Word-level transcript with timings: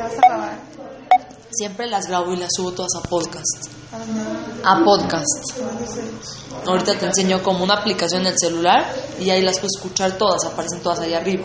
te 0.00 0.02
vas 0.02 0.12
a 0.24 0.28
grabar? 0.28 0.58
Siempre 1.52 1.86
las 1.88 2.06
grabo 2.06 2.32
y 2.32 2.36
las 2.36 2.50
subo 2.54 2.72
todas 2.72 2.90
a 2.96 3.02
podcast. 3.08 3.66
Ah, 4.64 4.76
A 4.76 4.84
podcast. 4.84 5.26
sé. 5.86 6.02
Ahorita 6.66 6.96
te 6.98 7.06
enseño 7.06 7.42
como 7.42 7.64
una 7.64 7.74
aplicación 7.74 8.22
en 8.22 8.28
el 8.28 8.38
celular 8.38 8.86
y 9.18 9.30
ahí 9.30 9.42
las 9.42 9.58
puedes 9.58 9.72
escuchar 9.76 10.12
todas, 10.12 10.44
aparecen 10.44 10.80
todas 10.80 11.00
ahí 11.00 11.12
arriba. 11.14 11.44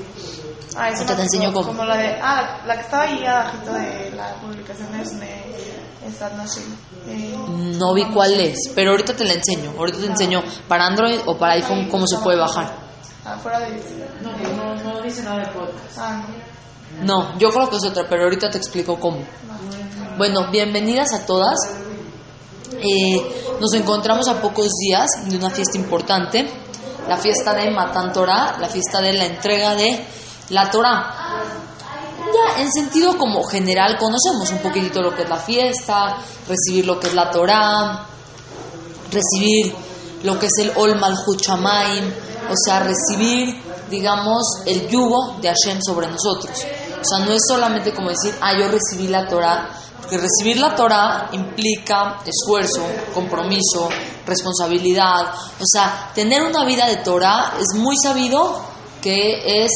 Ah, 0.78 0.89
eso 0.89 0.99
Ahorita 0.99 1.15
te 1.15 1.21
enseño 1.23 1.52
como, 1.54 1.68
cómo. 1.68 1.78
como 1.79 1.86
la 1.89 1.97
de. 1.97 2.20
Ah, 2.21 2.61
la 2.68 2.75
que 2.75 2.81
estaba 2.81 3.04
ahí 3.04 3.25
abajito 3.25 3.73
de 3.73 4.11
la 4.11 4.36
publicación 4.41 4.93
es 4.99 5.19
de. 5.19 5.25
Eh, 7.07 7.35
No 7.79 7.93
vi 7.93 8.05
cuál 8.13 8.39
es, 8.39 8.57
pero 8.75 8.91
ahorita 8.91 9.15
te 9.15 9.23
la 9.25 9.33
enseño. 9.33 9.71
Ahorita 9.77 9.97
te 9.99 10.05
enseño 10.05 10.43
para 10.67 10.85
Android 10.85 11.19
o 11.25 11.37
para 11.37 11.53
iPhone 11.53 11.87
cómo 11.89 12.05
se 12.07 12.17
puede 12.17 12.37
bajar. 12.37 12.71
Afuera 13.25 13.59
de. 13.59 13.81
No, 14.21 14.31
no, 14.55 14.75
no 14.83 15.01
dice 15.01 15.23
nada 15.23 15.39
de 15.39 15.47
podcast. 15.47 15.97
Ah, 15.97 16.21
No, 16.27 16.54
yo 17.38 17.50
creo 17.50 17.70
que 17.70 17.77
es 17.77 17.84
otra, 17.84 18.05
pero 18.09 18.24
ahorita 18.24 18.50
te 18.50 18.57
explico 18.57 19.00
cómo. 19.00 19.19
Bueno, 20.18 20.50
bienvenidas 20.50 21.14
a 21.14 21.25
todas. 21.25 21.57
Eh, 22.71 23.57
nos 23.60 23.74
encontramos 23.74 24.28
a 24.28 24.42
pocos 24.42 24.69
días 24.79 25.10
de 25.28 25.38
una 25.38 25.50
fiesta 25.50 25.78
importante, 25.78 26.50
la 27.07 27.18
fiesta 27.18 27.54
de 27.54 27.69
Matan 27.71 28.14
Torah, 28.14 28.57
la 28.60 28.68
fiesta 28.68 29.02
de 29.02 29.14
la 29.14 29.25
entrega 29.25 29.75
de 29.75 30.05
la 30.50 30.69
Torah. 30.69 31.43
Ya 32.33 32.61
en 32.61 32.72
sentido 32.72 33.17
como 33.17 33.44
general 33.44 33.97
conocemos 33.97 34.50
un 34.52 34.59
poquitito 34.59 35.02
lo 35.02 35.14
que 35.14 35.23
es 35.23 35.30
la 35.30 35.38
fiesta, 35.38 36.17
recibir 36.47 36.86
lo 36.86 37.00
que 37.00 37.08
es 37.08 37.14
la 37.14 37.30
Torah, 37.30 38.08
recibir 39.11 39.73
lo 40.23 40.39
que 40.39 40.47
es 40.47 40.58
el 40.59 40.72
Ol 40.75 41.00
Malchut 41.00 41.41
Shamayim, 41.41 42.05
o 42.50 42.53
sea, 42.55 42.80
recibir, 42.80 43.61
digamos, 43.89 44.44
el 44.66 44.88
yugo 44.88 45.38
de 45.41 45.50
Hashem 45.50 45.80
sobre 45.81 46.08
nosotros. 46.08 46.66
O 47.05 47.08
sea, 47.08 47.25
no 47.25 47.33
es 47.33 47.41
solamente 47.47 47.94
como 47.94 48.09
decir, 48.09 48.33
ah, 48.41 48.58
yo 48.58 48.67
recibí 48.67 49.08
la 49.08 49.27
Torah, 49.27 49.69
porque 50.02 50.17
recibir 50.17 50.57
la 50.57 50.73
Torah 50.75 51.30
implica 51.33 52.19
esfuerzo, 52.25 52.83
compromiso, 53.13 53.89
responsabilidad. 54.25 55.33
O 55.59 55.65
sea, 55.65 56.11
tener 56.15 56.41
una 56.41 56.65
vida 56.65 56.88
de 56.88 56.97
Torah 56.97 57.53
es 57.59 57.80
muy 57.80 57.95
sabido 58.02 58.59
que 59.02 59.63
es 59.63 59.71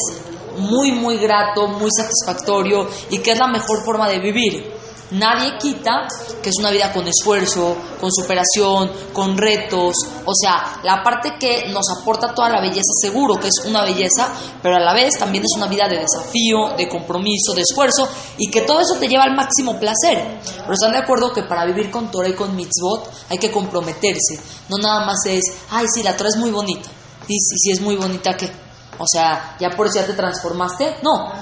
muy, 0.58 0.90
muy 0.90 1.18
grato, 1.18 1.68
muy 1.68 1.90
satisfactorio 1.96 2.88
y 3.10 3.18
que 3.18 3.32
es 3.32 3.38
la 3.38 3.46
mejor 3.46 3.84
forma 3.84 4.08
de 4.08 4.18
vivir. 4.18 4.79
Nadie 5.12 5.58
quita 5.58 6.06
que 6.40 6.50
es 6.50 6.56
una 6.58 6.70
vida 6.70 6.92
con 6.92 7.06
esfuerzo, 7.06 7.76
con 8.00 8.10
superación, 8.12 8.90
con 9.12 9.36
retos. 9.36 9.94
O 10.24 10.32
sea, 10.34 10.80
la 10.84 11.02
parte 11.02 11.34
que 11.38 11.68
nos 11.72 11.84
aporta 12.00 12.32
toda 12.32 12.48
la 12.48 12.60
belleza, 12.60 12.92
seguro 13.00 13.38
que 13.38 13.48
es 13.48 13.66
una 13.66 13.82
belleza, 13.82 14.32
pero 14.62 14.76
a 14.76 14.80
la 14.80 14.94
vez 14.94 15.18
también 15.18 15.42
es 15.44 15.56
una 15.56 15.66
vida 15.66 15.88
de 15.88 15.98
desafío, 15.98 16.76
de 16.76 16.88
compromiso, 16.88 17.54
de 17.54 17.62
esfuerzo 17.62 18.08
y 18.38 18.50
que 18.50 18.60
todo 18.60 18.80
eso 18.80 18.94
te 19.00 19.08
lleva 19.08 19.24
al 19.24 19.34
máximo 19.34 19.78
placer. 19.80 20.38
Pero 20.60 20.72
están 20.72 20.92
de 20.92 20.98
acuerdo 20.98 21.32
que 21.32 21.42
para 21.42 21.64
vivir 21.64 21.90
con 21.90 22.10
Torah 22.10 22.28
y 22.28 22.34
con 22.34 22.54
mitzvot 22.54 23.10
hay 23.28 23.38
que 23.38 23.50
comprometerse. 23.50 24.40
No 24.68 24.78
nada 24.78 25.04
más 25.04 25.18
es, 25.26 25.44
ay, 25.70 25.86
sí, 25.92 26.02
la 26.02 26.16
Torah 26.16 26.30
es 26.30 26.36
muy 26.36 26.50
bonita. 26.50 26.88
Y 27.26 27.38
si, 27.38 27.72
es 27.72 27.80
muy 27.80 27.96
bonita, 27.96 28.36
¿qué? 28.36 28.50
O 28.98 29.04
sea, 29.10 29.56
ya 29.58 29.70
por 29.70 29.86
eso 29.86 29.96
ya 29.96 30.06
te 30.06 30.12
transformaste. 30.12 30.96
No, 31.02 31.32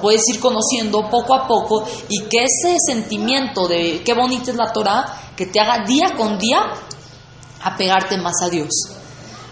puedes 0.00 0.22
ir 0.28 0.40
conociendo 0.40 1.08
poco 1.10 1.34
a 1.34 1.46
poco 1.46 1.84
y 2.08 2.22
que 2.24 2.44
ese 2.44 2.76
sentimiento 2.86 3.68
de 3.68 4.02
qué 4.04 4.14
bonita 4.14 4.50
es 4.50 4.56
la 4.56 4.72
Torah, 4.72 5.04
que 5.36 5.46
te 5.46 5.60
haga 5.60 5.84
día 5.84 6.14
con 6.16 6.38
día 6.38 6.58
apegarte 7.62 8.16
más 8.18 8.34
a 8.42 8.48
Dios. 8.48 8.68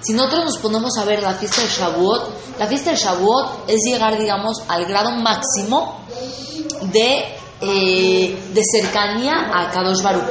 Si 0.00 0.12
nosotros 0.12 0.44
nos 0.44 0.58
ponemos 0.58 0.96
a 0.98 1.04
ver 1.04 1.22
la 1.22 1.34
fiesta 1.34 1.62
de 1.62 1.68
Shavuot, 1.68 2.58
la 2.58 2.66
fiesta 2.66 2.90
de 2.90 2.96
Shavuot 2.96 3.68
es 3.68 3.80
llegar, 3.84 4.18
digamos, 4.18 4.62
al 4.68 4.84
grado 4.86 5.10
máximo 5.10 6.00
de, 6.92 7.24
eh, 7.60 8.50
de 8.52 8.62
cercanía 8.70 9.50
a 9.52 9.70
Kadosh 9.70 10.02
Baruch. 10.02 10.30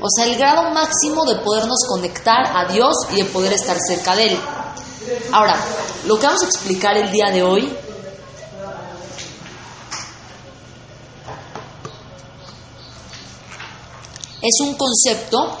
O 0.00 0.08
sea, 0.08 0.24
el 0.24 0.36
grado 0.38 0.70
máximo 0.70 1.26
de 1.26 1.36
podernos 1.36 1.78
conectar 1.86 2.56
a 2.56 2.72
Dios 2.72 2.94
y 3.12 3.16
de 3.16 3.24
poder 3.26 3.52
estar 3.52 3.76
cerca 3.78 4.16
de 4.16 4.28
Él. 4.28 4.38
Ahora, 5.32 5.56
lo 6.06 6.18
que 6.18 6.26
vamos 6.26 6.42
a 6.42 6.46
explicar 6.46 6.96
el 6.96 7.10
día 7.10 7.30
de 7.30 7.42
hoy 7.42 7.70
es 14.42 14.60
un 14.60 14.74
concepto 14.74 15.58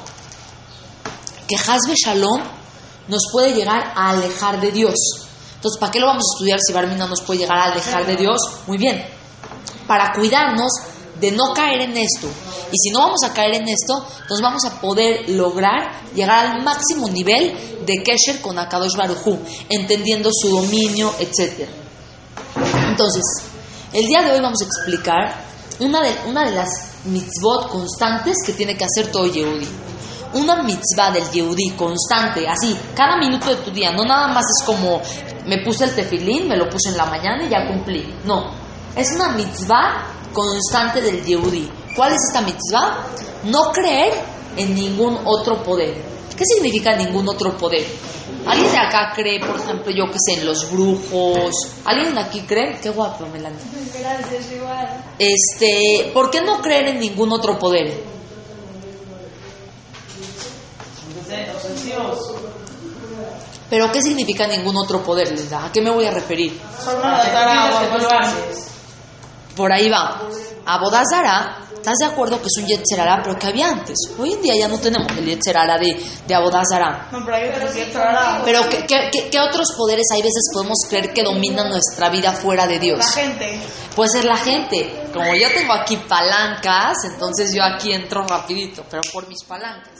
que 1.48 1.56
Hasbe 1.56 1.94
Shalom 1.94 2.40
nos 3.08 3.22
puede 3.32 3.54
llegar 3.54 3.92
a 3.94 4.10
alejar 4.10 4.60
de 4.60 4.70
Dios. 4.70 4.94
Entonces, 5.56 5.78
¿para 5.78 5.92
qué 5.92 6.00
lo 6.00 6.06
vamos 6.06 6.24
a 6.24 6.32
estudiar 6.36 6.58
si 6.60 6.72
Barmina 6.72 7.06
nos 7.06 7.20
puede 7.22 7.40
llegar 7.40 7.58
a 7.58 7.64
alejar 7.64 8.06
de 8.06 8.16
Dios? 8.16 8.40
Muy 8.66 8.78
bien, 8.78 9.04
para 9.86 10.12
cuidarnos 10.12 10.70
de 11.20 11.32
no 11.32 11.52
caer 11.52 11.82
en 11.82 11.96
esto. 11.96 12.28
Y 12.72 12.78
si 12.78 12.90
no 12.90 13.00
vamos 13.00 13.20
a 13.24 13.34
caer 13.34 13.56
en 13.56 13.68
esto, 13.68 14.06
entonces 14.22 14.42
vamos 14.42 14.64
a 14.64 14.80
poder 14.80 15.28
lograr 15.28 16.14
llegar 16.14 16.46
al 16.46 16.62
máximo 16.62 17.08
nivel 17.08 17.84
de 17.84 18.02
Kesher 18.02 18.40
con 18.40 18.58
Akadosh 18.58 18.96
Baruchu, 18.96 19.38
entendiendo 19.68 20.30
su 20.32 20.48
dominio, 20.48 21.12
etc. 21.18 21.68
Entonces, 22.88 23.22
el 23.92 24.06
día 24.06 24.22
de 24.22 24.32
hoy 24.32 24.40
vamos 24.40 24.60
a 24.62 24.64
explicar 24.64 25.44
una 25.80 26.00
de, 26.00 26.16
una 26.26 26.44
de 26.44 26.52
las 26.52 26.89
mitzvot 27.04 27.68
constantes 27.68 28.36
que 28.44 28.52
tiene 28.52 28.76
que 28.76 28.84
hacer 28.84 29.10
todo 29.10 29.26
Yehudi. 29.26 29.68
Una 30.32 30.62
mitzvah 30.62 31.10
del 31.10 31.28
Yehudi 31.30 31.70
constante, 31.70 32.48
así, 32.48 32.76
cada 32.94 33.16
minuto 33.16 33.48
de 33.50 33.56
tu 33.56 33.70
día. 33.70 33.92
No 33.92 34.04
nada 34.04 34.28
más 34.28 34.44
es 34.44 34.64
como 34.64 35.00
me 35.46 35.58
puse 35.64 35.84
el 35.84 35.94
tefilín, 35.94 36.48
me 36.48 36.56
lo 36.56 36.68
puse 36.68 36.90
en 36.90 36.96
la 36.96 37.06
mañana 37.06 37.44
y 37.44 37.48
ya 37.48 37.66
cumplí. 37.66 38.14
No, 38.24 38.52
es 38.94 39.12
una 39.12 39.30
mitzvah 39.30 40.06
constante 40.32 41.00
del 41.00 41.24
Yehudi. 41.24 41.70
¿Cuál 41.96 42.12
es 42.12 42.22
esta 42.28 42.42
mitzvah? 42.42 43.06
No 43.44 43.72
creer 43.72 44.14
en 44.56 44.74
ningún 44.74 45.18
otro 45.24 45.62
poder. 45.62 46.19
¿Qué 46.40 46.46
significa 46.46 46.96
ningún 46.96 47.28
otro 47.28 47.54
poder? 47.54 47.86
¿Alguien 48.46 48.72
de 48.72 48.78
acá 48.78 49.12
cree, 49.14 49.40
por 49.40 49.60
ejemplo, 49.60 49.92
yo 49.92 50.06
que 50.10 50.16
sé, 50.24 50.40
en 50.40 50.46
los 50.46 50.70
brujos? 50.70 51.50
¿Alguien 51.84 52.14
de 52.14 52.20
aquí 52.22 52.40
cree? 52.40 52.78
Qué 52.80 52.88
guapo, 52.88 53.26
Melanie. 53.26 53.58
Gracias, 54.00 54.50
igual. 54.50 54.88
Este, 55.18 56.10
¿por 56.14 56.30
qué 56.30 56.40
no 56.40 56.62
creer 56.62 56.88
en 56.88 57.00
ningún 57.00 57.30
otro 57.30 57.58
poder? 57.58 58.02
¿Pero 63.68 63.92
qué 63.92 64.00
significa 64.00 64.46
ningún 64.46 64.78
otro 64.78 65.02
poder, 65.02 65.30
Linda? 65.36 65.66
¿A 65.66 65.70
qué 65.70 65.82
me 65.82 65.90
voy 65.90 66.06
a 66.06 66.10
referir? 66.10 66.58
Por 69.54 69.70
ahí 69.70 69.90
va. 69.90 70.22
Abodazara, 70.64 71.68
¿estás 71.80 71.96
de 71.98 72.04
acuerdo 72.06 72.38
que 72.40 72.46
es 72.46 72.62
un 72.62 72.66
Yetzerara, 72.66 73.20
pero 73.22 73.38
que 73.38 73.46
había 73.46 73.68
antes? 73.70 73.96
Hoy 74.18 74.34
en 74.34 74.42
día 74.42 74.54
ya 74.58 74.68
no 74.68 74.78
tenemos 74.78 75.10
el 75.16 75.24
Yetzerara 75.26 75.78
de, 75.78 75.96
de 76.26 76.34
Abodazara. 76.34 77.08
No, 77.10 77.24
pero 77.24 77.36
hay 77.36 77.48
otros 77.48 77.74
dará 77.94 78.42
Pero 78.44 78.68
¿qué, 78.68 78.84
qué, 78.86 79.08
qué- 79.12 79.28
qué 79.30 79.40
otros 79.40 79.68
poderes 79.76 80.04
hay 80.14 80.22
veces 80.22 80.42
podemos 80.52 80.78
creer 80.88 81.12
que 81.12 81.22
dominan 81.22 81.68
nuestra 81.70 82.10
vida 82.10 82.32
fuera 82.32 82.66
de 82.66 82.78
Dios? 82.78 82.98
La 82.98 83.10
gente. 83.22 83.60
Puede 83.96 84.10
ser 84.10 84.24
la 84.24 84.36
gente. 84.36 85.04
Como 85.12 85.34
yo 85.34 85.48
tengo 85.52 85.72
aquí 85.72 85.96
palancas, 85.96 86.96
entonces 87.04 87.52
yo 87.54 87.62
aquí 87.64 87.92
entro 87.92 88.26
rapidito, 88.26 88.84
pero 88.90 89.02
por 89.12 89.26
mis 89.28 89.42
palancas. 89.44 89.90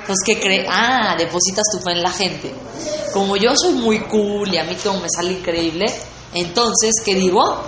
Entonces, 0.00 0.24
¿qué 0.24 0.40
cree? 0.40 0.66
Ah, 0.68 1.14
depositas 1.18 1.64
tu 1.70 1.78
fe 1.78 1.92
en 1.92 2.02
la 2.02 2.10
gente. 2.10 2.54
Como 3.12 3.36
yo 3.36 3.52
soy 3.54 3.74
muy 3.74 4.00
cool 4.08 4.52
y 4.52 4.58
a 4.58 4.64
mí 4.64 4.74
todo 4.82 4.94
me 5.00 5.08
sale 5.14 5.32
increíble, 5.32 5.84
entonces, 6.32 6.94
¿qué 7.04 7.14
digo? 7.14 7.62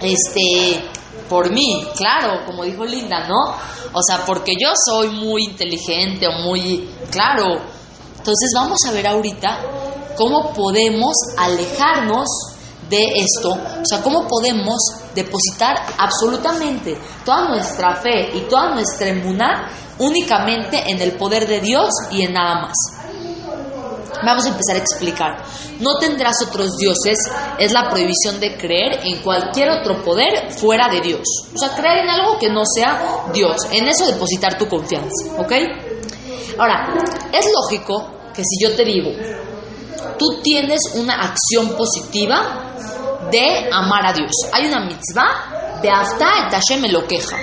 Este, 0.00 0.82
por 1.28 1.50
mí, 1.50 1.86
claro, 1.96 2.44
como 2.46 2.64
dijo 2.64 2.84
Linda, 2.84 3.26
¿no? 3.28 3.54
O 3.92 4.02
sea, 4.02 4.24
porque 4.24 4.52
yo 4.60 4.70
soy 4.86 5.08
muy 5.08 5.44
inteligente 5.44 6.26
o 6.26 6.32
muy, 6.42 6.88
claro. 7.10 7.44
Entonces, 8.16 8.50
vamos 8.54 8.78
a 8.86 8.92
ver 8.92 9.06
ahorita 9.06 9.60
cómo 10.16 10.52
podemos 10.52 11.14
alejarnos 11.38 12.26
de 12.88 13.04
esto, 13.16 13.50
o 13.50 13.84
sea, 13.84 14.02
cómo 14.02 14.26
podemos 14.26 14.76
depositar 15.14 15.76
absolutamente 15.96 16.98
toda 17.24 17.48
nuestra 17.48 17.94
fe 17.96 18.36
y 18.36 18.40
toda 18.48 18.74
nuestra 18.74 19.08
emuná 19.08 19.70
únicamente 19.98 20.90
en 20.90 21.00
el 21.00 21.12
poder 21.12 21.46
de 21.46 21.60
Dios 21.60 21.88
y 22.10 22.22
en 22.22 22.32
nada 22.32 22.62
más. 22.62 22.99
Vamos 24.24 24.44
a 24.44 24.48
empezar 24.48 24.76
a 24.76 24.78
explicar. 24.78 25.42
No 25.80 25.98
tendrás 25.98 26.36
otros 26.46 26.76
dioses 26.76 27.18
es 27.58 27.72
la 27.72 27.88
prohibición 27.88 28.40
de 28.40 28.56
creer 28.56 29.00
en 29.04 29.22
cualquier 29.22 29.70
otro 29.70 30.02
poder 30.02 30.52
fuera 30.52 30.88
de 30.88 31.00
Dios. 31.00 31.22
O 31.54 31.58
sea, 31.58 31.74
creer 31.74 32.04
en 32.04 32.10
algo 32.10 32.38
que 32.38 32.50
no 32.50 32.62
sea 32.64 33.24
Dios. 33.32 33.56
En 33.70 33.88
eso 33.88 34.06
depositar 34.06 34.58
tu 34.58 34.66
confianza, 34.68 35.32
¿ok? 35.38 35.52
Ahora, 36.58 36.94
es 37.32 37.46
lógico 37.52 38.30
que 38.34 38.42
si 38.44 38.62
yo 38.62 38.74
te 38.76 38.84
digo, 38.84 39.10
tú 40.18 40.40
tienes 40.42 40.80
una 40.94 41.14
acción 41.14 41.76
positiva 41.76 42.74
de 43.30 43.68
amar 43.72 44.06
a 44.06 44.12
Dios. 44.12 44.30
Hay 44.52 44.66
una 44.66 44.80
mitzvah 44.80 45.78
de 45.80 45.90
hasta 45.90 46.46
et 46.46 46.52
Hashem 46.52 46.80
me 46.82 46.90
lo 46.90 47.06
queja. 47.06 47.36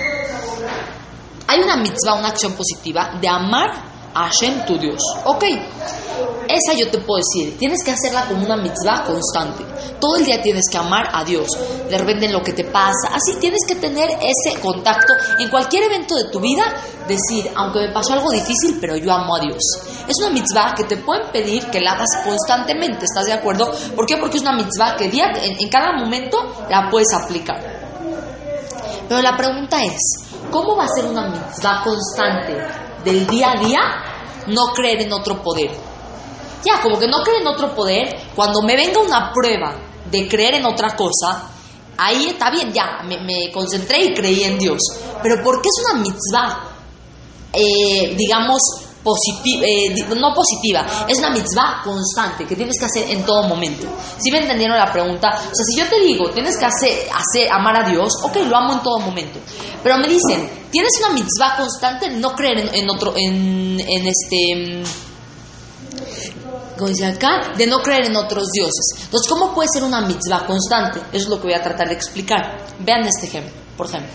Hay 1.46 1.60
una 1.60 1.76
mitzvah, 1.76 2.14
una 2.14 2.28
acción 2.28 2.52
positiva 2.52 3.18
de 3.20 3.28
amar 3.28 3.87
Hashem 4.14 4.64
tu 4.66 4.78
Dios. 4.78 5.00
Ok, 5.24 5.44
esa 6.48 6.72
yo 6.72 6.90
te 6.90 6.98
puedo 6.98 7.20
decir, 7.20 7.58
tienes 7.58 7.84
que 7.84 7.90
hacerla 7.90 8.26
como 8.26 8.44
una 8.44 8.56
mitzvah 8.56 9.04
constante. 9.04 9.64
Todo 10.00 10.16
el 10.16 10.24
día 10.24 10.40
tienes 10.40 10.64
que 10.70 10.78
amar 10.78 11.08
a 11.12 11.22
Dios. 11.22 11.46
De 11.88 11.98
repente 11.98 12.26
en 12.26 12.32
lo 12.32 12.42
que 12.42 12.52
te 12.52 12.64
pasa, 12.64 13.08
así 13.12 13.36
tienes 13.38 13.60
que 13.68 13.74
tener 13.74 14.08
ese 14.10 14.58
contacto 14.60 15.12
en 15.38 15.50
cualquier 15.50 15.84
evento 15.84 16.14
de 16.16 16.30
tu 16.30 16.40
vida, 16.40 16.64
decir, 17.06 17.50
aunque 17.54 17.80
me 17.80 17.92
pasó 17.92 18.14
algo 18.14 18.30
difícil, 18.30 18.78
pero 18.80 18.96
yo 18.96 19.12
amo 19.12 19.36
a 19.36 19.40
Dios. 19.40 19.60
Es 20.08 20.16
una 20.20 20.30
mitzvah 20.30 20.74
que 20.74 20.84
te 20.84 20.96
pueden 20.96 21.30
pedir 21.30 21.66
que 21.66 21.80
la 21.80 21.92
hagas 21.92 22.24
constantemente, 22.24 23.04
¿estás 23.04 23.26
de 23.26 23.34
acuerdo? 23.34 23.70
¿Por 23.94 24.06
qué? 24.06 24.16
Porque 24.16 24.38
es 24.38 24.42
una 24.42 24.56
mitzvah 24.56 24.96
que 24.96 25.08
día, 25.08 25.30
en, 25.42 25.60
en 25.60 25.68
cada 25.68 25.92
momento 25.92 26.38
la 26.70 26.88
puedes 26.90 27.12
aplicar. 27.12 27.60
Pero 29.06 29.20
la 29.20 29.36
pregunta 29.36 29.82
es, 29.82 30.00
¿cómo 30.50 30.76
va 30.76 30.84
a 30.84 30.88
ser 30.88 31.04
una 31.06 31.28
mitzvah 31.28 31.82
constante 31.84 32.87
del 33.04 33.26
día 33.26 33.52
a 33.52 33.60
día 33.60 33.80
no 34.46 34.72
creer 34.74 35.02
en 35.02 35.12
otro 35.12 35.42
poder? 35.42 35.70
Ya, 36.64 36.80
como 36.82 36.98
que 36.98 37.06
no 37.06 37.22
creer 37.22 37.42
en 37.42 37.48
otro 37.48 37.74
poder, 37.74 38.30
cuando 38.34 38.62
me 38.62 38.76
venga 38.76 39.00
una 39.00 39.32
prueba 39.32 39.76
de 40.10 40.26
creer 40.26 40.54
en 40.54 40.66
otra 40.66 40.96
cosa, 40.96 41.50
ahí 41.96 42.26
está 42.26 42.50
bien, 42.50 42.72
ya, 42.72 43.02
me, 43.04 43.52
concentré 43.52 44.04
y 44.06 44.14
creí 44.14 44.44
en 44.44 44.58
Dios. 44.58 44.78
Pero 45.22 45.42
¿por 45.42 45.60
qué 45.60 45.68
es 45.68 45.84
una 45.84 46.00
mitzvah, 46.02 46.64
eh, 47.52 48.14
digamos, 48.16 48.60
eh, 49.62 49.94
no 50.16 50.34
positiva, 50.34 50.86
es 51.06 51.18
una 51.18 51.30
mitzvah 51.30 51.82
constante 51.84 52.44
que 52.46 52.56
tienes 52.56 52.76
que 52.78 52.84
hacer 52.84 53.10
en 53.10 53.24
todo 53.24 53.44
momento. 53.44 53.86
Si 54.18 54.30
me 54.30 54.38
entendieron 54.38 54.76
la 54.76 54.90
pregunta? 54.92 55.28
O 55.28 55.54
sea, 55.54 55.64
si 55.64 55.80
yo 55.80 55.88
te 55.88 56.00
digo, 56.00 56.30
tienes 56.30 56.56
que 56.58 56.64
hacer, 56.64 57.08
hacer 57.12 57.50
amar 57.50 57.84
a 57.84 57.88
Dios, 57.88 58.12
ok, 58.22 58.36
lo 58.48 58.56
amo 58.56 58.74
en 58.74 58.82
todo 58.82 58.98
momento. 59.00 59.38
Pero 59.82 59.98
me 59.98 60.08
dicen, 60.08 60.48
tienes 60.70 60.92
una 60.98 61.14
mitzvah 61.14 61.56
constante 61.56 62.10
no 62.10 62.34
creer 62.34 62.70
en, 62.72 62.90
otro, 62.90 63.14
en, 63.16 63.80
en 63.80 64.06
este... 64.06 64.82
mm, 64.84 65.08
dice 66.86 67.06
acá, 67.06 67.54
de 67.56 67.66
no 67.66 67.82
creer 67.82 68.06
en 68.06 68.16
otros 68.16 68.50
dioses. 68.52 69.04
Entonces, 69.04 69.28
¿cómo 69.28 69.52
puede 69.54 69.68
ser 69.72 69.82
una 69.82 70.00
mitzvah 70.00 70.46
constante? 70.46 71.00
Eso 71.12 71.24
es 71.24 71.28
lo 71.28 71.36
que 71.36 71.48
voy 71.48 71.54
a 71.54 71.62
tratar 71.62 71.88
de 71.88 71.94
explicar. 71.94 72.56
Vean 72.78 73.04
este 73.06 73.26
ejemplo, 73.26 73.52
por 73.76 73.86
ejemplo. 73.86 74.10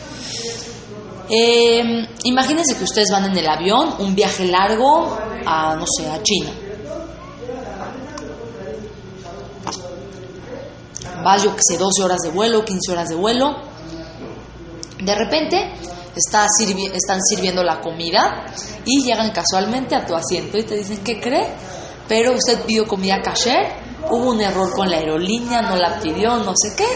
Eh, 1.30 2.08
imagínense 2.26 2.76
que 2.78 2.84
ustedes 2.84 3.10
van 3.12 3.26
en 3.26 3.38
el 3.38 3.48
avión, 3.48 3.96
un 4.00 4.14
viaje 4.16 4.46
largo 4.46 5.18
a, 5.46 5.76
no 5.76 5.86
sé, 5.88 6.10
a 6.10 6.22
China. 6.22 6.52
Vas, 11.24 11.44
yo 11.44 11.56
que 11.56 11.62
sé, 11.66 11.78
12 11.78 12.04
horas 12.04 12.18
de 12.24 12.30
vuelo, 12.32 12.66
15 12.66 12.92
horas 12.92 13.08
de 13.10 13.16
vuelo. 13.16 13.56
De 15.02 15.16
repente 15.16 15.74
está 16.16 16.46
sirvi- 16.48 16.92
están 16.94 17.20
sirviendo 17.22 17.64
la 17.64 17.80
comida 17.80 18.46
y 18.86 19.04
llegan 19.04 19.32
casualmente 19.32 19.96
a 19.96 20.06
tu 20.06 20.16
asiento 20.16 20.58
y 20.58 20.64
te 20.64 20.76
dicen, 20.76 20.98
¿qué 21.04 21.20
cree? 21.20 21.48
Pero 22.08 22.34
usted 22.34 22.62
pidió 22.66 22.86
comida 22.88 23.22
kasher, 23.22 23.68
hubo 24.10 24.32
un 24.32 24.42
error 24.42 24.72
con 24.76 24.90
la 24.90 24.98
aerolínea, 24.98 25.62
no 25.62 25.76
la 25.78 26.00
pidió, 26.00 26.38
no 26.38 26.54
sé 26.56 26.76
qué. 26.76 26.88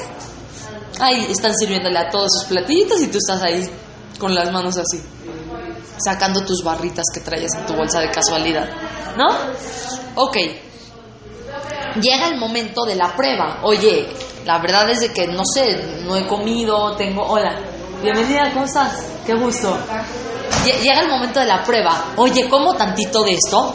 Ahí 0.99 1.27
están 1.29 1.55
sirviéndole 1.55 1.97
a 1.97 2.09
todos 2.09 2.29
sus 2.33 2.45
platillitos 2.49 3.01
y 3.01 3.07
tú 3.07 3.17
estás 3.17 3.41
ahí 3.41 3.69
con 4.17 4.33
las 4.35 4.51
manos 4.51 4.77
así, 4.77 5.01
sacando 6.03 6.41
tus 6.45 6.63
barritas 6.63 7.05
que 7.13 7.19
traías 7.21 7.53
en 7.55 7.65
tu 7.65 7.73
bolsa 7.73 7.99
de 7.99 8.11
casualidad, 8.11 8.69
¿no? 9.17 9.27
Ok. 10.15 10.37
Llega 12.01 12.27
el 12.27 12.37
momento 12.37 12.85
de 12.85 12.95
la 12.95 13.15
prueba. 13.15 13.59
Oye, 13.63 14.07
la 14.45 14.59
verdad 14.59 14.89
es 14.89 14.99
de 14.99 15.13
que 15.13 15.27
no 15.27 15.43
sé, 15.45 16.01
no 16.05 16.15
he 16.15 16.27
comido, 16.27 16.95
tengo. 16.95 17.23
Hola, 17.25 17.57
bienvenida, 18.03 18.51
¿cómo 18.53 18.65
estás? 18.65 18.93
Qué 19.25 19.33
gusto. 19.33 19.77
Lle- 20.65 20.79
Llega 20.81 21.01
el 21.01 21.09
momento 21.09 21.39
de 21.39 21.45
la 21.47 21.63
prueba. 21.63 22.13
Oye, 22.17 22.47
¿como 22.49 22.75
tantito 22.75 23.23
de 23.23 23.33
esto? 23.33 23.73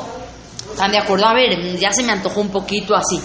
¿Están 0.72 0.92
de 0.92 0.98
acuerdo? 0.98 1.26
A 1.26 1.34
ver, 1.34 1.76
ya 1.78 1.92
se 1.92 2.02
me 2.04 2.12
antojó 2.12 2.40
un 2.40 2.50
poquito 2.50 2.94
así. 2.94 3.20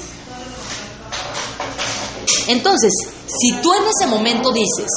Entonces, 2.47 2.91
si 3.27 3.53
tú 3.61 3.73
en 3.73 3.83
ese 3.87 4.07
momento 4.07 4.51
dices, 4.51 4.87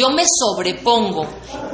yo 0.00 0.10
me 0.10 0.24
sobrepongo 0.26 1.26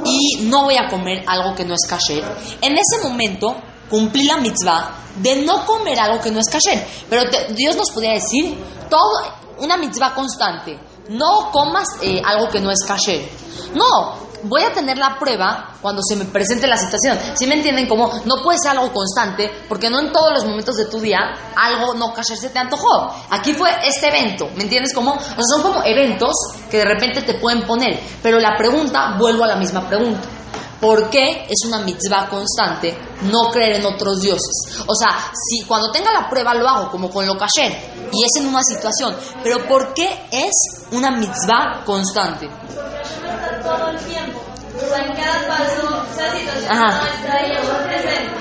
y 0.05 0.43
no 0.43 0.63
voy 0.63 0.75
a 0.75 0.87
comer 0.89 1.23
algo 1.25 1.55
que 1.55 1.63
no 1.63 1.73
es 1.73 1.87
kasher, 1.87 2.23
en 2.61 2.73
ese 2.73 3.01
momento 3.01 3.55
cumplí 3.89 4.25
la 4.25 4.37
mitzvah 4.37 4.95
de 5.15 5.43
no 5.43 5.65
comer 5.65 5.99
algo 5.99 6.21
que 6.21 6.31
no 6.31 6.39
es 6.39 6.49
kasher. 6.49 6.85
Pero 7.09 7.23
Dios 7.55 7.75
nos 7.75 7.89
podría 7.91 8.13
decir, 8.13 8.57
todo, 8.89 9.33
una 9.59 9.77
mitzvah 9.77 10.13
constante, 10.13 10.77
no 11.09 11.51
comas 11.51 11.87
eh, 12.01 12.21
algo 12.23 12.49
que 12.49 12.59
no 12.59 12.69
es 12.69 12.83
kasher. 12.85 13.27
No, 13.73 14.26
voy 14.43 14.63
a 14.63 14.73
tener 14.73 14.97
la 14.97 15.17
prueba 15.17 15.75
cuando 15.81 16.01
se 16.01 16.15
me 16.15 16.25
presente 16.25 16.67
la 16.67 16.77
situación. 16.77 17.17
¿Sí 17.35 17.47
me 17.47 17.55
entienden? 17.55 17.87
Como 17.87 18.11
no 18.25 18.43
puede 18.43 18.57
ser 18.59 18.71
algo 18.71 18.91
constante, 18.91 19.51
porque 19.67 19.89
no 19.89 19.99
en 19.99 20.11
todos 20.11 20.31
los 20.33 20.45
momentos 20.45 20.75
de 20.75 20.85
tu 20.85 20.99
día 20.99 21.19
algo 21.55 21.93
no 21.93 22.13
se 22.21 22.49
te 22.49 22.59
antojó. 22.59 23.13
Aquí 23.29 23.53
fue 23.53 23.69
este 23.83 24.07
evento, 24.07 24.49
¿me 24.55 24.63
entiendes? 24.63 24.93
Como, 24.93 25.13
o 25.13 25.19
sea, 25.19 25.43
son 25.49 25.61
como 25.61 25.83
eventos 25.83 26.33
que 26.69 26.77
de 26.77 26.85
repente 26.85 27.21
te 27.21 27.35
pueden 27.35 27.65
poner. 27.65 27.99
Pero 28.21 28.39
la 28.39 28.55
pregunta, 28.57 29.15
vuelvo 29.17 29.43
a 29.43 29.47
la 29.47 29.55
misma 29.55 29.87
pregunta. 29.87 30.27
¿Por 30.79 31.09
qué 31.09 31.47
es 31.49 31.65
una 31.65 31.79
mitzvah 31.79 32.29
constante 32.29 32.95
no 33.23 33.49
creer 33.51 33.77
en 33.77 33.85
otros 33.85 34.21
dioses? 34.21 34.83
O 34.85 34.93
sea, 34.93 35.17
si 35.33 35.65
cuando 35.65 35.91
tenga 35.91 36.13
la 36.13 36.29
prueba 36.29 36.53
lo 36.53 36.67
hago 36.67 36.91
como 36.91 37.09
con 37.09 37.25
lo 37.25 37.35
kasher 37.35 37.71
y 38.11 38.23
es 38.23 38.41
en 38.41 38.47
una 38.47 38.61
situación, 38.61 39.15
pero 39.43 39.67
¿por 39.67 39.93
qué 39.95 40.27
es 40.31 40.85
una 40.91 41.11
mitzvah 41.11 41.83
constante? 41.83 42.47
Todo 43.75 43.89
el 43.89 43.97
tiempo. 43.99 44.41
O 44.75 44.79
sea, 44.89 45.05
en 45.05 45.13
cada 45.15 45.47
paso, 45.47 46.05
esa 46.13 46.31
situación 46.37 46.71
Ajá. 46.71 47.01
no 47.01 47.07
está 47.07 47.33
ahí 47.33 47.51
está 47.51 47.83
presente. 47.85 48.31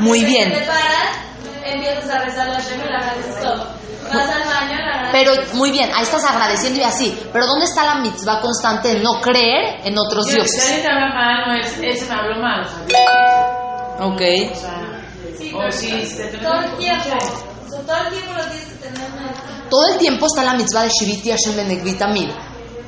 Muy 0.00 0.24
bien. 0.24 0.52
Te 0.52 0.60
paras, 0.60 1.16
empiezas 1.64 2.10
a 2.10 2.18
rezar 2.20 2.48
la 2.48 2.60
Shem 2.60 2.80
y 2.80 2.88
la 2.90 2.98
agradeces 2.98 3.40
todo. 3.40 3.66
Vas 4.12 4.28
al 4.28 4.42
baño, 4.44 4.78
la 4.78 5.00
agradeces. 5.00 5.12
Pero 5.48 5.56
muy 5.56 5.70
bien, 5.70 5.90
ahí 5.94 6.02
estás 6.02 6.24
agradeciendo 6.24 6.80
y 6.80 6.82
así. 6.82 7.18
Pero 7.32 7.46
¿dónde 7.46 7.64
está 7.64 7.84
la 7.84 7.94
mitzvah 7.96 8.40
constante 8.40 8.88
de 8.94 9.00
no 9.00 9.20
creer 9.20 9.80
en 9.84 9.96
otros 9.98 10.26
dioses? 10.26 10.62
alguien 10.62 10.82
te 10.82 10.88
habla 10.88 11.14
mal, 11.14 11.48
no 11.48 11.54
es, 11.60 11.78
ese 11.80 12.06
me 12.12 12.14
habló 12.20 12.36
mal. 12.42 12.60
O 12.64 12.68
sea, 12.68 14.06
Ok. 14.06 14.20
o 14.52 14.56
sea, 14.56 14.88
Sí, 15.38 15.52
o 15.54 15.58
pero 15.58 15.72
si 15.72 15.90
te 16.16 16.38
todo 16.38 16.54
el 16.60 16.76
tiempo. 16.76 17.08
O 17.08 17.70
sea, 17.70 17.80
todo 17.86 17.96
el 18.06 18.12
tiempo 18.12 18.32
lo 18.36 18.44
tienes 18.44 18.66
que 18.66 18.74
tener 18.74 19.00
en 19.06 19.14
mente. 19.16 19.40
Todo 19.70 19.88
el 19.92 19.98
tiempo 19.98 20.26
está 20.26 20.44
la 20.44 20.54
mitzvah 20.54 20.82
de 20.82 20.90
Shiviti 20.90 21.30
Hashem 21.30 21.56
Benegvita 21.56 22.08
Mil. 22.08 22.30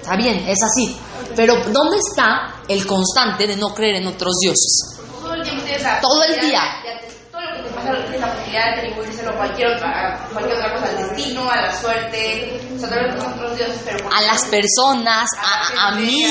Está 0.03 0.17
bien, 0.17 0.45
es 0.47 0.59
así. 0.63 0.97
Pero 1.37 1.55
¿dónde 1.73 1.97
está 1.99 2.55
el 2.69 2.87
constante 2.87 3.47
de 3.47 3.57
no 3.57 3.75
creer 3.75 3.97
en 3.97 4.07
otros 4.07 4.35
dioses? 4.41 4.97
Todo 5.21 5.35
el 5.35 5.43
Todo 6.01 6.47
día. 6.47 6.61
todo 7.33 7.41
lo 7.43 7.57
que 7.57 7.63
te 7.63 7.75
pasa 7.75 7.91
tienes 8.05 8.21
la 8.21 8.33
posibilidad 8.33 8.65
de 8.65 8.81
atribuírselo 8.81 9.31
a 9.31 9.37
cualquier 9.37 9.69
otra, 9.75 10.15
a 10.15 10.29
cualquier 10.29 10.57
otra 10.57 10.75
cosa, 10.75 10.89
al 10.89 10.97
destino, 10.99 11.51
a 11.51 11.57
la 11.63 11.73
suerte, 11.81 12.61
o 12.75 12.79
sea, 12.79 12.89
otros 13.33 13.57
dioses, 13.57 13.81
pero 13.85 14.09
A 14.15 14.23
las 14.23 14.45
personas, 14.45 15.29
a, 15.39 15.89
a 15.89 15.91
mí, 15.97 16.25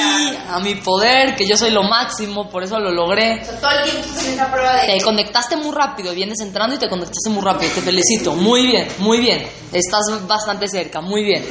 a 0.49 0.59
mi 0.59 0.75
poder, 0.75 1.35
que 1.35 1.45
yo 1.45 1.57
soy 1.57 1.71
lo 1.71 1.83
máximo, 1.83 2.49
por 2.49 2.63
eso 2.63 2.79
lo 2.79 2.91
logré. 2.91 3.41
o 3.41 3.45
sea, 3.45 3.59
todo 3.59 3.71
el 3.71 3.83
tiempo 3.91 4.07
en 4.21 4.33
esa 4.33 4.51
prueba 4.51 4.75
de 4.81 4.87
Te 4.97 5.01
conectaste 5.03 5.57
muy 5.57 5.75
rápido, 5.75 6.13
vienes 6.13 6.39
entrando 6.39 6.75
y 6.75 6.79
te 6.79 6.87
conectaste 6.87 7.29
muy 7.29 7.43
rápido. 7.43 7.71
Te 7.73 7.81
felicito. 7.81 8.33
Muy 8.33 8.65
bien, 8.67 8.87
muy 8.99 9.19
bien. 9.19 9.45
Estás 9.73 10.03
bastante 10.27 10.67
cerca, 10.67 11.01
muy 11.01 11.23
bien. 11.23 11.43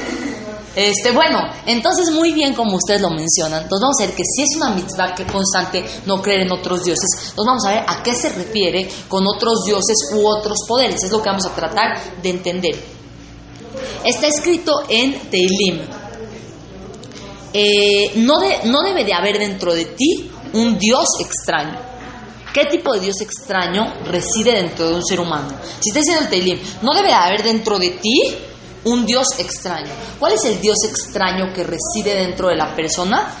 Este, 0.75 1.11
bueno, 1.11 1.39
entonces 1.67 2.09
muy 2.11 2.31
bien 2.31 2.55
como 2.55 2.75
ustedes 2.77 2.99
lo 3.01 3.09
mencionan. 3.11 3.63
Entonces 3.63 3.81
vamos 3.81 3.99
a 4.01 4.05
ver 4.07 4.15
que 4.15 4.23
si 4.25 4.41
es 4.41 4.55
una 4.57 4.69
mitzvah 4.71 5.13
que 5.13 5.23
constante 5.25 5.85
no 6.07 6.21
creer 6.21 6.41
en 6.41 6.51
otros 6.51 6.83
dioses, 6.83 7.05
entonces 7.29 7.45
vamos 7.45 7.65
a 7.65 7.69
ver 7.71 7.83
a 7.87 8.01
qué 8.01 8.15
se 8.15 8.29
refiere 8.29 8.89
con 9.07 9.23
otros 9.27 9.63
dioses 9.65 9.95
u 10.15 10.27
otros 10.27 10.57
poderes. 10.67 11.03
Es 11.03 11.11
lo 11.11 11.21
que 11.21 11.29
vamos 11.29 11.45
a 11.45 11.53
tratar 11.53 12.21
de 12.21 12.29
entender. 12.29 12.75
Está 14.03 14.27
escrito 14.27 14.83
en 14.89 15.13
Teilim. 15.29 15.81
Eh, 17.53 18.13
no, 18.15 18.39
de- 18.39 18.61
no 18.65 18.81
debe 18.81 19.05
de 19.05 19.13
haber 19.13 19.37
dentro 19.37 19.73
de 19.75 19.85
ti 19.85 20.31
un 20.53 20.77
Dios 20.79 21.05
extraño. 21.19 21.79
¿Qué 22.53 22.65
tipo 22.65 22.93
de 22.93 22.99
Dios 22.99 23.21
extraño 23.21 23.93
reside 24.05 24.53
dentro 24.53 24.87
de 24.89 24.95
un 24.95 25.03
ser 25.05 25.19
humano? 25.19 25.49
Si 25.79 25.89
está 25.89 25.99
diciendo 25.99 26.23
el 26.23 26.29
Teilim, 26.29 26.59
no 26.81 26.93
debe 26.93 27.07
de 27.09 27.13
haber 27.13 27.43
dentro 27.43 27.77
de 27.79 27.89
ti 27.91 28.35
un 28.85 29.05
Dios 29.05 29.27
extraño. 29.37 29.91
¿Cuál 30.19 30.33
es 30.33 30.45
el 30.45 30.59
Dios 30.59 30.77
extraño 30.87 31.53
que 31.53 31.63
reside 31.63 32.15
dentro 32.15 32.49
de 32.49 32.55
la 32.55 32.75
persona? 32.75 33.31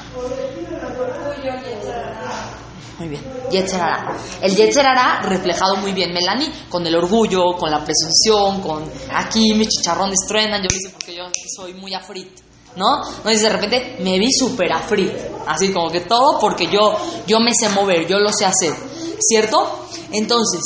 Muy 2.99 3.07
bien, 3.07 3.23
Yetzer 3.51 3.81
Hará. 3.81 4.17
El 4.41 4.55
Yetzer 4.55 4.85
Hará 4.85 5.21
reflejado 5.23 5.75
muy 5.77 5.91
bien, 5.93 6.13
Melanie, 6.13 6.49
con 6.69 6.85
el 6.85 6.95
orgullo, 6.95 7.53
con 7.57 7.69
la 7.69 7.83
presunción, 7.83 8.61
con 8.61 8.83
aquí 9.13 9.53
mis 9.55 9.67
chicharrones 9.69 10.19
truenan, 10.27 10.61
yo 10.61 10.67
lo 10.71 10.77
hice 10.77 10.89
porque 10.89 11.15
yo 11.15 11.23
soy 11.55 11.73
muy 11.73 11.93
afrit, 11.93 12.39
¿no? 12.75 13.01
Dice 13.25 13.43
de 13.43 13.49
repente, 13.49 13.97
me 13.99 14.19
vi 14.19 14.31
súper 14.31 14.71
afrit, 14.71 15.11
así 15.47 15.73
como 15.73 15.89
que 15.89 16.01
todo 16.01 16.39
porque 16.39 16.67
yo, 16.67 16.93
yo 17.25 17.39
me 17.39 17.51
sé 17.53 17.69
mover, 17.69 18.07
yo 18.07 18.19
lo 18.19 18.31
sé 18.31 18.45
hacer, 18.45 18.73
¿cierto? 19.19 19.87
Entonces, 20.11 20.61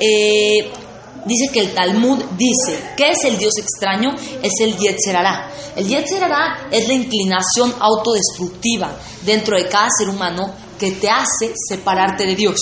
eh, 0.00 0.72
dice 1.28 1.52
que 1.52 1.60
el 1.60 1.72
Talmud 1.74 2.18
dice, 2.36 2.80
¿qué 2.96 3.10
es 3.10 3.24
el 3.24 3.38
Dios 3.38 3.52
extraño? 3.58 4.10
Es 4.42 4.54
el 4.60 4.76
Yetzer 4.76 5.16
Hará. 5.16 5.50
El 5.76 5.86
Yetzer 5.86 6.24
Hará 6.24 6.68
es 6.72 6.88
la 6.88 6.94
inclinación 6.94 7.72
autodestructiva 7.78 8.90
dentro 9.24 9.56
de 9.56 9.68
cada 9.68 9.88
ser 9.96 10.08
humano 10.08 10.52
que 10.78 10.92
te 10.92 11.08
hace 11.10 11.52
separarte 11.68 12.24
de 12.26 12.36
Dios. 12.36 12.56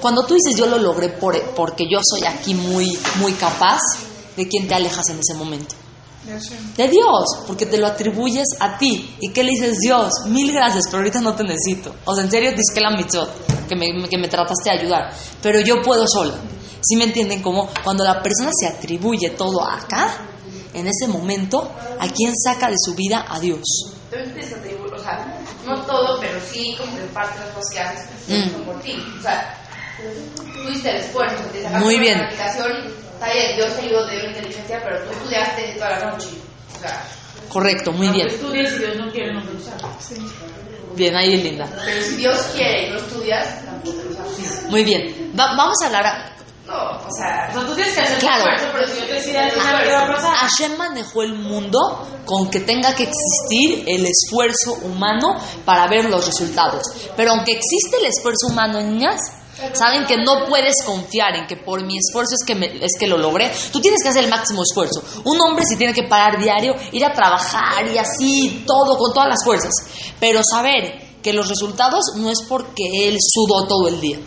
Cuando 0.00 0.24
tú 0.26 0.34
dices 0.34 0.56
yo 0.56 0.66
lo 0.66 0.78
logré 0.78 1.08
por- 1.10 1.40
porque 1.54 1.84
yo 1.90 2.00
soy 2.02 2.24
aquí 2.24 2.54
muy, 2.54 2.98
muy 3.20 3.32
capaz, 3.32 3.80
¿de 4.36 4.48
quién 4.48 4.66
te 4.68 4.74
alejas 4.74 5.08
en 5.10 5.18
ese 5.18 5.34
momento? 5.34 5.74
De 6.76 6.88
Dios, 6.88 7.24
porque 7.46 7.64
te 7.66 7.78
lo 7.78 7.86
atribuyes 7.86 8.48
a 8.60 8.76
ti. 8.76 9.14
¿Y 9.20 9.30
qué 9.32 9.42
le 9.42 9.52
dices 9.52 9.78
Dios? 9.80 10.10
Mil 10.26 10.52
gracias, 10.52 10.84
pero 10.86 10.98
ahorita 10.98 11.20
no 11.20 11.34
te 11.34 11.42
necesito. 11.44 11.94
O 12.04 12.14
sea, 12.14 12.24
en 12.24 12.30
serio, 12.30 12.52
disque 12.52 12.80
la 12.80 12.90
mitzvot, 12.90 13.66
que 13.66 13.74
me, 13.76 13.86
que 14.08 14.18
me 14.18 14.28
trataste 14.28 14.70
de 14.70 14.78
ayudar. 14.78 15.10
Pero 15.40 15.60
yo 15.60 15.80
puedo 15.80 16.04
sola. 16.06 16.34
¿Sí 16.82 16.96
me 16.96 17.04
entienden? 17.04 17.42
Como 17.42 17.68
cuando 17.84 18.04
la 18.04 18.22
persona 18.22 18.50
se 18.58 18.66
atribuye 18.66 19.30
todo 19.30 19.62
acá, 19.68 20.16
en 20.74 20.86
ese 20.86 21.08
momento, 21.08 21.70
¿a 21.98 22.08
quién 22.08 22.32
saca 22.36 22.68
de 22.68 22.76
su 22.78 22.94
vida? 22.94 23.24
A 23.28 23.40
Dios. 23.40 23.62
O 24.10 24.98
sea, 25.00 25.38
no 25.66 25.80
todo, 25.86 26.18
pero 26.20 26.38
sí 26.40 26.74
como 26.78 26.94
que 26.96 27.02
parte 27.12 27.38
de 27.38 27.44
las 27.46 27.54
cosas 27.54 27.70
que 27.72 27.80
haces 27.80 28.08
Mm. 28.28 28.64
por 28.64 28.80
ti. 28.80 28.94
O 29.18 29.22
sea, 29.22 29.54
tuviste 30.62 30.90
el 30.90 30.96
esfuerzo, 30.96 31.42
te 31.52 31.62
sacaste 31.62 31.84
Muy 31.84 31.98
bien. 31.98 32.18
calificación, 32.18 32.72
está 33.14 33.32
bien, 33.32 33.56
Dios 33.56 33.74
te 33.76 33.82
ayudó, 33.86 34.06
te 34.06 34.12
dio 34.14 34.22
la 34.24 34.28
inteligencia, 34.30 34.80
pero 34.84 35.04
tú 35.04 35.10
estudiaste 35.12 35.74
toda 35.74 35.90
la 35.90 36.10
noche. 36.10 36.28
O 36.76 36.80
sea, 36.80 37.04
Correcto, 37.48 37.92
muy 37.92 38.08
bien. 38.08 38.26
estudies 38.28 38.72
y 38.74 38.78
Dios 38.78 38.96
no 38.98 39.10
quiere, 39.10 39.32
no 39.34 39.42
te 39.42 39.52
lo 39.54 39.60
sabes. 39.60 40.12
Bien, 40.94 41.16
ahí 41.16 41.36
linda. 41.42 41.66
pero 41.84 42.02
si 42.02 42.16
Dios 42.16 42.36
quiere 42.54 42.88
y 42.88 42.90
no 42.90 42.96
estudias, 42.98 43.64
tampoco 43.64 43.96
lo 44.08 44.14
sabes. 44.16 44.64
Muy 44.68 44.84
bien. 44.84 45.32
Va- 45.38 45.54
vamos 45.56 45.76
a 45.82 45.86
hablar. 45.86 46.37
No, 46.68 46.74
o 46.74 47.10
sea, 47.16 47.50
tú 47.54 47.74
tienes 47.74 47.94
que 47.94 48.00
hacer 48.02 48.18
Claro. 48.18 48.44
esfuerzo, 48.44 48.66
pero 48.72 48.86
si 48.88 49.00
yo 49.00 49.06
te 49.06 49.12
decía 49.14 49.44
algo, 49.46 49.62
¿sabes 49.62 49.88
qué 49.88 49.92
va 49.94 50.02
a 50.02 50.12
pasar? 50.14 50.34
Hashem 50.34 50.76
manejó 50.76 51.22
el 51.22 51.34
mundo 51.34 51.78
con 52.26 52.50
que 52.50 52.60
tenga 52.60 52.94
que 52.94 53.04
existir 53.04 53.84
el 53.88 54.04
esfuerzo 54.06 54.74
humano 54.84 55.34
para 55.64 55.86
ver 55.88 56.04
los 56.10 56.26
resultados. 56.26 56.82
Pero 57.16 57.30
aunque 57.30 57.52
existe 57.52 57.96
el 57.98 58.04
esfuerzo 58.06 58.48
humano, 58.48 58.82
niñas, 58.82 59.18
saben 59.72 60.04
que 60.04 60.18
no 60.18 60.44
puedes 60.46 60.74
confiar 60.84 61.34
en 61.36 61.46
que 61.46 61.56
por 61.56 61.82
mi 61.84 61.96
esfuerzo 61.96 62.34
es 62.38 62.46
que, 62.46 62.54
me- 62.54 62.84
es 62.84 62.92
que 63.00 63.06
lo 63.06 63.16
logré. 63.16 63.50
Tú 63.72 63.80
tienes 63.80 64.02
que 64.02 64.10
hacer 64.10 64.24
el 64.24 64.30
máximo 64.30 64.62
esfuerzo. 64.62 65.02
Un 65.24 65.40
hombre 65.40 65.64
sí 65.66 65.76
tiene 65.76 65.94
que 65.94 66.02
parar 66.04 66.38
diario, 66.38 66.74
ir 66.92 67.02
a 67.04 67.14
trabajar 67.14 67.86
y 67.88 67.96
así, 67.96 68.62
todo, 68.66 68.98
con 68.98 69.14
todas 69.14 69.30
las 69.30 69.42
fuerzas. 69.42 69.72
Pero 70.20 70.42
saber 70.44 71.18
que 71.22 71.32
los 71.32 71.48
resultados 71.48 72.04
no 72.16 72.30
es 72.30 72.38
porque 72.46 73.08
él 73.08 73.16
sudó 73.20 73.66
todo 73.66 73.88
el 73.88 74.00
día. 74.02 74.18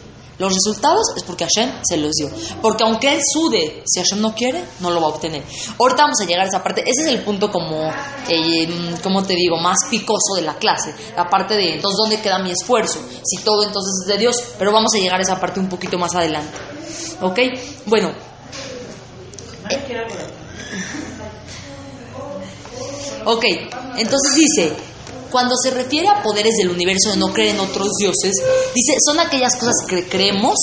Los 0.41 0.55
resultados 0.55 1.03
es 1.15 1.23
porque 1.23 1.45
Hashem 1.45 1.71
se 1.87 1.97
los 1.97 2.13
dio. 2.13 2.27
Porque 2.63 2.83
aunque 2.83 3.13
él 3.13 3.19
sude, 3.23 3.83
si 3.85 3.99
Hashem 3.99 4.19
no 4.19 4.33
quiere, 4.33 4.63
no 4.79 4.89
lo 4.89 4.99
va 4.99 5.05
a 5.05 5.09
obtener. 5.11 5.43
Ahorita 5.77 6.01
vamos 6.01 6.19
a 6.19 6.25
llegar 6.25 6.45
a 6.45 6.47
esa 6.47 6.63
parte. 6.63 6.81
Ese 6.81 7.03
es 7.03 7.07
el 7.09 7.21
punto 7.21 7.51
como, 7.51 7.91
eh, 8.27 8.95
¿cómo 9.03 9.21
te 9.21 9.35
digo? 9.35 9.57
Más 9.57 9.77
picoso 9.91 10.33
de 10.37 10.41
la 10.41 10.55
clase. 10.55 10.95
La 11.15 11.29
parte 11.29 11.53
de, 11.53 11.75
entonces, 11.75 11.95
¿dónde 12.01 12.19
queda 12.21 12.39
mi 12.39 12.49
esfuerzo? 12.49 12.99
Si 13.23 13.43
todo 13.43 13.61
entonces 13.61 13.91
es 14.01 14.07
de 14.07 14.17
Dios. 14.17 14.35
Pero 14.57 14.71
vamos 14.71 14.91
a 14.95 14.97
llegar 14.97 15.19
a 15.19 15.21
esa 15.21 15.39
parte 15.39 15.59
un 15.59 15.69
poquito 15.69 15.99
más 15.99 16.15
adelante. 16.15 16.57
¿Ok? 17.21 17.39
Bueno, 17.85 18.11
algo. 19.93 20.41
Ok, 23.25 23.45
entonces 23.97 24.33
dice, 24.33 24.73
cuando 25.31 25.55
se 25.55 25.71
refiere 25.71 26.07
a 26.07 26.21
poderes 26.21 26.55
del 26.57 26.69
universo 26.69 27.11
de 27.11 27.17
no 27.17 27.33
creer 27.33 27.55
en 27.55 27.61
otros 27.61 27.89
dioses, 27.97 28.33
dice, 28.75 28.93
son 29.05 29.19
aquellas 29.19 29.55
cosas 29.55 29.75
que 29.87 30.07
creemos, 30.07 30.57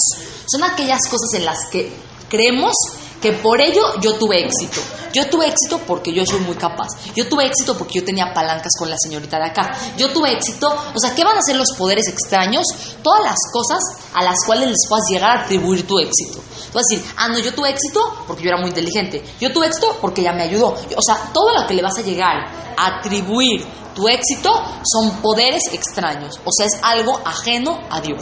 son 0.47 0.63
aquellas 0.63 1.01
cosas 1.09 1.35
en 1.35 1.45
las 1.45 1.59
que 1.71 1.93
creemos 2.29 2.75
que 3.21 3.33
por 3.33 3.61
ello 3.61 3.83
yo 4.01 4.15
tuve 4.15 4.45
éxito. 4.45 4.81
Yo 5.13 5.29
tuve 5.29 5.47
éxito 5.47 5.81
porque 5.87 6.13
yo 6.13 6.25
soy 6.27 6.41
muy 6.41 6.55
capaz. 6.55 6.89
Yo 7.17 7.29
tuve 7.29 7.47
éxito 7.47 7.77
porque 7.77 8.01
yo 8.01 8.05
tenía 8.05 8.33
palancas 8.35 8.73
con 8.79 8.91
la 8.91 8.97
señorita 8.99 9.39
de 9.39 9.47
acá. 9.47 9.73
Yo 9.97 10.13
tuve 10.13 10.33
éxito, 10.33 10.69
o 10.69 10.99
sea, 11.01 11.15
¿qué 11.15 11.25
van 11.25 11.37
a 11.37 11.43
ser 11.43 11.57
los 11.57 11.73
poderes 11.77 12.07
extraños? 12.09 12.67
Todas 13.03 13.23
las 13.25 13.39
cosas 13.53 13.81
a 14.15 14.23
las 14.23 14.37
cuales 14.45 14.69
les 14.69 14.87
puedas 14.89 15.09
llegar 15.09 15.39
a 15.39 15.43
atribuir 15.45 15.87
tu 15.87 15.99
éxito. 15.99 16.41
Vas 16.73 16.85
a 16.85 16.95
decir, 16.95 17.13
ah, 17.17 17.29
no, 17.29 17.39
yo 17.39 17.55
tuve 17.55 17.71
éxito 17.71 18.01
porque 18.27 18.43
yo 18.43 18.51
era 18.51 18.59
muy 18.59 18.69
inteligente. 18.69 19.23
Yo 19.41 19.53
tuve 19.53 19.67
éxito 19.67 19.97
porque 20.01 20.21
ella 20.21 20.33
me 20.33 20.43
ayudó. 20.43 20.69
O 20.69 21.03
sea, 21.03 21.31
todo 21.33 21.53
lo 21.53 21.67
que 21.67 21.75
le 21.75 21.83
vas 21.83 21.99
a 21.99 22.03
llegar 22.03 22.47
a 22.77 22.99
atribuir 22.99 23.67
tu 23.95 24.09
éxito 24.09 24.51
son 24.85 25.21
poderes 25.21 25.63
extraños. 25.73 26.41
O 26.45 26.53
sea, 26.53 26.67
es 26.67 26.79
algo 26.83 27.21
ajeno 27.25 27.81
a 27.91 28.01
Dios. 28.01 28.21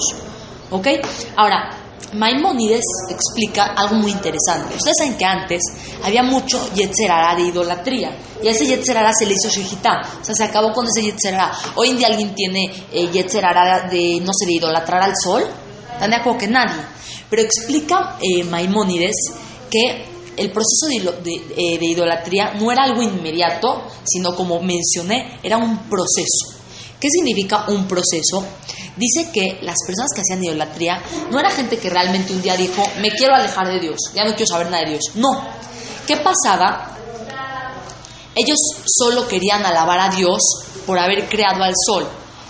¿Ok? 0.71 0.87
Ahora, 1.37 1.71
Maimónides 2.15 2.85
explica 3.11 3.75
algo 3.77 3.97
muy 3.97 4.11
interesante. 4.11 4.77
Ustedes 4.77 4.97
saben 4.99 5.19
que 5.19 5.25
antes 5.25 5.61
había 6.03 6.23
mucho 6.23 6.59
Yetzerara 6.75 7.35
de 7.35 7.43
idolatría. 7.43 8.17
Y 8.43 8.49
a 8.49 8.53
ese 8.53 8.67
Yetzerara 8.67 9.13
se 9.13 9.27
le 9.27 9.35
hizo 9.35 9.49
Shejitá. 9.51 10.01
O 10.21 10.25
sea, 10.25 10.35
se 10.35 10.45
acabó 10.45 10.73
con 10.73 10.87
ese 10.87 11.03
Yetzerara. 11.03 11.53
Hoy 11.75 11.91
en 11.91 11.99
día 11.99 12.07
alguien 12.09 12.35
tiene 12.35 12.65
eh, 12.93 13.11
de, 13.11 14.21
no 14.23 14.33
sé, 14.33 14.47
de 14.47 14.53
idolatrar 14.53 15.03
al 15.03 15.13
sol. 15.23 15.45
¿Están 15.97 16.11
de 16.11 16.17
acuerdo 16.17 16.39
que 16.39 16.49
nadie? 16.49 16.77
Pero 17.31 17.41
explica 17.41 18.19
eh, 18.21 18.45
Maimónides 18.45 19.17
que 19.71 20.05
el 20.37 20.53
proceso 20.53 20.89
eh, 20.91 21.79
de 21.79 21.87
idolatría 21.87 22.53
no 22.61 22.71
era 22.71 22.85
algo 22.85 23.01
inmediato, 23.01 23.83
sino 24.05 24.37
como 24.37 24.61
mencioné, 24.61 25.41
era 25.43 25.57
un 25.57 25.89
proceso. 25.89 26.61
¿Qué 27.01 27.09
significa 27.09 27.65
un 27.69 27.89
proceso? 27.89 28.45
Dice 28.95 29.31
que 29.33 29.59
las 29.63 29.77
personas 29.87 30.11
que 30.15 30.21
hacían 30.21 30.45
idolatría 30.45 31.03
no 31.31 31.41
era 31.41 31.51
gente 31.51 31.79
que 31.79 31.89
realmente 31.89 32.35
un 32.35 32.43
día 32.43 32.59
dijo, 32.59 32.83
me 33.01 33.11
quiero 33.11 33.35
alejar 33.35 33.69
de 33.69 33.81
Dios, 33.81 33.97
ya 34.15 34.25
no 34.25 34.35
quiero 34.35 34.47
saber 34.49 34.71
nada 34.71 34.85
de 34.85 34.91
Dios. 34.91 35.05
No. 35.15 35.49
¿Qué 36.07 36.19
pasaba? 36.19 36.95
Ellos 38.35 38.59
solo 38.85 39.27
querían 39.27 39.65
alabar 39.65 39.99
a 39.99 40.15
Dios 40.15 40.43
por 40.87 40.99
haber 40.99 41.27
creado 41.27 41.63
al 41.63 41.73
sol. 41.87 42.07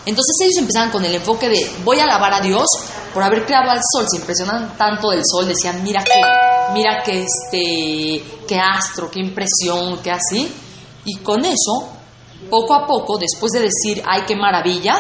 Entonces 0.06 0.36
ellos 0.40 0.56
empezaban 0.58 0.90
con 0.92 1.04
el 1.04 1.16
enfoque 1.16 1.48
de 1.48 1.68
voy 1.84 1.98
a 1.98 2.04
alabar 2.04 2.32
a 2.32 2.40
Dios 2.40 2.66
por 3.12 3.24
haber 3.24 3.44
creado 3.44 3.70
al 3.70 3.80
sol. 3.80 4.06
Se 4.08 4.18
impresionan 4.18 4.76
tanto 4.78 5.10
del 5.10 5.22
sol, 5.24 5.48
decían 5.48 5.82
mira 5.82 6.04
qué, 6.04 6.22
mira 6.72 7.02
qué 7.04 7.24
este, 7.24 8.24
qué 8.46 8.58
astro, 8.58 9.10
qué 9.10 9.18
impresión, 9.18 9.98
qué 10.02 10.12
así. 10.12 10.50
Y 11.04 11.16
con 11.16 11.44
eso, 11.44 11.88
poco 12.48 12.74
a 12.74 12.86
poco, 12.86 13.18
después 13.18 13.50
de 13.50 13.62
decir 13.62 14.00
ay 14.06 14.22
qué 14.28 14.36
maravilla, 14.36 14.94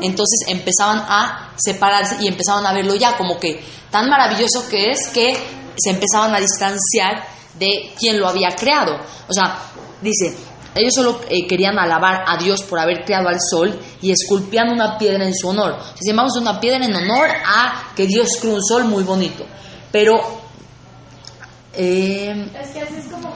entonces 0.00 0.48
empezaban 0.48 0.98
a 0.98 1.52
separarse 1.56 2.16
y 2.20 2.26
empezaban 2.26 2.66
a 2.66 2.72
verlo 2.72 2.96
ya 2.96 3.16
como 3.16 3.38
que 3.38 3.62
tan 3.90 4.08
maravilloso 4.10 4.68
que 4.68 4.90
es 4.90 5.08
que 5.08 5.36
se 5.76 5.90
empezaban 5.90 6.34
a 6.34 6.40
distanciar 6.40 7.24
de 7.58 7.94
quien 7.96 8.18
lo 8.18 8.28
había 8.28 8.50
creado. 8.56 8.96
O 9.28 9.32
sea, 9.32 9.62
dice, 10.02 10.36
ellos 10.74 10.94
solo 10.94 11.20
eh, 11.28 11.46
querían 11.46 11.78
alabar 11.78 12.24
a 12.26 12.36
Dios 12.36 12.62
por 12.62 12.78
haber 12.78 13.04
creado 13.04 13.28
al 13.28 13.40
sol 13.40 13.78
y 14.00 14.12
esculpían 14.12 14.70
una 14.70 14.98
piedra 14.98 15.24
en 15.24 15.34
su 15.34 15.48
honor. 15.48 15.72
O 15.72 15.82
sea, 15.82 15.96
llamamos 16.06 16.36
una 16.36 16.60
piedra 16.60 16.84
en 16.84 16.94
honor 16.94 17.28
a 17.28 17.92
que 17.96 18.06
Dios 18.06 18.38
creó 18.40 18.54
un 18.54 18.64
sol 18.64 18.84
muy 18.84 19.02
bonito. 19.02 19.44
Pero, 19.90 20.14
eh, 21.74 22.50
Es 22.60 22.70
que 22.70 22.80
así 22.80 22.96
es 22.98 23.06
como. 23.06 23.30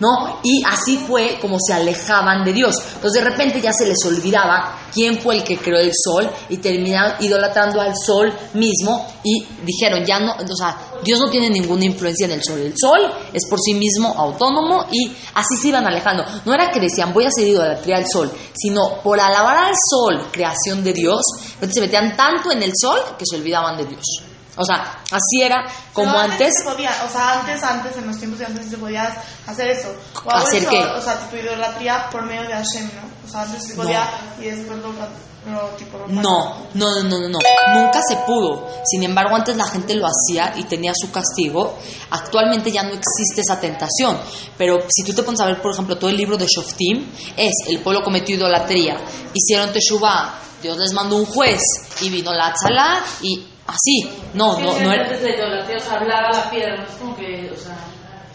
¿No? 0.00 0.40
Y 0.42 0.62
así 0.64 0.98
fue 0.98 1.38
como 1.40 1.58
se 1.60 1.72
alejaban 1.72 2.44
de 2.44 2.52
Dios. 2.52 2.76
Entonces 2.94 3.22
de 3.22 3.30
repente 3.30 3.60
ya 3.60 3.72
se 3.72 3.86
les 3.86 4.04
olvidaba 4.04 4.78
quién 4.92 5.18
fue 5.18 5.36
el 5.36 5.44
que 5.44 5.58
creó 5.58 5.78
el 5.78 5.92
sol 5.92 6.30
y 6.48 6.58
terminaron 6.58 7.14
idolatrando 7.20 7.80
al 7.80 7.94
sol 7.96 8.32
mismo 8.54 9.06
y 9.22 9.44
dijeron, 9.64 10.04
ya 10.04 10.20
no, 10.20 10.32
o 10.32 10.56
sea, 10.56 10.76
Dios 11.02 11.20
no 11.20 11.30
tiene 11.30 11.50
ninguna 11.50 11.84
influencia 11.84 12.26
en 12.26 12.32
el 12.32 12.42
sol. 12.42 12.60
El 12.60 12.74
sol 12.76 13.12
es 13.32 13.42
por 13.48 13.60
sí 13.60 13.74
mismo 13.74 14.14
autónomo 14.16 14.86
y 14.90 15.12
así 15.34 15.56
se 15.60 15.68
iban 15.68 15.86
alejando. 15.86 16.24
No 16.44 16.54
era 16.54 16.70
que 16.70 16.80
decían, 16.80 17.12
voy 17.12 17.24
a 17.24 17.28
hacer 17.28 17.46
idolatría 17.46 17.96
al 17.96 18.06
sol, 18.06 18.30
sino 18.54 19.02
por 19.02 19.20
alabar 19.20 19.56
al 19.58 19.74
sol, 19.74 20.28
creación 20.30 20.82
de 20.82 20.92
Dios, 20.92 21.22
se 21.68 21.80
metían 21.80 22.16
tanto 22.16 22.52
en 22.52 22.62
el 22.62 22.72
sol 22.74 22.98
que 23.18 23.24
se 23.28 23.36
olvidaban 23.36 23.76
de 23.76 23.86
Dios. 23.86 24.25
O 24.56 24.64
sea, 24.64 25.02
así 25.10 25.42
era 25.42 25.64
como 25.92 26.12
Pero 26.12 26.32
antes. 26.32 26.54
se 26.58 26.64
podía, 26.64 26.90
o 27.06 27.10
sea, 27.10 27.40
antes, 27.40 27.62
antes, 27.62 27.96
en 27.96 28.06
los 28.06 28.18
tiempos 28.18 28.38
de 28.38 28.46
antes 28.46 28.70
se 28.70 28.78
podía 28.78 29.22
hacer 29.46 29.68
eso. 29.68 29.94
O 30.24 30.30
¿Hacer 30.30 30.62
eso, 30.62 30.70
qué? 30.70 30.84
O 30.84 31.00
sea, 31.00 31.18
tipo 31.20 31.36
idolatría 31.36 32.08
por 32.10 32.24
medio 32.24 32.42
de 32.42 32.54
Hashem, 32.54 32.90
¿no? 32.94 33.26
O 33.26 33.30
sea, 33.30 33.42
antes 33.42 33.62
se 33.62 33.74
podía 33.74 34.08
y 34.40 34.44
después 34.44 34.78
lo, 34.78 34.88
lo 34.88 35.68
tipo, 35.76 35.98
lo 35.98 36.08
No, 36.08 36.68
no, 36.74 37.02
no, 37.02 37.18
no, 37.18 37.28
no, 37.28 37.38
nunca 37.74 38.00
se 38.08 38.16
pudo. 38.26 38.66
Sin 38.84 39.02
embargo, 39.02 39.36
antes 39.36 39.56
la 39.56 39.66
gente 39.66 39.94
lo 39.94 40.06
hacía 40.06 40.54
y 40.56 40.64
tenía 40.64 40.92
su 40.94 41.10
castigo. 41.10 41.76
Actualmente 42.10 42.72
ya 42.72 42.82
no 42.82 42.94
existe 42.94 43.42
esa 43.42 43.60
tentación. 43.60 44.18
Pero 44.56 44.78
si 44.88 45.04
tú 45.04 45.12
te 45.12 45.22
pones 45.22 45.40
a 45.40 45.46
ver, 45.46 45.60
por 45.60 45.72
ejemplo, 45.72 45.98
todo 45.98 46.08
el 46.08 46.16
libro 46.16 46.36
de 46.36 46.46
Shoftim, 46.46 47.12
es 47.36 47.52
el 47.68 47.80
pueblo 47.80 48.02
cometió 48.02 48.36
idolatría, 48.36 48.96
hicieron 49.34 49.72
Teshuvah, 49.72 50.46
Dios 50.62 50.78
les 50.78 50.92
mandó 50.92 51.16
un 51.16 51.26
juez 51.26 51.60
y 52.00 52.10
vino 52.10 52.32
la 52.32 52.52
tzalá 52.52 53.04
y 53.22 53.55
así. 53.66 54.10
No, 54.34 54.58
no, 54.58 54.78
no 54.78 54.92
era. 54.92 55.08
De 55.08 55.30
idolatría, 55.30 55.76
o 55.76 55.80
sea, 55.80 55.98
hablaba 55.98 56.30
la 56.32 56.50
piedra, 56.50 56.76
no 56.76 56.84
es 56.84 56.94
como 56.96 57.16
que, 57.16 57.50
o 57.52 57.56
sea... 57.56 57.76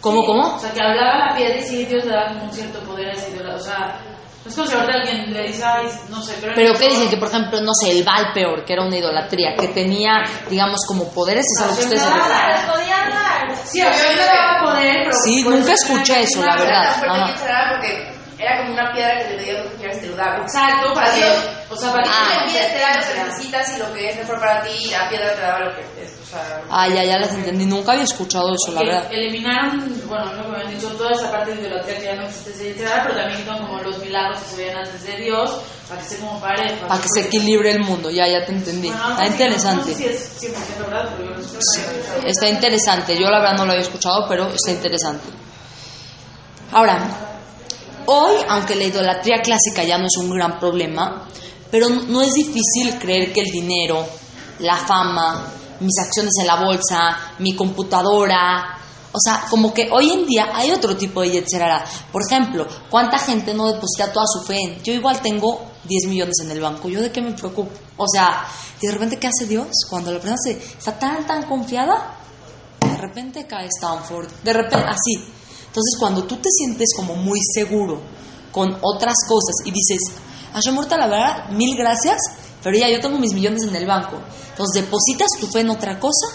¿Cómo, 0.01 0.25
cómo? 0.25 0.55
O 0.55 0.59
sea, 0.59 0.71
que 0.71 0.81
hablaba 0.81 1.27
la 1.29 1.35
piedra 1.35 1.57
y 1.57 1.63
sí, 1.63 1.85
Dios 1.85 2.05
le 2.05 2.11
daba 2.11 2.31
un 2.31 2.51
cierto 2.51 2.79
poder 2.79 3.09
a 3.09 3.11
esa 3.13 3.29
idolatría, 3.29 3.55
o 3.55 3.59
sea... 3.59 3.99
No 4.43 4.49
es 4.49 4.55
como 4.55 4.67
si 4.67 4.73
ahorita 4.73 4.93
alguien 4.93 5.33
le 5.33 5.43
dice, 5.43 5.63
ay, 5.63 5.85
no 6.09 6.19
sé, 6.19 6.33
pero... 6.41 6.53
Pero 6.55 6.73
¿qué 6.73 6.89
dicen? 6.89 7.09
Que 7.11 7.17
por 7.17 7.27
ejemplo, 7.27 7.61
no 7.61 7.73
sé, 7.79 7.91
el 7.91 8.03
Baal 8.03 8.33
peor, 8.33 8.65
que 8.65 8.73
era 8.73 8.83
una 8.83 8.97
idolatría, 8.97 9.53
que 9.55 9.67
tenía, 9.67 10.23
digamos, 10.49 10.79
como 10.87 11.13
poderes, 11.13 11.45
es 11.45 11.61
a 11.61 11.67
lo 11.67 11.75
que 11.75 11.81
ustedes. 11.83 12.01
Les 12.01 12.65
podía 12.65 13.03
hablar. 13.03 13.55
Sí, 13.65 13.81
a 13.81 13.91
Dios 13.91 14.15
le 14.15 14.25
daba 14.25 14.63
poder, 14.63 14.95
pero... 15.03 15.17
Sí, 15.23 15.43
por 15.43 15.53
nunca 15.53 15.73
escuché 15.73 16.21
eso, 16.21 16.43
la 16.43 16.55
verdad. 16.57 17.31
Que 17.33 17.37
será 17.37 17.69
porque 17.69 18.10
era 18.41 18.57
como 18.57 18.73
una 18.73 18.91
piedra 18.91 19.19
que 19.19 19.35
te 19.35 19.53
lo 19.53 19.69
que 19.69 19.77
quieras 19.77 20.01
te 20.01 20.07
lo 20.07 20.15
daba. 20.15 20.37
Exacto, 20.37 20.93
para 20.93 21.13
que, 21.13 21.23
o 21.69 21.75
sea, 21.75 21.91
para 21.91 22.03
que 22.03 22.09
Ah. 22.11 22.41
La 22.41 22.45
piedra 22.47 22.67
te 22.73 22.79
da 22.79 22.95
lo 22.95 23.07
que 23.07 23.23
necesitas 23.23 23.75
y 23.75 23.79
lo 23.79 23.93
que 23.93 24.09
es 24.09 24.17
mejor 24.17 24.39
para 24.39 24.63
ti 24.63 24.69
y 24.71 24.89
la 24.89 25.09
piedra 25.09 25.35
te 25.35 25.41
daba 25.41 25.59
lo 25.59 25.75
que 25.75 25.81
es, 26.03 26.17
o 26.21 26.25
sea... 26.25 26.61
Ah, 26.69 26.87
ya, 26.87 27.03
ya 27.03 27.19
las 27.19 27.31
entendí. 27.33 27.65
Nunca 27.65 27.91
había 27.91 28.03
escuchado 28.03 28.49
eso, 28.53 28.73
la 28.73 28.81
verdad. 28.81 29.07
eliminaron, 29.11 30.01
bueno, 30.07 30.33
lo 30.33 30.43
que 30.43 30.49
me 30.49 30.63
han 30.63 30.69
dicho, 30.71 30.87
toda 30.97 31.11
esa 31.11 31.31
parte 31.31 31.53
de 31.53 31.61
idolatría 31.61 31.97
que 31.99 32.05
ya 32.05 32.15
no 32.15 32.25
existe, 32.25 32.53
se 32.53 32.73
dice, 32.73 32.85
pero 33.03 33.15
también 33.15 33.39
quitan 33.39 33.59
como 33.59 33.79
los 33.79 33.99
milagros 33.99 34.39
que 34.39 34.49
se 34.49 34.57
veían 34.57 34.77
antes 34.77 35.03
de 35.03 35.17
Dios, 35.17 35.61
para 35.87 36.01
que 36.01 36.07
se 36.07 36.17
como 36.17 36.39
pareja. 36.39 36.87
Para 36.87 37.01
que 37.01 37.07
se 37.13 37.21
equilibre 37.27 37.71
el 37.71 37.81
mundo, 37.81 38.09
ya, 38.09 38.27
ya 38.27 38.43
te 38.43 38.53
entendí. 38.53 38.89
Bueno, 38.89 39.03
no 39.03 39.11
Está 39.13 39.27
interesante. 39.27 39.91
No 39.91 39.97
sé 39.97 40.03
si 40.03 40.05
es 40.07 40.53
100% 40.53 40.79
verdad, 40.79 41.09
pero 41.15 41.29
yo 41.29 41.35
lo 41.35 41.41
escuché. 41.41 41.81
Está 42.25 42.49
interesante. 42.49 43.17
Yo 43.17 43.29
la 43.29 43.39
verdad 43.39 43.57
no 43.57 43.65
lo 43.65 43.71
había 43.71 43.83
escuchado, 43.83 44.25
pero 44.27 44.47
está 44.47 44.71
interesante. 44.71 45.27
Ahora, 46.71 47.30
hoy, 48.07 48.35
aunque 48.47 48.75
la 48.75 48.85
idolatría 48.85 49.41
clásica 49.41 49.83
ya 49.83 49.97
no 49.97 50.05
es 50.05 50.17
un 50.17 50.29
gran 50.29 50.59
problema, 50.59 51.27
pero 51.69 51.89
no 51.89 52.21
es 52.21 52.33
difícil 52.33 52.97
creer 52.99 53.31
que 53.31 53.41
el 53.41 53.51
dinero, 53.51 54.05
la 54.59 54.75
fama, 54.75 55.47
mis 55.79 55.97
acciones 55.99 56.33
en 56.39 56.47
la 56.47 56.63
bolsa, 56.63 57.33
mi 57.39 57.55
computadora, 57.55 58.77
o 59.13 59.19
sea, 59.19 59.45
como 59.49 59.73
que 59.73 59.89
hoy 59.91 60.09
en 60.09 60.25
día 60.25 60.51
hay 60.53 60.71
otro 60.71 60.95
tipo 60.95 61.21
de 61.21 61.31
yetzerara. 61.31 61.83
Por 62.11 62.21
ejemplo, 62.25 62.65
¿cuánta 62.89 63.17
gente 63.19 63.53
no 63.53 63.67
deposita 63.67 64.11
toda 64.11 64.25
su 64.25 64.41
fe 64.45 64.57
en? 64.61 64.83
Yo 64.83 64.93
igual 64.93 65.21
tengo 65.21 65.71
10 65.83 66.07
millones 66.07 66.35
en 66.43 66.51
el 66.51 66.61
banco, 66.61 66.87
¿yo 66.87 67.01
de 67.01 67.11
qué 67.11 67.21
me 67.21 67.33
preocupo? 67.33 67.71
O 67.97 68.05
sea, 68.07 68.45
y 68.81 68.87
de 68.87 68.93
repente, 68.93 69.17
¿qué 69.17 69.27
hace 69.27 69.47
Dios? 69.47 69.67
Cuando 69.89 70.11
la 70.11 70.19
persona 70.19 70.37
se, 70.41 70.51
está 70.51 70.97
tan, 70.97 71.25
tan 71.27 71.43
confiada, 71.43 72.17
de 72.79 72.97
repente 72.97 73.45
cae 73.45 73.67
Stanford, 73.67 74.27
de 74.43 74.53
repente, 74.53 74.87
así. 74.87 75.40
Entonces, 75.71 75.95
cuando 75.97 76.25
tú 76.25 76.35
te 76.35 76.49
sientes 76.51 76.89
como 76.97 77.15
muy 77.15 77.39
seguro 77.53 78.01
con 78.51 78.77
otras 78.81 79.15
cosas 79.25 79.55
y 79.63 79.71
dices, 79.71 79.99
Hashem 80.51 80.77
Horta, 80.77 80.97
la 80.97 81.07
verdad, 81.07 81.49
mil 81.51 81.77
gracias, 81.77 82.17
pero 82.61 82.77
ya 82.77 82.89
yo 82.89 82.99
tengo 82.99 83.17
mis 83.17 83.33
millones 83.33 83.63
en 83.63 83.73
el 83.73 83.85
banco. 83.85 84.17
Entonces, 84.49 84.83
depositas 84.83 85.29
tu 85.39 85.47
fe 85.47 85.61
en 85.61 85.69
otra 85.69 85.97
cosa, 85.97 86.27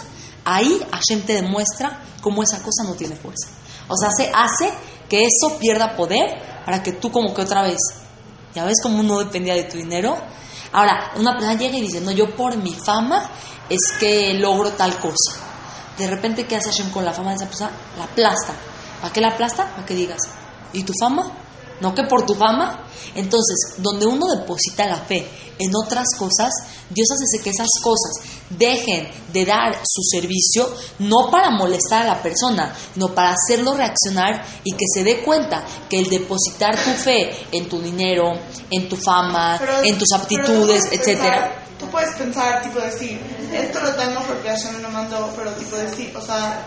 ahí 0.46 0.80
Hashem 0.90 1.26
te 1.26 1.34
demuestra 1.34 2.02
cómo 2.22 2.42
esa 2.42 2.62
cosa 2.62 2.84
no 2.84 2.94
tiene 2.94 3.14
fuerza. 3.14 3.48
O 3.88 3.96
sea, 3.98 4.08
se 4.10 4.32
hace 4.34 4.72
que 5.06 5.26
eso 5.26 5.58
pierda 5.58 5.96
poder 5.96 6.40
para 6.64 6.82
que 6.82 6.92
tú 6.92 7.12
como 7.12 7.34
que 7.34 7.42
otra 7.42 7.62
vez, 7.62 7.76
ya 8.54 8.64
ves 8.64 8.80
cómo 8.82 9.02
no 9.02 9.18
dependía 9.18 9.54
de 9.54 9.64
tu 9.64 9.76
dinero. 9.76 10.16
Ahora, 10.72 11.12
una 11.18 11.32
persona 11.32 11.58
llega 11.58 11.76
y 11.76 11.82
dice, 11.82 12.00
no, 12.00 12.10
yo 12.10 12.34
por 12.34 12.56
mi 12.56 12.72
fama 12.72 13.30
es 13.68 13.80
que 14.00 14.32
logro 14.32 14.72
tal 14.72 14.98
cosa. 14.98 15.44
De 15.98 16.06
repente, 16.06 16.46
¿qué 16.46 16.56
hace 16.56 16.70
Hashem 16.70 16.90
con 16.90 17.04
la 17.04 17.12
fama 17.12 17.30
de 17.30 17.36
esa 17.36 17.46
persona? 17.46 17.70
La 17.98 18.04
aplasta. 18.04 18.54
¿Para 19.00 19.12
qué 19.12 19.20
la 19.20 19.28
aplasta? 19.28 19.70
Para 19.72 19.86
que 19.86 19.94
digas, 19.94 20.18
¿y 20.72 20.82
tu 20.82 20.92
fama? 21.00 21.30
¿No 21.80 21.94
que 21.94 22.04
por 22.04 22.24
tu 22.24 22.34
fama? 22.34 22.86
Entonces, 23.14 23.74
donde 23.78 24.06
uno 24.06 24.26
deposita 24.34 24.86
la 24.86 24.96
fe 24.96 25.28
en 25.58 25.70
otras 25.74 26.06
cosas, 26.18 26.50
Dios 26.90 27.06
hace 27.12 27.42
que 27.42 27.50
esas 27.50 27.68
cosas 27.82 28.12
dejen 28.50 29.08
de 29.32 29.44
dar 29.44 29.74
su 29.84 30.02
servicio, 30.10 30.72
no 31.00 31.30
para 31.30 31.50
molestar 31.50 32.02
a 32.02 32.14
la 32.14 32.22
persona, 32.22 32.74
sino 32.94 33.08
para 33.14 33.32
hacerlo 33.32 33.74
reaccionar 33.74 34.44
y 34.64 34.72
que 34.72 34.84
se 34.92 35.04
dé 35.04 35.22
cuenta 35.22 35.64
que 35.88 35.98
el 35.98 36.08
depositar 36.08 36.74
tu 36.82 36.90
fe 36.92 37.46
en 37.52 37.68
tu 37.68 37.80
dinero, 37.80 38.32
en 38.70 38.88
tu 38.88 38.96
fama, 38.96 39.56
Pero- 39.58 39.82
en 39.84 39.98
tus 39.98 40.12
aptitudes, 40.12 40.82
tú 40.88 40.94
etcétera. 40.96 41.42
pensar- 41.44 41.66
Tú 41.78 41.86
puedes 41.90 42.14
pensar, 42.16 42.62
tipo, 42.62 42.78
decir, 42.80 43.20
esto 43.52 43.80
lo 43.82 43.94
tengo 43.96 44.22
porque 44.26 44.48
Hashem 44.48 44.76
me 44.76 44.80
lo 44.82 44.88
mandó, 44.90 45.30
pero 45.36 45.52
tipo 45.52 45.76
decir, 45.76 46.14
o 46.16 46.22
sea, 46.22 46.64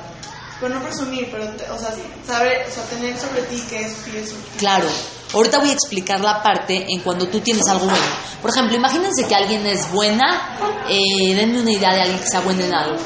pero 0.59 0.75
no 0.75 0.83
presumir, 0.83 1.29
pero, 1.31 1.45
o 1.45 1.79
sea, 1.79 1.93
saber, 2.27 2.67
o 2.67 2.71
sea, 2.71 2.83
tener 2.85 3.17
sobre 3.17 3.41
ti 3.43 3.61
que 3.69 3.81
es 3.81 3.93
fiel 3.97 4.25
Claro. 4.57 4.87
Ahorita 5.33 5.59
voy 5.59 5.69
a 5.69 5.73
explicar 5.73 6.19
la 6.21 6.41
parte 6.41 6.85
en 6.89 7.01
cuando 7.01 7.27
tú 7.27 7.39
tienes 7.39 7.67
algo 7.67 7.85
bueno. 7.85 8.03
Por 8.41 8.49
ejemplo, 8.49 8.75
imagínense 8.75 9.27
que 9.27 9.35
alguien 9.35 9.65
es 9.67 9.91
buena, 9.91 10.57
eh, 10.89 11.35
denme 11.35 11.61
una 11.61 11.71
idea 11.71 11.93
de 11.93 12.01
alguien 12.01 12.19
que 12.19 12.27
sea 12.27 12.39
bueno 12.39 12.63
en 12.63 12.73
algo. 12.73 12.97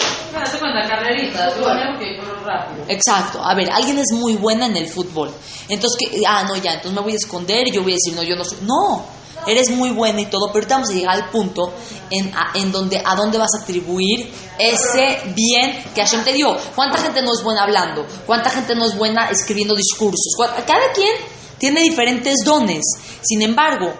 Exacto. 2.87 3.43
A 3.43 3.53
ver, 3.55 3.69
alguien 3.71 3.99
es 3.99 4.11
muy 4.13 4.35
buena 4.35 4.67
en 4.67 4.77
el 4.77 4.87
fútbol. 4.87 5.31
Entonces, 5.67 5.97
que, 5.99 6.21
ah, 6.25 6.43
no, 6.47 6.55
ya, 6.55 6.73
entonces 6.73 6.93
me 6.93 7.01
voy 7.01 7.13
a 7.13 7.17
esconder 7.17 7.67
y 7.67 7.71
yo 7.71 7.83
voy 7.83 7.91
a 7.91 7.95
decir, 7.95 8.13
no, 8.15 8.23
yo 8.23 8.35
no 8.35 8.45
soy. 8.45 8.59
No, 8.61 9.05
eres 9.47 9.69
muy 9.71 9.91
buena 9.91 10.21
y 10.21 10.25
todo, 10.27 10.47
pero 10.47 10.59
ahorita 10.59 10.75
vamos 10.75 10.89
a 10.89 10.93
llegar 10.93 11.15
al 11.15 11.29
punto 11.29 11.73
en, 12.09 12.33
a, 12.35 12.51
en 12.55 12.71
donde 12.71 13.01
a 13.05 13.15
dónde 13.15 13.37
vas 13.37 13.49
a 13.59 13.63
atribuir 13.63 14.31
ese 14.59 15.21
bien 15.35 15.83
que 15.95 16.01
Hashem 16.01 16.23
te 16.23 16.33
dio. 16.33 16.55
¿Cuánta 16.75 16.97
gente 16.97 17.21
no 17.21 17.33
es 17.33 17.43
buena 17.43 17.63
hablando? 17.63 18.05
¿Cuánta 18.25 18.49
gente 18.49 18.75
no 18.75 18.85
es 18.85 18.95
buena 18.97 19.29
escribiendo 19.29 19.75
discursos? 19.75 20.33
¿Cuál- 20.37 20.53
Cada 20.65 20.91
quien 20.93 21.11
tiene 21.57 21.81
diferentes 21.81 22.39
dones. 22.45 22.83
Sin 23.21 23.41
embargo, 23.41 23.93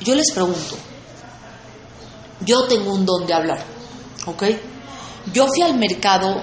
yo 0.00 0.14
les 0.14 0.30
pregunto, 0.32 0.76
yo 2.40 2.66
tengo 2.68 2.92
un 2.92 3.04
don 3.06 3.26
de 3.26 3.34
hablar, 3.34 3.58
¿ok? 4.26 4.42
Yo 5.32 5.46
fui 5.48 5.62
al 5.62 5.76
mercado 5.78 6.36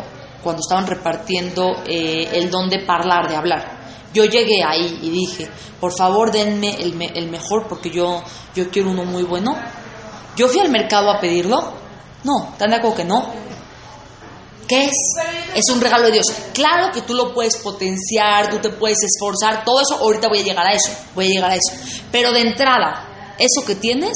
cuando 0.44 0.60
estaban 0.62 0.88
repartiendo 0.88 1.84
eh, 1.86 2.30
el 2.34 2.50
don 2.50 2.70
de 2.70 2.84
hablar, 2.88 3.30
de 3.30 3.36
hablar. 3.36 3.73
Yo 4.13 4.26
llegué 4.26 4.63
ahí 4.63 4.99
y 5.02 5.10
dije, 5.10 5.49
por 5.80 5.91
favor 5.97 6.32
denme 6.32 6.76
el, 6.76 6.93
me- 6.95 7.12
el 7.15 7.30
mejor 7.30 7.67
porque 7.67 7.89
yo, 7.89 8.21
yo 8.56 8.69
quiero 8.69 8.91
uno 8.91 9.06
muy 9.06 9.23
bueno. 9.23 9.56
Yo 10.36 10.47
fui 10.47 10.60
al 10.62 10.69
mercado 10.69 11.10
a 11.12 11.19
pedirlo. 11.19 11.73
No, 12.23 12.49
¿están 12.52 12.69
de 12.69 12.76
acuerdo 12.78 12.97
que 12.97 13.06
no? 13.06 13.28
¿Qué 14.67 14.86
es? 14.86 14.91
Es 15.56 15.69
un 15.73 15.82
regalo 15.82 16.06
de 16.06 16.13
Dios. 16.13 16.26
Claro 16.54 16.91
que 16.93 17.02
tú 17.02 17.13
lo 17.13 17.34
puedes 17.34 17.58
potenciar, 17.58 18.49
tú 18.49 18.60
te 18.60 18.69
puedes 18.69 18.99
esforzar, 19.04 19.63
todo 19.65 19.82
eso, 19.82 19.95
ahorita 20.02 20.30
voy 20.30 20.39
a 20.39 20.43
llegar 20.43 20.65
a 20.65 20.73
eso, 20.73 20.89
voy 21.15 21.26
a 21.26 21.30
llegar 21.30 21.52
a 21.52 21.56
eso. 21.56 21.73
Pero 22.12 22.32
de 22.32 22.41
entrada, 22.41 23.36
eso 23.38 23.65
que 23.65 23.76
tienes 23.76 24.13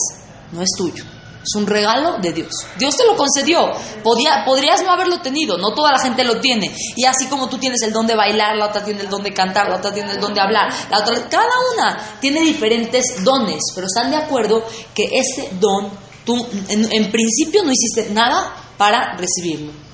no 0.53 0.61
es 0.61 0.69
tuyo. 0.77 1.03
Es 1.47 1.55
un 1.55 1.65
regalo 1.65 2.17
de 2.21 2.33
Dios. 2.33 2.51
Dios 2.77 2.97
te 2.97 3.05
lo 3.05 3.15
concedió. 3.15 3.71
Podía, 4.03 4.43
podrías 4.45 4.83
no 4.83 4.91
haberlo 4.91 5.21
tenido, 5.21 5.57
no 5.57 5.73
toda 5.73 5.93
la 5.93 5.99
gente 5.99 6.25
lo 6.25 6.41
tiene. 6.41 6.75
Y 6.97 7.05
así 7.05 7.27
como 7.27 7.47
tú 7.47 7.57
tienes 7.57 7.81
el 7.83 7.93
don 7.93 8.05
de 8.05 8.15
bailar, 8.15 8.57
la 8.57 8.65
otra 8.65 8.83
tiene 8.83 9.01
el 9.01 9.09
don 9.09 9.23
de 9.23 9.33
cantar, 9.33 9.69
la 9.69 9.77
otra 9.77 9.93
tiene 9.93 10.11
el 10.11 10.19
don 10.19 10.33
de 10.33 10.41
hablar, 10.41 10.69
la 10.91 10.99
otra, 10.99 11.29
cada 11.29 11.53
una 11.73 12.17
tiene 12.19 12.41
diferentes 12.41 13.23
dones, 13.23 13.61
pero 13.73 13.87
están 13.87 14.11
de 14.11 14.17
acuerdo 14.17 14.65
que 14.93 15.09
ese 15.13 15.49
don, 15.57 15.89
tú 16.25 16.45
en, 16.67 16.91
en 16.91 17.11
principio 17.11 17.63
no 17.63 17.71
hiciste 17.71 18.13
nada 18.13 18.53
para 18.77 19.15
recibirlo. 19.15 19.86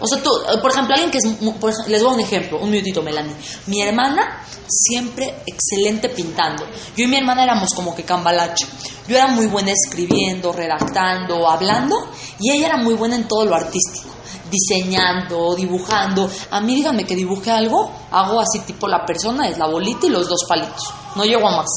O 0.00 0.06
sea, 0.06 0.22
tú, 0.22 0.30
eh, 0.48 0.58
por 0.60 0.70
ejemplo, 0.70 0.94
alguien 0.94 1.10
que 1.10 1.18
es, 1.18 1.52
por 1.58 1.88
les 1.88 2.00
doy 2.00 2.14
un 2.14 2.20
ejemplo, 2.20 2.58
un 2.60 2.70
minutito, 2.70 3.02
Melanie. 3.02 3.34
Mi 3.66 3.82
hermana 3.82 4.44
siempre 4.68 5.42
excelente 5.46 6.08
pintando. 6.08 6.64
Yo 6.96 7.04
y 7.04 7.06
mi 7.06 7.16
hermana 7.16 7.44
éramos 7.44 7.70
como 7.74 7.94
que 7.94 8.04
cambalache. 8.04 8.66
Yo 9.08 9.16
era 9.16 9.28
muy 9.28 9.46
buena 9.46 9.72
escribiendo, 9.72 10.52
redactando, 10.52 11.48
hablando, 11.48 11.96
y 12.40 12.50
ella 12.50 12.66
era 12.66 12.76
muy 12.76 12.94
buena 12.94 13.16
en 13.16 13.28
todo 13.28 13.44
lo 13.44 13.54
artístico, 13.54 14.08
diseñando, 14.50 15.54
dibujando. 15.54 16.28
A 16.50 16.60
mí 16.60 16.74
díganme 16.74 17.04
que 17.04 17.14
dibuje 17.14 17.50
algo, 17.50 17.90
hago 18.10 18.40
así 18.40 18.60
tipo 18.66 18.88
la 18.88 19.06
persona 19.06 19.48
es 19.48 19.58
la 19.58 19.66
bolita 19.66 20.06
y 20.06 20.10
los 20.10 20.28
dos 20.28 20.44
palitos. 20.48 20.92
No 21.14 21.24
llego 21.24 21.48
a 21.48 21.56
más. 21.56 21.68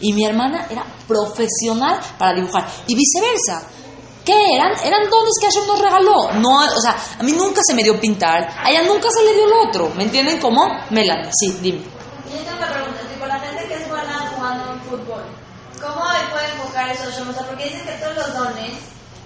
Y 0.00 0.12
mi 0.12 0.24
hermana 0.24 0.66
era 0.68 0.84
profesional 1.06 2.00
para 2.18 2.34
dibujar 2.34 2.66
y 2.88 2.94
viceversa. 2.94 3.68
¿Qué 4.24 4.54
eran? 4.54 4.72
Eran 4.84 5.10
dones 5.10 5.34
que 5.40 5.46
Hashem 5.46 5.66
nos 5.66 5.80
regaló. 5.80 6.32
No, 6.34 6.64
o 6.64 6.80
sea, 6.80 6.96
a 7.18 7.22
mí 7.22 7.32
nunca 7.32 7.60
se 7.66 7.74
me 7.74 7.82
dio 7.82 7.98
pintar, 7.98 8.48
a 8.62 8.70
ella 8.70 8.82
nunca 8.82 9.08
se 9.10 9.22
le 9.24 9.34
dio 9.34 9.46
lo 9.46 9.68
otro. 9.68 9.90
¿Me 9.96 10.04
entienden 10.04 10.38
cómo? 10.38 10.68
Melanie, 10.90 11.30
sí, 11.32 11.58
dime. 11.60 11.82
Yo 12.30 12.38
tengo 12.38 12.58
una 12.58 12.72
pregunta, 12.72 13.00
tipo, 13.12 13.26
la 13.26 13.40
gente 13.40 13.66
que 13.66 13.74
es 13.74 13.88
buena 13.88 14.32
jugando 14.34 14.80
fútbol, 14.88 15.24
¿cómo 15.80 16.04
puede 16.30 16.46
enfocar 16.52 16.88
eso? 16.90 17.08
O 17.08 17.32
sea, 17.32 17.46
porque 17.46 17.64
dicen 17.64 17.84
que 17.84 17.92
todos 17.92 18.16
los 18.16 18.34
dones, 18.34 18.72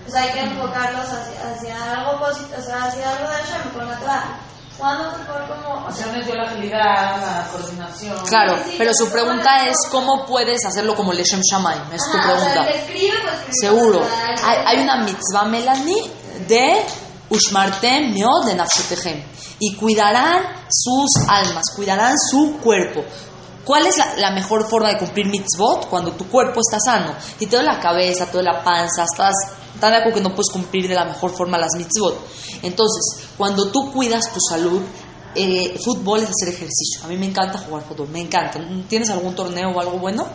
o 0.07 0.11
sea, 0.11 0.23
hay 0.23 0.31
que 0.31 0.41
enfocarlos 0.41 1.07
hacia, 1.07 1.53
hacia 1.53 1.93
algo 1.93 2.19
positivo, 2.19 2.57
o 2.59 2.63
sea, 2.63 2.85
hacia 2.85 3.11
algo 3.11 3.29
de 3.29 3.35
Hashem, 3.35 3.73
con 3.73 3.89
la 3.89 3.99
Torah. 3.99 4.41
Jugando 4.79 5.11
fútbol 5.13 5.49
como, 5.49 5.87
O 5.87 5.93
sea, 5.93 6.07
metió 6.09 6.35
la 6.35 6.43
agilidad, 6.51 7.21
la 7.21 7.49
coordinación. 7.51 8.17
Claro, 8.27 8.59
Sí, 8.65 8.75
pero 8.77 8.93
su 8.95 9.09
pregunta 9.11 9.51
¿cómo 9.59 9.71
es 9.71 9.77
cómo 9.91 10.27
puedes 10.27 10.65
hacerlo 10.67 10.95
como 10.95 11.13
Leshem 11.13 11.41
Shamayim. 11.41 11.93
Es 11.93 12.03
tu 12.11 12.19
Ajá, 12.19 12.33
o 12.35 12.39
sea, 12.39 12.51
pregunta. 12.53 12.71
escribe, 12.71 13.15
pues 13.23 13.57
Seguro. 13.61 14.03
Hay, 14.45 14.59
hay 14.67 14.83
una 14.83 14.99
mitzvah, 15.05 15.45
Melanie, 15.45 16.11
de 16.47 16.85
Ushmartem 17.31 18.13
Meod 18.15 18.47
de 18.47 18.55
Nafshetehem. 18.55 19.23
Y 19.59 19.75
cuidarán 19.77 20.43
sus 20.71 21.09
almas, 21.29 21.65
cuidarán 21.75 22.15
su 22.31 22.59
cuerpo. 22.63 23.03
¿Cuál 23.65 23.87
es 23.87 23.97
la, 23.97 24.15
la 24.17 24.31
mejor 24.31 24.69
forma 24.69 24.91
de 24.91 24.99
cumplir 24.99 25.27
mitzvot? 25.27 25.89
Cuando 25.89 26.13
tu 26.13 26.29
cuerpo 26.29 26.61
está 26.61 26.79
sano. 26.79 27.15
Y 27.41 27.47
toda 27.47 27.63
la 27.63 27.81
cabeza, 27.81 28.27
toda 28.27 28.45
la 28.45 28.63
panza, 28.63 29.05
estás 29.11 29.35
tan 29.81 29.93
de 29.93 29.99
acuerdo 29.99 30.17
que 30.17 30.23
no 30.23 30.35
puedes 30.35 30.51
cumplir 30.51 30.89
de 30.89 30.95
la 30.95 31.05
mejor 31.05 31.31
forma 31.35 31.59
las 31.59 31.75
mitzvot. 31.77 32.19
Entonces, 32.63 33.29
cuando 33.37 33.71
tú 33.71 33.93
cuidas 33.93 34.33
tu 34.33 34.41
salud, 34.41 34.83
eh, 35.35 35.79
fútbol 35.85 36.21
es 36.23 36.31
hacer 36.31 36.49
ejercicio. 36.49 37.05
A 37.05 37.09
mí 37.09 37.17
me 37.17 37.27
encanta 37.27 37.59
jugar 37.59 37.83
fútbol, 37.83 38.09
me 38.09 38.21
encanta. 38.21 38.61
¿Tienes 38.89 39.11
algún 39.11 39.35
torneo 39.35 39.71
o 39.71 39.81
algo 39.81 39.99
bueno? 39.99 40.27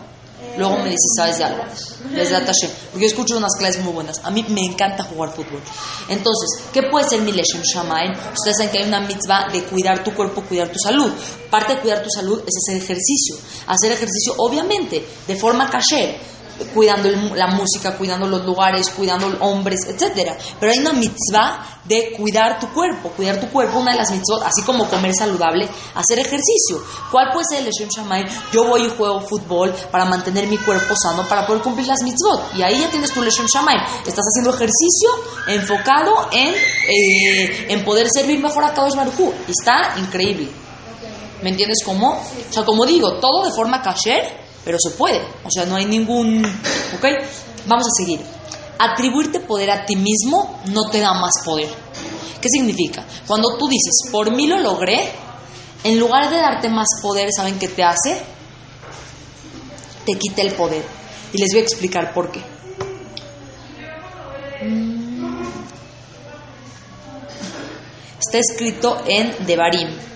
Luego 0.58 0.76
me 0.76 0.90
dices, 0.90 1.12
¿sabes 1.16 1.38
de 1.38 1.44
algo? 1.44 1.64
Desde 2.10 2.34
Hashem. 2.34 2.70
Porque 2.90 3.06
yo 3.06 3.06
escucho 3.06 3.36
unas 3.36 3.54
clases 3.56 3.82
muy 3.82 3.92
buenas. 3.92 4.16
A 4.24 4.30
mí 4.30 4.44
me 4.48 4.60
encanta 4.60 5.02
jugar 5.02 5.30
fútbol. 5.30 5.60
Entonces, 6.08 6.64
¿qué 6.72 6.82
puede 6.84 7.08
ser 7.08 7.22
mi 7.22 7.32
Leshem 7.32 7.62
Shamaim? 7.62 8.12
Ustedes 8.12 8.58
saben 8.58 8.70
que 8.70 8.78
hay 8.78 8.88
una 8.88 9.00
mitzvah 9.00 9.48
de 9.50 9.64
cuidar 9.64 10.04
tu 10.04 10.12
cuerpo, 10.14 10.42
cuidar 10.42 10.68
tu 10.68 10.78
salud. 10.78 11.10
Parte 11.50 11.76
de 11.76 11.80
cuidar 11.80 12.02
tu 12.02 12.10
salud 12.10 12.42
es 12.46 12.54
hacer 12.56 12.82
ejercicio. 12.82 13.36
Hacer 13.66 13.92
ejercicio, 13.92 14.34
obviamente, 14.36 15.06
de 15.26 15.36
forma 15.36 15.70
kasher 15.70 16.20
cuidando 16.74 17.08
la 17.34 17.48
música, 17.48 17.96
cuidando 17.96 18.26
los 18.26 18.44
lugares, 18.44 18.90
cuidando 18.90 19.26
hombres, 19.40 19.80
etcétera. 19.86 20.36
Pero 20.58 20.72
hay 20.72 20.78
una 20.78 20.92
mitzvah 20.92 21.80
de 21.84 22.12
cuidar 22.16 22.60
tu 22.60 22.68
cuerpo, 22.68 23.10
cuidar 23.10 23.40
tu 23.40 23.48
cuerpo, 23.48 23.78
una 23.78 23.92
de 23.92 23.98
las 23.98 24.10
mitzvot, 24.10 24.42
así 24.42 24.62
como 24.62 24.88
comer 24.88 25.14
saludable, 25.14 25.68
hacer 25.94 26.18
ejercicio. 26.18 26.82
¿Cuál 27.10 27.30
puede 27.32 27.44
ser 27.48 27.58
el 27.58 27.64
Leshem 27.66 27.88
Shammai? 27.88 28.24
Yo 28.52 28.64
voy 28.64 28.84
y 28.84 28.88
juego 28.90 29.20
fútbol 29.20 29.74
para 29.90 30.04
mantener 30.04 30.46
mi 30.46 30.58
cuerpo 30.58 30.94
sano, 30.96 31.26
para 31.28 31.46
poder 31.46 31.62
cumplir 31.62 31.86
las 31.86 32.02
mitzvot. 32.02 32.54
Y 32.56 32.62
ahí 32.62 32.80
ya 32.80 32.90
tienes 32.90 33.12
tu 33.12 33.22
Leshem 33.22 33.46
Shammai. 33.46 33.76
Estás 34.06 34.24
haciendo 34.24 34.50
ejercicio 34.50 35.10
enfocado 35.48 36.28
en, 36.30 36.54
eh, 36.54 37.66
en 37.68 37.84
poder 37.84 38.06
servir 38.12 38.40
mejor 38.40 38.64
a 38.64 38.72
Kadosh 38.72 38.94
Baruj 38.94 39.32
Está 39.48 39.94
increíble. 39.98 40.48
¿Me 41.42 41.50
entiendes 41.50 41.78
cómo? 41.84 42.12
O 42.12 42.52
sea, 42.52 42.64
como 42.64 42.86
digo, 42.86 43.14
todo 43.14 43.44
de 43.44 43.50
forma 43.50 43.82
kasher, 43.82 44.41
pero 44.64 44.78
se 44.80 44.90
puede. 44.90 45.20
O 45.44 45.50
sea, 45.50 45.66
no 45.66 45.76
hay 45.76 45.86
ningún... 45.86 46.44
¿Ok? 46.44 47.04
Vamos 47.66 47.86
a 47.86 48.02
seguir. 48.02 48.20
Atribuirte 48.78 49.40
poder 49.40 49.70
a 49.70 49.84
ti 49.84 49.96
mismo 49.96 50.60
no 50.66 50.90
te 50.90 51.00
da 51.00 51.14
más 51.14 51.32
poder. 51.44 51.68
¿Qué 52.40 52.48
significa? 52.48 53.04
Cuando 53.26 53.56
tú 53.56 53.68
dices, 53.68 54.10
por 54.10 54.34
mí 54.34 54.46
lo 54.46 54.58
logré, 54.58 55.08
en 55.84 55.98
lugar 55.98 56.30
de 56.30 56.36
darte 56.36 56.68
más 56.68 56.88
poder, 57.00 57.28
¿saben 57.34 57.58
qué 57.58 57.68
te 57.68 57.84
hace? 57.84 58.20
Te 60.04 60.18
quita 60.18 60.42
el 60.42 60.52
poder. 60.54 60.84
Y 61.32 61.38
les 61.38 61.50
voy 61.52 61.60
a 61.60 61.62
explicar 61.62 62.12
por 62.12 62.30
qué. 62.32 62.42
Está 68.20 68.38
escrito 68.38 69.02
en 69.06 69.46
Devarim 69.46 70.12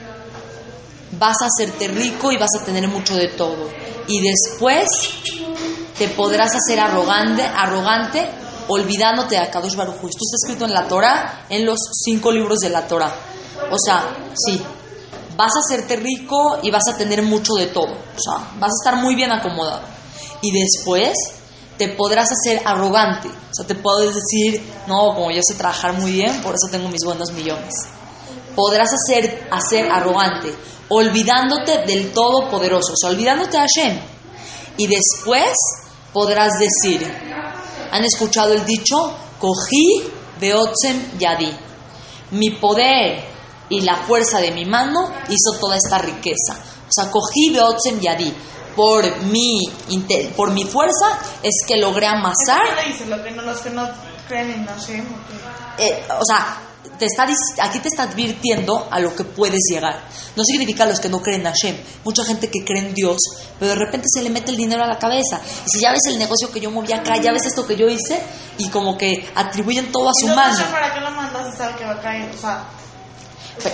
vas 1.19 1.37
a 1.43 1.47
hacerte 1.47 1.89
rico 1.89 2.33
y 2.33 2.37
vas 2.37 2.51
a 2.61 2.65
tener 2.65 2.89
mucho 2.89 3.17
de 3.17 3.29
todo. 3.29 3.69
Y 4.07 4.21
después 4.21 4.89
te 5.99 6.09
podrás 6.09 6.55
hacer 6.55 6.79
arrogante, 6.79 7.43
arrogante 7.43 8.29
olvidándote 8.69 9.37
de 9.37 9.43
Akadosh 9.43 9.77
Baruj. 9.77 9.95
Esto 9.95 10.07
está 10.09 10.37
escrito 10.43 10.65
en 10.65 10.73
la 10.73 10.89
Torah, 10.89 11.47
en 11.49 11.65
los 11.65 11.79
cinco 12.05 12.33
libros 12.33 12.59
de 12.59 12.71
la 12.71 12.87
Torah. 12.87 13.13
O 13.71 13.77
sea, 13.79 14.17
sí, 14.35 14.61
vas 15.37 15.53
a 15.55 15.61
hacerte 15.61 15.97
rico 15.97 16.59
y 16.63 16.71
vas 16.71 16.85
a 16.93 16.97
tener 16.97 17.23
mucho 17.23 17.55
de 17.55 17.67
todo. 17.67 17.93
O 17.93 18.21
sea, 18.21 18.51
vas 18.59 18.71
a 18.71 18.79
estar 18.83 19.03
muy 19.03 19.15
bien 19.15 19.33
acomodado. 19.33 19.83
Y 20.43 20.51
después 20.53 21.13
te 21.79 21.89
podrás 21.89 22.29
hacer 22.33 22.63
arrogante. 22.65 23.29
O 23.29 23.55
sea, 23.55 23.67
te 23.67 23.75
puedes 23.75 24.15
decir, 24.15 24.63
no, 24.87 25.15
como 25.15 25.31
yo 25.31 25.41
sé 25.47 25.55
trabajar 25.55 25.95
muy 25.95 26.13
bien, 26.13 26.43
por 26.43 26.55
eso 26.55 26.69
tengo 26.71 26.89
mis 26.89 27.05
buenos 27.05 27.33
millones 27.33 27.73
podrás 28.57 28.89
hacer, 28.93 29.47
hacer 29.53 29.89
arrogante, 29.89 30.53
olvidándote 30.89 31.85
del 31.87 32.13
Todopoderoso, 32.13 32.95
o 32.95 32.97
sea, 32.97 33.11
olvidándote 33.11 33.53
de 33.53 33.59
Hashem. 33.59 34.01
Y 34.79 34.87
después 34.89 35.53
podrás 36.13 36.53
decir, 36.59 37.07
¿han 37.93 38.05
escuchado 38.05 38.55
el 38.55 38.65
dicho? 38.65 39.15
Cogí 39.39 40.03
Beotzem 40.41 41.19
Yadi. 41.19 41.57
Mi 42.33 42.51
poder 42.51 43.25
y 43.69 43.83
la 43.83 43.97
fuerza 43.97 44.41
de 44.41 44.51
mi 44.53 44.65
mano 44.65 45.13
hizo 45.29 45.59
toda 45.61 45.77
esta 45.77 45.99
riqueza. 45.99 46.55
O 46.89 46.93
sea, 46.93 47.11
cogí 47.11 47.51
Beotzem 47.51 48.01
Yadi. 48.01 48.35
Por 48.75 49.23
mi, 49.23 49.59
por 50.37 50.51
mi 50.51 50.65
fuerza 50.65 51.19
es 51.43 51.65
que 51.67 51.79
logré 51.79 52.07
amasar 52.07 52.61
¿Qué 52.75 52.83
le 52.83 52.93
dices? 52.93 53.09
Lo 53.09 53.25
que 53.25 53.31
no, 53.31 53.41
los 53.41 53.59
que 53.61 53.71
no 53.71 53.89
creen 54.29 54.51
en 54.51 54.67
Hashem. 54.67 55.07
eh, 55.79 56.05
o 56.21 56.25
sea, 56.27 56.59
te 56.99 57.07
está, 57.07 57.27
aquí 57.63 57.79
te 57.81 57.89
está 57.89 58.05
advirtiendo 58.05 58.89
a 58.91 58.99
lo 59.01 59.15
que 59.15 59.25
puedes 59.25 59.61
llegar. 59.71 60.01
No 60.37 60.43
significa 60.45 60.85
los 60.87 61.01
que 61.01 61.09
no 61.09 61.21
creen 61.23 61.41
en 61.43 61.47
Hashem. 61.53 61.77
Mucha 62.05 62.25
gente 62.25 62.51
que 62.51 62.65
cree 62.65 62.83
en 62.87 62.95
Dios, 62.95 63.19
pero 63.59 63.71
de 63.73 63.77
repente 63.79 64.07
se 64.13 64.23
le 64.23 64.31
mete 64.31 64.51
el 64.51 64.57
dinero 64.57 64.83
a 64.85 64.87
la 64.87 64.99
cabeza. 64.99 65.41
Y 65.67 65.71
si 65.71 65.81
ya 65.81 65.93
ves 65.93 66.03
el 66.09 66.19
negocio 66.19 66.51
que 66.51 66.61
yo 66.61 66.71
moví 66.71 66.93
acá, 66.93 67.17
ya 67.17 67.33
ves 67.33 67.47
esto 67.47 67.67
que 67.67 67.77
yo 67.77 67.87
hice, 67.89 68.21
y 68.59 68.69
como 68.71 68.97
que 68.99 69.29
atribuyen 69.35 69.91
todo 69.93 70.09
a 70.09 70.13
¿Y 70.23 70.27
su 70.27 70.35
mano. 70.35 70.65
Para 70.71 70.93
qué 70.95 71.01
lo 71.01 71.11
mandas 71.11 71.55
y 71.55 71.57
sabe 71.57 71.77
que 71.77 71.85
va 71.85 71.93
a 71.93 72.01
caer? 72.01 72.31
O 72.35 72.39
sea, 72.39 72.65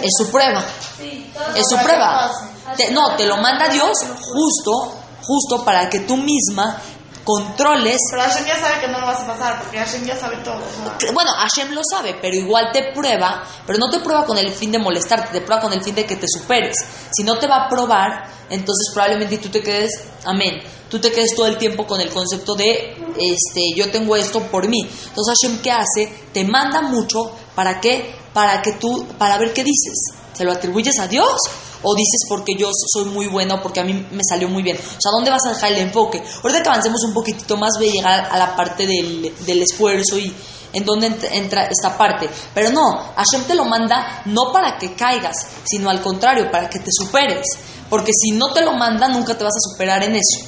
Es 0.01 0.11
su 0.17 0.31
prueba. 0.31 0.65
Sí, 0.99 1.31
todo 1.35 1.55
Es 1.57 1.65
su 1.69 1.77
prueba. 1.77 2.31
Te- 2.77 2.91
no, 2.93 3.17
te 3.17 3.27
lo 3.27 3.37
manda 3.39 3.69
Dios 3.69 3.91
justo, 4.21 4.95
justo 5.25 5.65
para 5.65 5.89
que 5.91 6.01
tú 6.01 6.17
misma 6.17 6.81
controles 7.25 7.99
pero 8.11 8.23
Hashem 8.23 8.47
ya 8.47 8.57
sabe 8.57 8.81
que 8.81 8.89
no 8.89 9.01
lo 9.01 9.07
vas 9.07 9.21
a 9.21 9.27
pasar, 9.27 9.61
porque 9.61 9.79
Hashem 9.79 10.05
ya 10.05 10.17
sabe 10.17 10.37
todo. 10.39 10.57
O 10.57 11.01
sea, 11.01 11.13
Bueno, 11.13 11.31
Hashem 11.33 11.73
lo 11.73 11.83
sabe, 11.89 12.19
pero 12.21 12.37
igual 12.37 12.71
te 12.73 12.93
prueba, 12.93 13.45
pero 13.67 13.79
no 13.79 13.91
te 13.91 14.01
prueba 14.01 14.25
con 14.25 14.39
el 14.39 14.51
fin 14.53 14.73
de 14.73 14.79
molestarte, 14.79 15.33
te 15.33 15.41
prueba 15.41 15.63
con 15.63 15.73
el 15.73 15.83
fin 15.83 15.95
de 15.95 16.05
que 16.05 16.17
te 16.17 16.27
superes. 16.29 16.77
Si 17.11 17.23
no 17.23 17.39
te 17.39 17.47
va 17.47 17.65
a 17.65 17.69
probar, 17.69 18.29
entonces 18.51 18.91
probablemente 18.93 19.39
tú 19.39 19.49
te 19.49 19.63
quedes, 19.63 19.93
amén, 20.25 20.63
tú 20.89 20.99
te 20.99 21.11
quedes 21.11 21.35
todo 21.35 21.47
el 21.47 21.57
tiempo 21.57 21.87
con 21.87 22.01
el 22.01 22.11
concepto 22.11 22.55
de, 22.55 22.97
este, 23.17 23.61
yo 23.77 23.91
tengo 23.91 24.17
esto 24.17 24.41
por 24.43 24.69
mí. 24.69 24.81
Entonces 24.81 25.35
Hashem, 25.41 25.63
¿qué 25.63 25.71
hace? 25.71 26.13
Te 26.33 26.45
manda 26.45 26.83
mucho, 26.83 27.33
¿para 27.55 27.81
qué? 27.81 28.15
Para 28.33 28.61
que 28.63 28.73
tú, 28.73 29.07
para 29.19 29.39
ver 29.39 29.53
qué 29.53 29.65
dices. 29.65 30.15
¿Se 30.33 30.45
lo 30.45 30.53
atribuyes 30.53 30.99
a 30.99 31.07
Dios? 31.07 31.39
¿O 31.83 31.95
dices 31.95 32.21
porque 32.29 32.55
yo 32.57 32.71
soy 32.93 33.07
muy 33.07 33.27
bueno, 33.27 33.61
porque 33.63 33.81
a 33.81 33.85
mí 33.85 33.93
me 34.11 34.23
salió 34.29 34.49
muy 34.49 34.63
bien? 34.63 34.77
O 34.77 35.01
sea, 35.01 35.11
¿dónde 35.13 35.31
vas 35.31 35.45
a 35.47 35.51
dejar 35.51 35.73
el 35.73 35.79
enfoque? 35.79 36.23
Ahorita 36.43 36.63
que 36.63 36.69
avancemos 36.69 37.03
un 37.05 37.13
poquitito 37.13 37.57
más, 37.57 37.73
voy 37.79 37.89
a 37.89 37.93
llegar 37.93 38.29
a 38.31 38.39
la 38.39 38.55
parte 38.57 38.87
del, 38.87 39.35
del 39.47 39.63
esfuerzo 39.63 40.19
y 40.19 40.33
en 40.75 40.85
dónde 40.85 41.11
ent- 41.11 41.29
entra 41.33 41.65
esta 41.65 41.99
parte. 41.99 42.29
Pero 42.55 42.71
no, 42.71 43.13
Hashem 43.17 43.43
te 43.47 43.55
lo 43.55 43.65
manda 43.65 44.23
no 44.27 44.53
para 44.53 44.79
que 44.79 44.95
caigas, 44.95 45.37
sino 45.65 45.91
al 45.91 46.01
contrario, 46.01 46.51
para 46.51 46.71
que 46.71 46.79
te 46.79 46.91
superes. 46.91 47.47
Porque 47.91 48.13
si 48.13 48.31
no 48.31 48.53
te 48.53 48.63
lo 48.63 48.73
manda, 48.73 49.09
nunca 49.09 49.37
te 49.37 49.45
vas 49.45 49.53
a 49.55 49.71
superar 49.73 50.03
en 50.05 50.17
eso. 50.17 50.47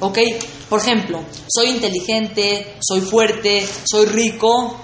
¿Ok? 0.00 0.18
Por 0.68 0.80
ejemplo, 0.80 1.22
soy 1.46 1.68
inteligente, 1.70 2.76
soy 2.80 3.00
fuerte, 3.02 3.68
soy 3.84 4.06
rico. 4.06 4.76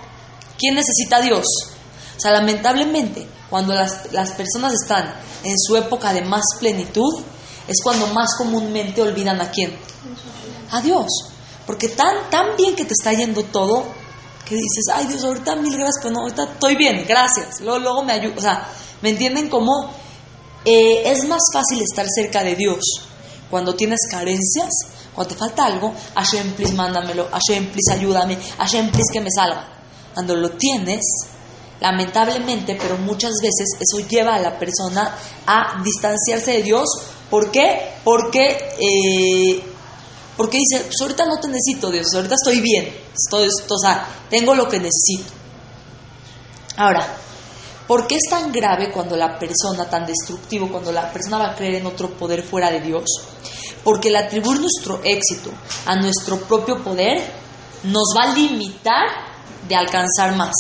¿Quién 0.59 0.75
necesita 0.75 1.17
a 1.17 1.21
Dios? 1.23 1.45
O 2.17 2.21
sea, 2.21 2.33
lamentablemente, 2.33 3.27
cuando 3.51 3.75
las, 3.75 4.13
las 4.13 4.33
personas 4.33 4.73
están 4.73 5.15
en 5.45 5.55
su 5.59 5.77
época 5.77 6.13
de 6.13 6.23
más 6.23 6.45
plenitud, 6.59 7.23
es 7.69 7.77
cuando 7.83 8.07
más 8.09 8.37
comúnmente 8.37 9.03
olvidan 9.03 9.41
a 9.41 9.51
quién. 9.51 9.77
A 10.71 10.81
Dios. 10.81 11.07
Porque 11.67 11.89
tan, 11.89 12.31
tan 12.31 12.57
bien 12.57 12.77
que 12.77 12.85
te 12.85 12.93
está 12.93 13.13
yendo 13.13 13.43
todo, 13.45 13.85
que 14.45 14.55
dices, 14.55 14.85
ay 14.93 15.07
Dios, 15.07 15.25
ahorita 15.25 15.57
mil 15.57 15.77
gracias, 15.77 15.97
pero 16.01 16.15
no, 16.15 16.21
ahorita 16.21 16.45
estoy 16.53 16.77
bien, 16.77 17.05
gracias. 17.07 17.61
Luego, 17.61 17.79
luego 17.81 18.05
me 18.05 18.13
ayuda. 18.13 18.35
O 18.37 18.41
sea, 18.41 18.69
¿me 19.03 19.11
entienden 19.11 19.49
cómo 19.49 19.91
eh, 20.65 21.03
es 21.07 21.27
más 21.27 21.43
fácil 21.53 21.83
estar 21.83 22.07
cerca 22.09 22.45
de 22.45 22.55
Dios 22.55 22.81
cuando 23.51 23.75
tienes 23.75 24.01
carencias? 24.09 24.71
Cuando 25.15 25.35
te 25.35 25.39
falta 25.39 25.65
algo, 25.65 25.93
Hashem, 26.15 26.53
please, 26.53 26.75
mándamelo. 26.75 27.29
Hashem, 27.33 27.71
please, 27.73 27.93
ayúdame. 27.93 28.39
Hashem, 28.59 28.91
please, 28.91 29.13
que 29.13 29.21
me 29.21 29.31
salga. 29.35 29.67
Cuando 30.15 30.37
lo 30.37 30.51
tienes, 30.51 31.05
lamentablemente, 31.81 32.77
pero 32.81 32.97
muchas 32.99 33.33
veces 33.43 33.67
eso 33.81 34.07
lleva 34.09 34.35
a 34.35 34.41
la 34.41 34.59
persona 34.59 35.15
a 35.47 35.83
distanciarse 35.83 36.53
de 36.53 36.63
Dios. 36.63 36.89
¿Por 37.31 37.51
qué? 37.51 37.95
Porque, 38.05 38.75
eh, 38.79 39.63
porque 40.37 40.59
dice, 40.59 40.85
pues 40.85 40.97
ahorita 41.01 41.27
no 41.27 41.39
te 41.41 41.49
necesito, 41.49 41.91
Dios, 41.91 42.07
ahorita 42.15 42.35
estoy 42.35 42.61
bien, 42.61 42.95
estoy, 43.15 43.49
o 43.49 43.79
sea, 43.79 44.07
tengo 44.31 44.55
lo 44.55 44.69
que 44.69 44.79
necesito. 44.79 45.33
Ahora, 46.77 47.07
¿por 47.87 48.07
qué 48.07 48.17
es 48.17 48.31
tan 48.31 48.53
grave 48.53 48.93
cuando 48.93 49.17
la 49.17 49.39
persona, 49.39 49.89
tan 49.89 50.07
destructivo, 50.07 50.71
cuando 50.71 50.93
la 50.93 51.11
persona 51.11 51.39
va 51.39 51.53
a 51.53 51.57
creer 51.57 51.77
en 51.77 51.87
otro 51.87 52.11
poder 52.11 52.43
fuera 52.43 52.71
de 52.71 52.81
Dios? 52.81 53.05
Porque 53.83 54.09
el 54.09 54.17
atribuir 54.17 54.61
nuestro 54.61 55.01
éxito 55.05 55.51
a 55.87 55.97
nuestro 55.97 56.39
propio 56.41 56.83
poder 56.83 57.23
nos 57.85 58.15
va 58.17 58.25
a 58.25 58.35
limitar 58.35 59.07
de 59.69 59.75
alcanzar 59.75 60.37
más. 60.37 60.55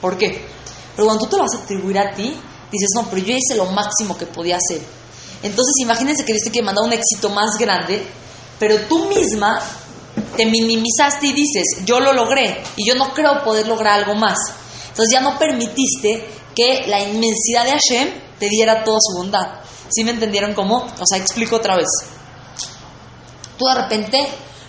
¿Por 0.00 0.16
qué? 0.16 0.46
Pero 0.94 1.06
cuando 1.06 1.24
tú 1.24 1.30
te 1.30 1.36
lo 1.36 1.42
vas 1.42 1.54
a 1.54 1.64
atribuir 1.64 1.98
a 1.98 2.12
ti, 2.12 2.34
dices, 2.70 2.88
no, 2.94 3.08
pero 3.08 3.22
yo 3.22 3.34
hice 3.34 3.56
lo 3.56 3.66
máximo 3.66 4.16
que 4.16 4.26
podía 4.26 4.56
hacer. 4.56 4.80
Entonces 5.42 5.74
imagínense 5.80 6.24
que 6.24 6.32
Dios 6.32 6.42
te 6.44 6.50
quiere 6.50 6.66
mandar 6.66 6.84
un 6.84 6.92
éxito 6.92 7.30
más 7.30 7.56
grande, 7.58 8.04
pero 8.58 8.76
tú 8.88 9.06
misma 9.06 9.60
te 10.36 10.46
minimizaste 10.46 11.28
y 11.28 11.32
dices, 11.32 11.84
yo 11.84 12.00
lo 12.00 12.12
logré 12.12 12.62
y 12.76 12.86
yo 12.86 12.94
no 12.94 13.12
creo 13.14 13.42
poder 13.44 13.68
lograr 13.68 14.00
algo 14.00 14.14
más. 14.14 14.38
Entonces 14.88 15.12
ya 15.12 15.20
no 15.20 15.38
permitiste 15.38 16.28
que 16.54 16.86
la 16.88 17.00
inmensidad 17.00 17.64
de 17.64 17.70
Hashem 17.70 18.08
te 18.38 18.48
diera 18.48 18.82
toda 18.82 18.98
su 19.00 19.16
bondad. 19.16 19.60
¿Sí 19.88 20.04
me 20.04 20.10
entendieron 20.10 20.54
cómo? 20.54 20.78
O 20.78 21.06
sea, 21.06 21.18
explico 21.18 21.56
otra 21.56 21.76
vez. 21.76 21.88
Tú 23.56 23.64
de 23.64 23.74
repente 23.74 24.28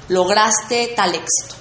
lograste 0.10 0.94
tal 0.96 1.16
éxito. 1.16 1.59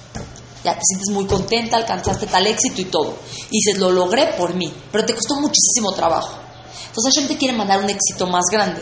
Ya 0.63 0.73
te 0.73 0.81
sientes 0.83 1.09
muy 1.11 1.25
contenta, 1.25 1.77
alcanzaste 1.77 2.25
tal 2.27 2.45
éxito 2.47 2.81
y 2.81 2.85
todo. 2.85 3.15
Y 3.49 3.57
dices, 3.57 3.77
lo 3.77 3.91
logré 3.91 4.33
por 4.37 4.53
mí, 4.55 4.73
pero 4.91 5.05
te 5.05 5.13
costó 5.15 5.35
muchísimo 5.35 5.93
trabajo. 5.93 6.37
Entonces 6.87 7.13
Hashem 7.15 7.27
te 7.29 7.37
quiere 7.37 7.55
mandar 7.55 7.79
un 7.83 7.89
éxito 7.89 8.27
más 8.27 8.43
grande. 8.51 8.81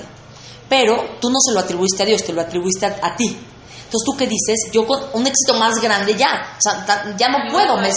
Pero 0.69 1.17
tú 1.21 1.29
no 1.29 1.37
se 1.39 1.53
lo 1.53 1.59
atribuiste 1.59 2.03
a 2.03 2.05
Dios, 2.05 2.23
te 2.23 2.33
lo 2.33 2.41
atribuiste 2.41 2.85
a, 2.85 2.97
a 3.01 3.15
ti. 3.15 3.25
Entonces, 3.27 4.05
¿tú 4.05 4.17
qué 4.17 4.27
dices? 4.27 4.69
Yo 4.73 4.85
con 4.85 4.99
un 5.13 5.25
éxito 5.25 5.53
más 5.53 5.75
grande 5.81 6.13
ya, 6.15 6.55
o 6.57 6.59
sea, 6.61 6.85
ta- 6.85 7.15
ya 7.17 7.29
no 7.29 7.37
Me 7.45 7.51
puedo, 7.51 7.77
me, 7.77 7.87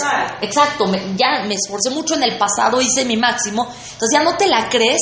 exacto, 0.41 0.85
me- 0.87 1.17
ya 1.17 1.43
me 1.45 1.55
esforcé 1.55 1.89
mucho 1.89 2.15
en 2.15 2.23
el 2.23 2.37
pasado, 2.37 2.79
hice 2.79 3.03
mi 3.03 3.17
máximo, 3.17 3.63
entonces 3.63 4.09
ya 4.13 4.23
no 4.23 4.37
te 4.37 4.47
la 4.47 4.69
crees 4.69 5.01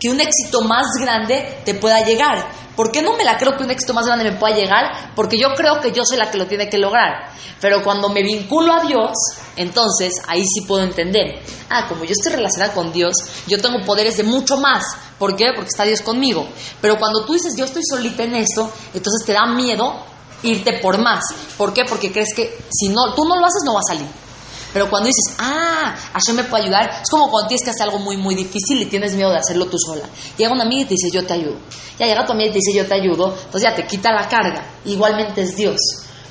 que 0.00 0.08
un 0.08 0.18
éxito 0.20 0.62
más 0.62 0.86
grande 0.98 1.60
te 1.64 1.74
pueda 1.74 2.00
llegar. 2.00 2.48
¿Por 2.74 2.90
qué 2.90 3.02
no 3.02 3.14
me 3.16 3.24
la 3.24 3.36
creo 3.36 3.56
que 3.56 3.64
un 3.64 3.70
éxito 3.70 3.92
más 3.92 4.06
grande 4.06 4.24
me 4.24 4.38
pueda 4.38 4.56
llegar? 4.56 5.12
Porque 5.14 5.38
yo 5.38 5.48
creo 5.54 5.80
que 5.80 5.92
yo 5.92 6.02
soy 6.04 6.16
la 6.16 6.30
que 6.30 6.38
lo 6.38 6.46
tiene 6.46 6.70
que 6.70 6.78
lograr. 6.78 7.30
Pero 7.60 7.84
cuando 7.84 8.08
me 8.08 8.22
vinculo 8.22 8.72
a 8.72 8.80
Dios, 8.80 9.12
entonces 9.56 10.14
ahí 10.26 10.42
sí 10.42 10.62
puedo 10.62 10.82
entender. 10.82 11.42
Ah, 11.68 11.86
como 11.86 12.04
yo 12.04 12.12
estoy 12.12 12.32
relacionada 12.32 12.72
con 12.72 12.90
Dios, 12.90 13.14
yo 13.46 13.58
tengo 13.58 13.84
poderes 13.84 14.16
de 14.16 14.22
mucho 14.22 14.56
más. 14.56 14.82
¿Por 15.18 15.36
qué? 15.36 15.52
Porque 15.54 15.68
está 15.68 15.84
Dios 15.84 16.00
conmigo. 16.00 16.48
Pero 16.80 16.98
cuando 16.98 17.26
tú 17.26 17.34
dices, 17.34 17.54
yo 17.54 17.66
estoy 17.66 17.82
solita 17.84 18.22
en 18.22 18.36
esto, 18.36 18.72
entonces 18.94 19.26
te 19.26 19.34
da 19.34 19.44
miedo 19.44 20.06
irte 20.42 20.78
por 20.80 20.96
más. 20.98 21.22
¿Por 21.58 21.74
qué? 21.74 21.84
Porque 21.84 22.10
crees 22.10 22.32
que 22.34 22.56
si 22.70 22.88
no, 22.88 23.14
tú 23.14 23.26
no 23.26 23.36
lo 23.36 23.44
haces, 23.44 23.62
no 23.66 23.74
va 23.74 23.80
a 23.80 23.94
salir. 23.94 24.29
Pero 24.72 24.88
cuando 24.88 25.08
dices, 25.08 25.34
ah, 25.38 25.96
Hashem 26.12 26.36
me 26.36 26.44
puede 26.44 26.64
ayudar, 26.64 27.00
es 27.02 27.10
como 27.10 27.30
cuando 27.30 27.48
tienes 27.48 27.64
que 27.64 27.70
hacer 27.70 27.82
algo 27.82 27.98
muy, 27.98 28.16
muy 28.16 28.34
difícil 28.34 28.80
y 28.80 28.86
tienes 28.86 29.14
miedo 29.14 29.30
de 29.30 29.38
hacerlo 29.38 29.66
tú 29.66 29.76
sola. 29.78 30.04
Llega 30.36 30.52
una 30.52 30.64
amiga 30.64 30.82
y 30.82 30.84
te 30.84 30.94
dice, 30.94 31.10
yo 31.10 31.26
te 31.26 31.34
ayudo. 31.34 31.56
Ya 31.98 32.06
llega 32.06 32.24
tu 32.24 32.32
amiga 32.32 32.50
y 32.50 32.52
te 32.52 32.58
dice, 32.58 32.72
yo 32.74 32.86
te 32.86 32.94
ayudo, 32.94 33.34
entonces 33.44 33.62
ya 33.62 33.74
te 33.74 33.86
quita 33.86 34.12
la 34.12 34.28
carga. 34.28 34.64
Igualmente 34.84 35.42
es 35.42 35.56
Dios. 35.56 35.76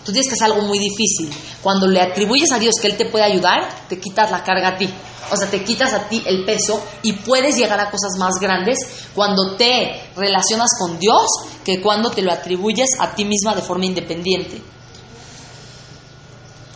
Tú 0.06 0.14
tienes 0.14 0.28
que 0.30 0.36
hacer 0.36 0.46
algo 0.46 0.62
muy 0.62 0.80
difícil. 0.80 1.30
Cuando 1.62 1.86
le 1.86 2.02
atribuyes 2.02 2.52
a 2.52 2.60
Dios 2.60 2.76
que 2.82 2.88
Él 2.88 2.98
te 2.98 3.06
puede 3.06 3.26
ayudar, 3.26 3.68
te 3.88 4.00
quitas 4.00 4.32
la 4.32 4.44
carga 4.44 4.70
a 4.70 4.78
ti. 4.78 4.90
O 5.32 5.38
sea, 5.38 5.50
te 5.50 5.64
quitas 5.64 5.94
a 5.94 6.08
ti 6.08 6.24
el 6.26 6.46
peso 6.46 6.82
y 7.04 7.14
puedes 7.14 7.56
llegar 7.56 7.80
a 7.80 7.92
cosas 7.92 8.18
más 8.18 8.36
grandes 8.42 8.80
cuando 9.14 9.56
te 9.56 10.10
relacionas 10.16 10.70
con 10.80 10.98
Dios 10.98 11.28
que 11.64 11.82
cuando 11.82 12.10
te 12.10 12.22
lo 12.22 12.32
atribuyes 12.32 12.90
a 13.00 13.14
ti 13.14 13.26
misma 13.26 13.54
de 13.54 13.62
forma 13.62 13.86
independiente. 13.86 14.62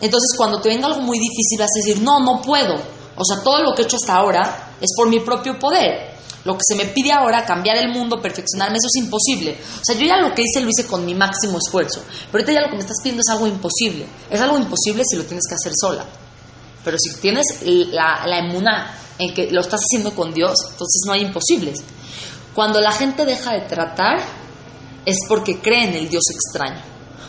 Entonces, 0.04 0.36
cuando 0.36 0.60
te 0.60 0.68
venga 0.68 0.86
algo 0.86 1.00
muy 1.00 1.18
difícil, 1.18 1.58
vas 1.58 1.70
a 1.74 1.80
decir, 1.82 2.02
no, 2.02 2.20
no 2.20 2.42
puedo. 2.42 2.74
O 3.16 3.24
sea, 3.24 3.42
todo 3.42 3.62
lo 3.62 3.74
que 3.74 3.80
he 3.80 3.84
hecho 3.86 3.96
hasta 3.96 4.14
ahora 4.14 4.74
es 4.78 4.90
por 4.94 5.08
mi 5.08 5.20
propio 5.20 5.58
poder. 5.58 6.12
Lo 6.44 6.52
que 6.52 6.60
se 6.62 6.74
me 6.74 6.84
pide 6.84 7.10
ahora, 7.10 7.46
cambiar 7.46 7.78
el 7.78 7.88
mundo, 7.88 8.20
perfeccionarme, 8.20 8.76
eso 8.76 8.88
es 8.94 9.02
imposible. 9.02 9.52
O 9.52 9.82
sea, 9.82 9.96
yo 9.96 10.06
ya 10.06 10.18
lo 10.18 10.34
que 10.34 10.42
hice 10.42 10.60
lo 10.60 10.68
hice 10.68 10.86
con 10.86 11.06
mi 11.06 11.14
máximo 11.14 11.56
esfuerzo. 11.56 12.02
Pero 12.30 12.44
ahorita 12.44 12.52
ya 12.52 12.60
lo 12.60 12.68
que 12.68 12.74
me 12.74 12.82
estás 12.82 12.98
pidiendo 13.02 13.22
es 13.26 13.32
algo 13.32 13.46
imposible. 13.46 14.04
Es 14.28 14.38
algo 14.42 14.58
imposible 14.58 15.04
si 15.08 15.16
lo 15.16 15.24
tienes 15.24 15.44
que 15.48 15.54
hacer 15.54 15.72
sola. 15.74 16.04
Pero 16.84 16.98
si 16.98 17.18
tienes 17.18 17.46
la, 17.62 18.26
la 18.26 18.38
en 19.18 19.32
que 19.32 19.50
lo 19.52 19.62
estás 19.62 19.80
haciendo 19.80 20.14
con 20.14 20.34
Dios, 20.34 20.54
entonces 20.70 21.00
no 21.06 21.14
hay 21.14 21.22
imposibles. 21.22 21.82
Cuando 22.54 22.78
la 22.78 22.92
gente 22.92 23.24
deja 23.24 23.54
de 23.54 23.62
tratar, 23.62 24.20
es 25.06 25.16
porque 25.26 25.62
cree 25.62 25.84
en 25.84 25.94
el 25.94 26.10
Dios 26.10 26.24
extraño. 26.30 26.82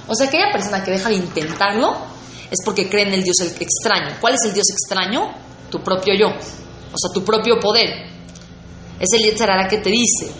O 0.10 0.14
sea, 0.14 0.28
aquella 0.28 0.52
persona 0.52 0.84
que 0.84 0.92
deja 0.92 1.08
de 1.08 1.16
intentarlo 1.16 2.15
es 2.52 2.60
porque 2.64 2.90
cree 2.90 3.08
en 3.08 3.14
el 3.14 3.24
Dios 3.24 3.38
extraño. 3.60 4.18
¿Cuál 4.22 4.36
es 4.36 4.42
el 4.46 4.54
Dios 4.54 4.66
extraño? 4.70 5.34
Tu 5.70 5.82
propio 5.82 6.14
yo. 6.18 6.28
O 6.28 6.98
sea, 6.98 7.12
tu 7.14 7.24
propio 7.24 7.60
poder. 7.60 7.90
Es 9.00 9.12
el 9.14 9.24
Yetzarara 9.24 9.68
que 9.68 9.80
te 9.80 9.90
dice, 9.90 10.32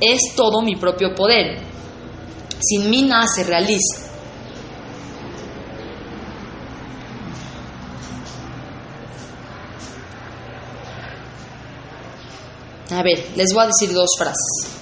es 0.00 0.34
todo 0.36 0.62
mi 0.62 0.76
propio 0.76 1.14
poder. 1.14 1.60
Sin 2.60 2.90
mí 2.90 3.02
nada 3.02 3.26
se 3.26 3.44
realiza. 3.44 4.08
A 12.90 13.02
ver, 13.02 13.32
les 13.36 13.52
voy 13.52 13.64
a 13.64 13.66
decir 13.66 13.92
dos 13.92 14.10
frases. 14.16 14.78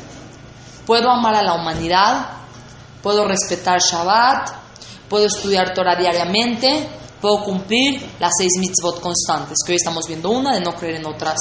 Puedo 0.87 1.11
amar 1.11 1.35
a 1.35 1.42
la 1.42 1.55
humanidad, 1.55 2.29
puedo 3.02 3.26
respetar 3.26 3.81
Shabbat, 3.81 4.65
puedo 5.09 5.27
estudiar 5.27 5.75
Torah 5.75 5.97
diariamente, 5.97 6.88
puedo 7.21 7.42
cumplir 7.42 8.01
las 8.19 8.33
seis 8.38 8.53
mitzvot 8.59 9.01
constantes, 9.01 9.59
que 9.64 9.73
hoy 9.73 9.77
estamos 9.77 10.07
viendo 10.07 10.31
una 10.31 10.55
de 10.55 10.61
no 10.61 10.75
creer 10.75 10.97
en 10.97 11.07
otras, 11.07 11.38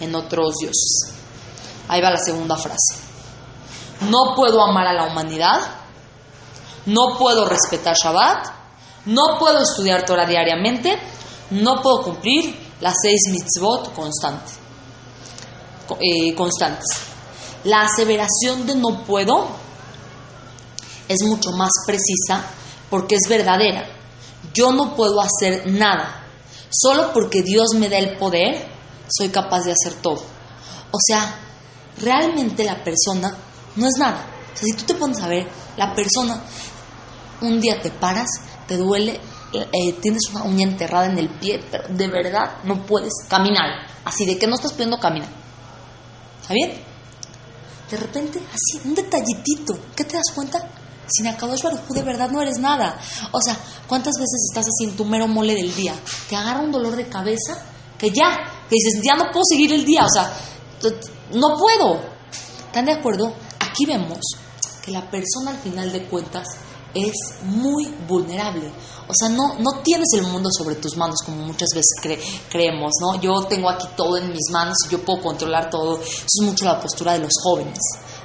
en 0.00 0.14
otros 0.14 0.56
dioses. 0.60 1.14
Ahí 1.88 2.00
va 2.00 2.10
la 2.10 2.18
segunda 2.18 2.56
frase. 2.56 2.96
No 4.08 4.34
puedo 4.34 4.62
amar 4.62 4.86
a 4.86 4.92
la 4.92 5.06
humanidad, 5.06 5.60
no 6.86 7.16
puedo 7.18 7.44
respetar 7.44 7.94
Shabbat, 7.94 8.46
no 9.06 9.38
puedo 9.38 9.60
estudiar 9.62 10.04
Torah 10.04 10.26
diariamente, 10.26 10.98
no 11.50 11.80
puedo 11.82 12.02
cumplir 12.02 12.72
las 12.80 12.94
seis 13.00 13.20
mitzvot 13.30 13.92
constantes. 13.94 14.58
Eh, 16.00 16.34
constantes. 16.34 16.86
La 17.64 17.82
aseveración 17.82 18.66
de 18.66 18.74
no 18.74 19.04
puedo 19.04 19.46
es 21.08 21.22
mucho 21.24 21.52
más 21.52 21.70
precisa 21.86 22.44
porque 22.92 23.14
es 23.14 23.26
verdadera. 23.26 23.86
Yo 24.52 24.70
no 24.70 24.94
puedo 24.94 25.22
hacer 25.22 25.66
nada. 25.66 26.26
Solo 26.68 27.10
porque 27.14 27.40
Dios 27.40 27.70
me 27.74 27.88
da 27.88 27.96
el 27.96 28.18
poder, 28.18 28.68
soy 29.08 29.30
capaz 29.30 29.62
de 29.62 29.72
hacer 29.72 29.94
todo. 30.02 30.22
O 30.90 30.98
sea, 31.02 31.40
realmente 31.96 32.64
la 32.64 32.84
persona 32.84 33.34
no 33.76 33.86
es 33.86 33.94
nada. 33.98 34.26
O 34.52 34.56
sea, 34.58 34.66
si 34.66 34.72
tú 34.76 34.84
te 34.84 34.94
pones 34.94 35.22
a 35.22 35.28
ver, 35.28 35.48
la 35.78 35.94
persona, 35.94 36.42
un 37.40 37.62
día 37.62 37.80
te 37.80 37.90
paras, 37.90 38.28
te 38.68 38.76
duele, 38.76 39.18
eh, 39.54 39.92
tienes 40.02 40.24
una 40.30 40.44
uña 40.44 40.68
enterrada 40.68 41.06
en 41.06 41.16
el 41.16 41.30
pie, 41.30 41.64
pero 41.70 41.88
de 41.88 42.08
verdad 42.08 42.58
no 42.64 42.84
puedes 42.84 43.14
caminar. 43.26 43.86
Así 44.04 44.26
de 44.26 44.36
que 44.36 44.46
no 44.46 44.56
estás 44.56 44.74
pudiendo 44.74 44.98
caminar. 44.98 45.30
¿Está 46.42 46.52
bien? 46.52 46.72
De 47.90 47.96
repente, 47.96 48.38
así, 48.38 48.86
un 48.86 48.94
detallitito, 48.94 49.78
¿qué 49.96 50.04
te 50.04 50.16
das 50.16 50.30
cuenta? 50.34 50.81
Sin 51.12 51.26
Akadosh 51.26 51.62
Baruj 51.62 51.88
de 51.88 52.02
verdad 52.02 52.30
no 52.30 52.40
eres 52.40 52.58
nada. 52.58 52.98
O 53.32 53.40
sea, 53.40 53.58
¿cuántas 53.86 54.14
veces 54.18 54.48
estás 54.48 54.66
así 54.66 54.84
en 54.90 54.96
tu 54.96 55.04
mero 55.04 55.28
mole 55.28 55.54
del 55.54 55.74
día? 55.74 55.94
Te 56.28 56.36
agarra 56.36 56.60
un 56.60 56.72
dolor 56.72 56.96
de 56.96 57.08
cabeza 57.08 57.58
que 57.98 58.10
ya, 58.10 58.36
que 58.68 58.76
dices, 58.76 59.00
ya 59.02 59.14
no 59.14 59.30
puedo 59.30 59.44
seguir 59.48 59.72
el 59.72 59.84
día, 59.84 60.04
o 60.04 60.08
sea, 60.08 60.32
no 61.34 61.56
puedo. 61.56 62.00
¿Están 62.66 62.86
de 62.86 62.92
acuerdo? 62.92 63.34
Aquí 63.60 63.84
vemos 63.86 64.18
que 64.82 64.90
la 64.90 65.08
persona 65.10 65.50
al 65.50 65.58
final 65.58 65.92
de 65.92 66.08
cuentas 66.08 66.48
es 66.94 67.12
muy 67.44 67.86
vulnerable. 68.08 68.72
O 69.08 69.14
sea, 69.14 69.28
no, 69.28 69.58
no 69.58 69.82
tienes 69.82 70.08
el 70.14 70.22
mundo 70.22 70.48
sobre 70.50 70.76
tus 70.76 70.96
manos 70.96 71.20
como 71.24 71.44
muchas 71.44 71.68
veces 71.74 71.96
cre 72.00 72.18
creemos, 72.48 72.92
¿no? 73.00 73.20
Yo 73.20 73.44
tengo 73.44 73.68
aquí 73.68 73.86
todo 73.96 74.16
en 74.16 74.30
mis 74.30 74.50
manos 74.50 74.76
y 74.86 74.92
yo 74.92 75.04
puedo 75.04 75.22
controlar 75.22 75.70
todo. 75.70 76.00
Eso 76.00 76.26
es 76.40 76.46
mucho 76.46 76.64
la 76.64 76.80
postura 76.80 77.12
de 77.12 77.20
los 77.20 77.32
jóvenes. 77.42 77.78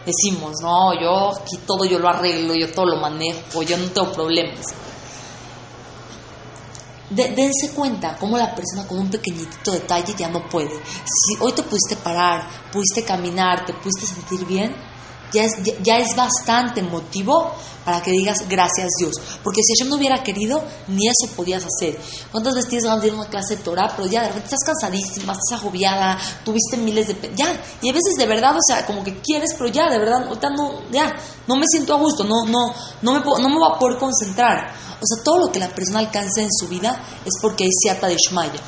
Decimos, 0.07 0.53
no, 0.61 0.93
yo 0.97 1.31
aquí 1.35 1.57
todo 1.67 1.83
yo 1.83 1.99
lo 1.99 2.07
arreglo, 2.07 2.53
yo 2.55 2.71
todo 2.71 2.85
lo 2.85 3.01
manejo, 3.01 3.61
yo 3.61 3.77
no 3.77 3.87
tengo 3.87 4.09
problemas. 4.13 4.67
De, 7.09 7.27
dense 7.35 7.73
cuenta 7.75 8.15
cómo 8.17 8.37
la 8.37 8.55
persona 8.55 8.87
con 8.87 8.99
un 8.99 9.09
pequeñito 9.09 9.69
detalle 9.69 10.13
ya 10.17 10.29
no 10.29 10.47
puede. 10.47 10.81
Si 11.03 11.35
hoy 11.41 11.51
te 11.51 11.61
pudiste 11.63 11.97
parar, 11.97 12.47
pudiste 12.71 13.03
caminar, 13.03 13.65
te 13.65 13.73
pudiste 13.73 14.05
sentir 14.05 14.45
bien, 14.45 14.73
ya 15.31 15.43
es, 15.43 15.51
ya, 15.63 15.73
ya 15.81 15.97
es 15.97 16.15
bastante 16.15 16.81
motivo 16.81 17.53
para 17.87 18.01
que 18.01 18.11
digas 18.11 18.39
gracias 18.49 18.89
Dios. 18.99 19.13
Porque 19.41 19.61
si 19.63 19.71
Hashem 19.71 19.89
no 19.89 19.95
hubiera 19.95 20.21
querido, 20.21 20.61
ni 20.89 21.07
eso 21.07 21.33
podías 21.37 21.63
hacer. 21.63 21.97
¿Cuántas 22.33 22.53
veces 22.53 22.69
tienes 22.69 22.83
ganas 22.83 23.01
de 23.01 23.11
a 23.11 23.13
una 23.13 23.29
clase 23.29 23.55
de 23.55 23.63
Torah, 23.63 23.93
pero 23.95 24.09
ya 24.09 24.23
de 24.23 24.27
repente 24.27 24.53
estás 24.53 24.65
cansadísima, 24.65 25.31
estás 25.31 25.61
agobiada, 25.61 26.17
tuviste 26.43 26.75
miles 26.75 27.07
de... 27.07 27.31
Ya, 27.33 27.57
y 27.81 27.89
a 27.89 27.93
veces 27.93 28.15
de 28.17 28.25
verdad, 28.25 28.57
o 28.57 28.59
sea, 28.67 28.85
como 28.85 29.05
que 29.05 29.21
quieres, 29.21 29.51
pero 29.57 29.69
ya, 29.69 29.89
de 29.89 29.99
verdad, 29.99 30.27
ahorita 30.27 30.49
no, 30.49 30.81
ya, 30.91 31.15
no 31.47 31.55
me 31.55 31.63
siento 31.65 31.93
a 31.93 31.97
gusto, 31.97 32.25
no, 32.25 32.45
no, 32.45 32.73
no 33.01 33.13
me, 33.13 33.21
puedo, 33.21 33.39
no 33.39 33.47
me 33.47 33.55
voy 33.55 33.71
a 33.73 33.79
poder 33.79 33.97
concentrar. 33.97 34.69
O 34.99 35.05
sea, 35.05 35.23
todo 35.23 35.45
lo 35.45 35.51
que 35.53 35.59
la 35.59 35.69
persona 35.69 35.99
alcanza 35.99 36.41
en 36.41 36.51
su 36.51 36.67
vida 36.67 37.01
es 37.23 37.35
porque 37.41 37.63
hay 37.63 37.71
siata 37.71 38.07
de 38.07 38.17
Shmaya. 38.17 38.59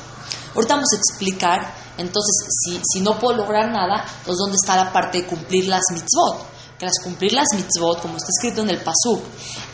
Ahorita 0.54 0.76
vamos 0.76 0.88
a 0.94 0.96
explicar, 0.96 1.74
entonces, 1.98 2.46
si, 2.48 2.80
si 2.90 3.00
no 3.02 3.18
puedo 3.18 3.36
lograr 3.36 3.70
nada, 3.70 4.02
pues 4.24 4.38
dónde 4.38 4.56
está 4.56 4.76
la 4.76 4.90
parte 4.90 5.18
de 5.18 5.26
cumplir 5.26 5.68
las 5.68 5.82
mitzvot 5.92 6.49
las 6.86 6.94
cumplir 7.02 7.32
las 7.32 7.46
mitzvot, 7.54 8.00
como 8.00 8.16
está 8.16 8.28
escrito 8.30 8.62
en 8.62 8.70
el 8.70 8.82
pasuk, 8.82 9.22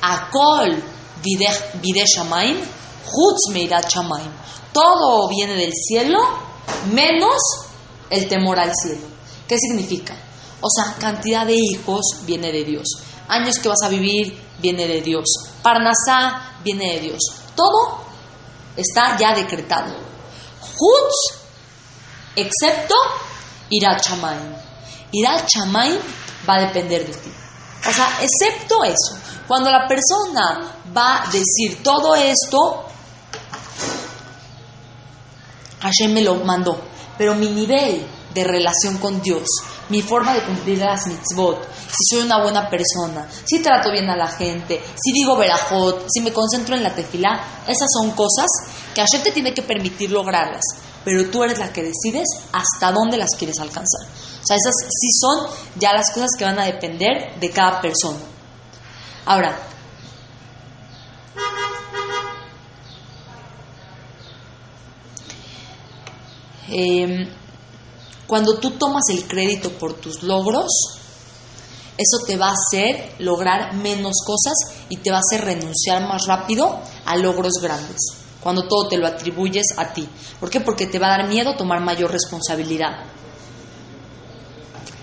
Akol 0.03 0.83
vide 1.23 2.05
shamaim, 2.05 2.57
chutz 2.59 3.53
meirat 3.53 3.89
shamaim. 3.89 4.31
Todo 4.73 5.29
viene 5.29 5.55
del 5.55 5.73
cielo, 5.73 6.19
menos 6.93 7.39
el 8.11 8.29
temor 8.29 8.59
al 8.59 8.73
cielo. 8.75 9.07
¿Qué 9.49 9.57
significa? 9.59 10.15
O 10.61 10.69
sea, 10.69 10.95
cantidad 10.99 11.47
de 11.47 11.55
hijos 11.55 12.05
viene 12.27 12.53
de 12.53 12.65
Dios. 12.65 12.87
Años 13.29 13.59
que 13.59 13.69
vas 13.69 13.83
a 13.83 13.89
vivir 13.89 14.39
viene 14.59 14.87
de 14.87 15.01
Dios. 15.01 15.25
Parnasá 15.63 16.59
viene 16.65 16.95
de 16.95 17.01
Dios. 17.01 17.21
Todo 17.55 18.01
está 18.77 19.17
ya 19.19 19.35
decretado. 19.35 19.95
Chutz, 20.61 21.41
excepto 22.35 22.95
irat 23.71 24.05
shamaim. 24.05 24.66
Irat 25.13 25.47
shamaim 25.49 25.99
va 26.49 26.57
a 26.57 26.61
depender 26.67 27.07
de 27.07 27.13
ti. 27.13 27.31
O 27.89 27.93
sea, 27.93 28.19
excepto 28.21 28.83
eso. 28.85 29.17
Cuando 29.47 29.71
la 29.71 29.87
persona 29.87 30.81
va 30.97 31.23
a 31.23 31.31
decir 31.31 31.83
todo 31.83 32.17
esto, 32.17 32.85
Hashem 35.81 36.13
me 36.13 36.23
lo 36.23 36.37
mandó. 36.37 36.81
Pero 37.17 37.35
mi 37.35 37.49
nivel 37.49 38.07
de 38.35 38.45
relación 38.45 38.99
con 38.99 39.23
Dios, 39.23 39.49
mi 39.89 40.03
forma 40.03 40.35
de 40.35 40.45
cumplir 40.45 40.79
las 40.79 41.07
mitzvot, 41.07 41.67
si 41.89 42.17
soy 42.17 42.27
una 42.27 42.43
buena 42.43 42.69
persona, 42.69 43.27
si 43.45 43.63
trato 43.63 43.91
bien 43.91 44.11
a 44.11 44.17
la 44.17 44.29
gente, 44.29 44.83
si 44.95 45.13
digo 45.13 45.37
verajot, 45.37 46.05
si 46.13 46.21
me 46.21 46.33
concentro 46.33 46.77
en 46.77 46.83
la 46.83 46.95
tefilá, 46.95 47.63
esas 47.67 47.89
son 47.91 48.11
cosas 48.11 48.47
que 48.95 49.01
Hashem 49.01 49.23
te 49.23 49.31
tiene 49.33 49.55
que 49.55 49.63
permitir 49.63 50.11
lograrlas, 50.11 50.65
pero 51.03 51.31
tú 51.31 51.45
eres 51.45 51.59
la 51.59 51.73
que 51.73 51.83
decides 51.83 52.29
hasta 52.53 52.93
dónde 52.93 53.17
las 53.17 53.31
quieres 53.39 53.59
alcanzar. 53.59 54.07
O 54.47 54.49
sea, 54.49 54.57
esas 54.57 54.75
sí 54.89 55.09
son 55.11 55.47
ya 55.81 55.93
las 55.93 56.13
cosas 56.13 56.31
que 56.39 56.45
van 56.45 56.59
a 56.59 56.67
depender 56.67 57.35
de 57.41 57.51
cada 57.51 57.81
persona. 57.81 58.19
Ahora, 59.25 59.59
Em, 66.69 67.29
cuando 68.27 68.59
tú 68.59 68.73
tomas 68.73 69.05
el 69.11 69.27
crédito 69.27 69.71
por 69.71 69.95
tus 69.95 70.23
logros, 70.23 70.67
eso 71.97 72.27
te 72.27 72.37
va 72.37 72.49
a 72.49 72.55
hacer 72.55 73.15
lograr 73.21 73.75
menos 73.75 74.17
cosas 74.27 74.55
y 74.89 74.97
te 74.99 75.11
va 75.11 75.19
a 75.19 75.21
hacer 75.21 75.45
renunciar 75.45 76.07
más 76.07 76.27
rápido 76.27 76.81
a 77.05 77.17
logros 77.17 77.55
grandes. 77.63 77.97
Cuando 78.41 78.67
todo 78.69 78.89
te 78.89 78.99
lo 78.99 79.07
atribuyes 79.07 79.67
a 79.77 79.93
ti. 79.93 80.09
¿Por 80.39 80.51
qué? 80.51 80.61
Porque 80.61 80.87
te 80.87 80.99
va 80.99 81.07
a 81.07 81.19
dar 81.19 81.29
miedo 81.29 81.57
tomar 81.57 81.81
mayor 81.81 82.11
responsabilidad. 82.11 83.07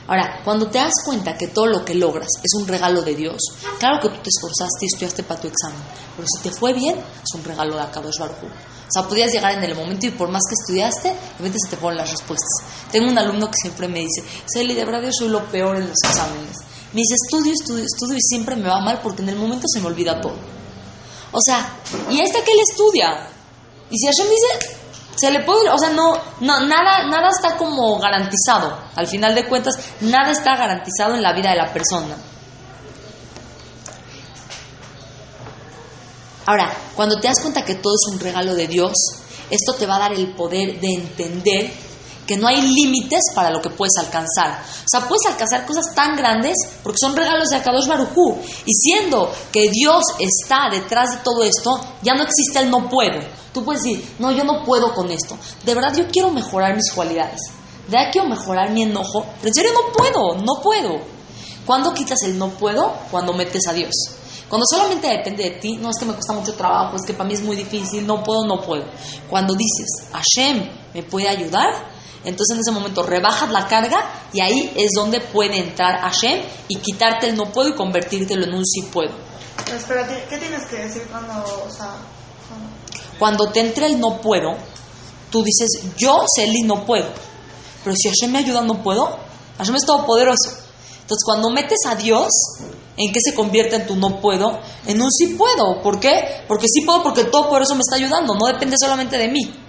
Ahora, 0.08 0.42
cuando 0.44 0.68
te 0.68 0.80
das 0.80 0.94
cuenta 1.06 1.38
que 1.38 1.48
todo 1.48 1.66
lo 1.66 1.86
que 1.86 1.96
logras 1.96 2.28
es 2.44 2.54
un 2.60 2.68
regalo 2.68 3.02
de 3.02 3.16
Dios, 3.16 3.38
claro 3.80 4.02
que 4.02 4.10
tú 4.10 4.22
te 4.22 4.30
esforzaste 4.30 4.82
y 4.82 4.86
estudiaste 4.88 5.24
para 5.24 5.40
tu 5.40 5.48
examen, 5.48 5.80
pero 6.16 6.28
si 6.28 6.44
te 6.44 6.52
fue 6.52 6.74
bien, 6.74 6.96
es 6.98 7.34
un 7.36 7.44
regalo 7.44 7.76
de 7.76 7.84
Akadosh 7.84 8.20
Baruj. 8.20 8.44
O 8.44 8.92
sea, 8.92 9.08
podías 9.08 9.32
llegar 9.32 9.54
en 9.54 9.64
el 9.64 9.76
momento 9.76 10.06
y 10.06 10.12
por 10.12 10.30
más 10.30 10.42
que 10.48 10.56
estudiaste, 10.60 11.08
de 11.08 11.38
repente 11.38 11.58
se 11.64 11.70
te 11.70 11.78
fueron 11.78 11.98
las 11.98 12.12
respuestas. 12.12 12.52
Tengo 12.92 13.10
un 13.10 13.18
alumno 13.18 13.48
que 13.48 13.58
siempre 13.62 13.88
me 13.88 14.00
dice, 14.00 14.24
Celi, 14.54 14.74
de 14.74 14.84
verdad 14.84 15.02
yo 15.04 15.10
soy 15.12 15.30
lo 15.30 15.46
peor 15.46 15.78
en 15.78 15.88
los 15.88 15.98
exámenes. 16.04 16.58
Me 16.92 17.00
dice, 17.02 17.16
estudio, 17.16 17.54
estudio, 17.54 17.86
estudio 17.86 18.18
y 18.18 18.22
siempre 18.22 18.56
me 18.56 18.68
va 18.68 18.82
mal 18.82 19.00
porque 19.02 19.24
en 19.24 19.30
el 19.30 19.36
momento 19.38 19.66
se 19.68 19.80
me 19.80 19.88
olvida 19.88 20.20
todo. 20.22 20.36
O 21.32 21.40
sea, 21.42 21.76
y 22.12 22.20
este 22.20 22.44
que 22.44 22.52
él 22.52 22.60
estudia. 22.70 23.30
Y 23.90 23.98
si 23.98 24.06
Hashem 24.06 24.28
dice, 24.30 24.78
se 25.16 25.32
le 25.32 25.44
puede, 25.44 25.70
o 25.70 25.78
sea, 25.78 25.90
no, 25.90 26.14
no, 26.40 26.60
nada, 26.62 27.08
nada 27.08 27.30
está 27.30 27.56
como 27.56 28.00
garantizado. 28.00 28.78
Al 28.96 29.08
final 29.08 29.36
de 29.36 29.48
cuentas, 29.48 29.76
nada 30.02 30.32
está 30.32 30.56
garantizado 30.56 31.16
en 31.16 31.22
la 31.22 31.34
vida 31.34 31.52
de 31.52 31.58
la 31.58 31.72
persona. 31.72 32.16
Ahora, 36.46 36.74
cuando 36.96 37.20
te 37.20 37.28
das 37.28 37.40
cuenta 37.42 37.64
que 37.64 37.76
todo 37.76 37.94
es 37.94 38.14
un 38.14 38.20
regalo 38.20 38.54
de 38.54 38.68
Dios, 38.68 38.94
esto 39.50 39.74
te 39.74 39.86
va 39.86 39.96
a 39.96 40.00
dar 40.00 40.14
el 40.14 40.36
poder 40.36 40.80
de 40.80 40.94
entender 40.94 41.72
que 42.28 42.38
no 42.38 42.48
hay 42.48 42.62
límites 42.62 43.22
para 43.36 43.50
lo 43.50 43.62
que 43.62 43.70
puedes 43.70 43.94
alcanzar. 43.98 44.62
O 44.62 44.90
sea, 44.90 45.08
puedes 45.08 45.26
alcanzar 45.28 45.66
cosas 45.66 45.94
tan 45.94 46.16
grandes 46.16 46.56
porque 46.82 46.98
son 47.00 47.16
regalos 47.16 47.50
de 47.50 47.58
Akadosh 47.58 47.88
Barujú. 47.88 48.38
Y 48.66 48.74
siendo 48.74 49.32
que 49.52 49.70
Dios 49.70 50.04
está 50.20 50.70
detrás 50.72 51.12
de 51.12 51.18
todo 51.18 51.44
esto, 51.44 51.80
ya 52.02 52.14
no 52.14 52.24
existe 52.24 52.60
el 52.60 52.70
no 52.70 52.90
puedo. 52.90 53.20
Tú 53.54 53.64
puedes 53.64 53.84
decir, 53.84 54.16
no, 54.20 54.32
yo 54.32 54.44
no 54.44 54.64
puedo 54.64 54.94
con 54.94 55.12
esto. 55.12 55.38
De 55.64 55.76
verdad, 55.76 55.94
yo 55.96 56.08
quiero 56.08 56.32
mejorar 56.32 56.76
mis 56.76 56.92
cualidades. 56.92 57.40
De 57.88 57.98
verdad, 57.98 58.12
quiero 58.12 58.28
mejorar 58.30 58.72
mi 58.72 58.84
enojo. 58.84 59.26
Pero 59.38 59.48
en 59.48 59.54
serio, 59.54 59.72
no 59.74 59.92
puedo, 59.92 60.36
no 60.38 60.62
puedo. 60.62 61.02
¿Cuándo 61.66 61.94
quitas 61.94 62.24
el 62.24 62.38
no 62.38 62.50
puedo? 62.50 62.94
Cuando 63.12 63.34
metes 63.34 63.68
a 63.68 63.74
Dios. 63.74 63.94
Cuando 64.50 64.66
solamente 64.70 65.08
depende 65.08 65.44
de 65.46 65.52
ti, 65.52 65.78
no 65.78 65.90
es 65.90 65.98
que 65.98 66.06
me 66.06 66.14
cuesta 66.14 66.34
mucho 66.34 66.54
trabajo, 66.54 66.96
es 66.96 67.02
que 67.08 67.14
para 67.14 67.28
mí 67.28 67.34
es 67.34 67.42
muy 67.42 67.56
difícil, 67.56 68.06
no 68.06 68.24
puedo, 68.24 68.46
no 68.46 68.62
puedo. 68.62 68.84
Cuando 69.28 69.56
dices, 69.56 70.08
Hashem 70.12 70.70
me 70.94 71.02
puede 71.02 71.28
ayudar, 71.28 71.74
entonces 72.24 72.56
en 72.56 72.60
ese 72.62 72.72
momento 72.72 73.04
rebajas 73.04 73.52
la 73.52 73.68
carga 73.68 74.12
y 74.32 74.42
ahí 74.42 74.74
es 74.76 74.92
donde 74.96 75.20
puede 75.20 75.58
entrar 75.58 76.00
Hashem 76.02 76.42
y 76.68 76.78
quitarte 76.78 77.28
el 77.28 77.36
no 77.36 77.52
puedo 77.52 77.70
y 77.70 77.76
convertírtelo 77.76 78.46
en 78.46 78.54
un 78.54 78.66
sí 78.66 78.84
puedo. 78.84 79.12
Pero 79.66 79.78
espera, 79.78 80.08
¿qué 80.30 80.38
tienes 80.38 80.66
que 80.68 80.78
decir 80.78 81.04
cuando, 81.10 81.34
o 81.34 81.72
sea, 81.72 81.96
cuando... 82.50 82.84
Cuando 83.20 83.52
te 83.52 83.60
entre 83.60 83.86
el 83.86 84.00
no 84.00 84.22
puedo, 84.22 84.56
tú 85.30 85.44
dices, 85.44 85.82
yo, 85.98 86.26
Celi, 86.36 86.62
no 86.64 86.86
puedo. 86.86 87.08
Pero 87.84 87.96
si 87.96 88.10
Hashem 88.10 88.32
me 88.32 88.40
ayuda, 88.40 88.62
no 88.62 88.82
puedo. 88.82 89.18
Hashem 89.58 89.76
es 89.76 89.86
todopoderoso. 89.86 90.50
Entonces, 91.02 91.24
cuando 91.26 91.50
metes 91.50 91.80
a 91.88 91.96
Dios, 91.96 92.30
¿en 92.98 93.12
qué 93.12 93.20
se 93.24 93.36
convierte 93.36 93.76
en 93.76 93.88
tu 93.88 93.96
no 93.96 94.22
puedo? 94.22 94.60
En 94.86 95.02
un 95.02 95.12
sí 95.12 95.36
puedo. 95.36 95.82
¿Por 95.82 96.00
qué? 96.00 96.44
Porque 96.48 96.68
sí 96.68 96.82
puedo 96.86 97.04
porque 97.04 97.22
el 97.22 97.32
todopoderoso 97.32 97.76
me 97.76 97.82
está 97.82 97.98
ayudando. 97.98 98.36
No 98.36 98.48
depende 98.48 98.78
solamente 98.80 99.18
de 99.18 99.28
mí. 99.28 99.63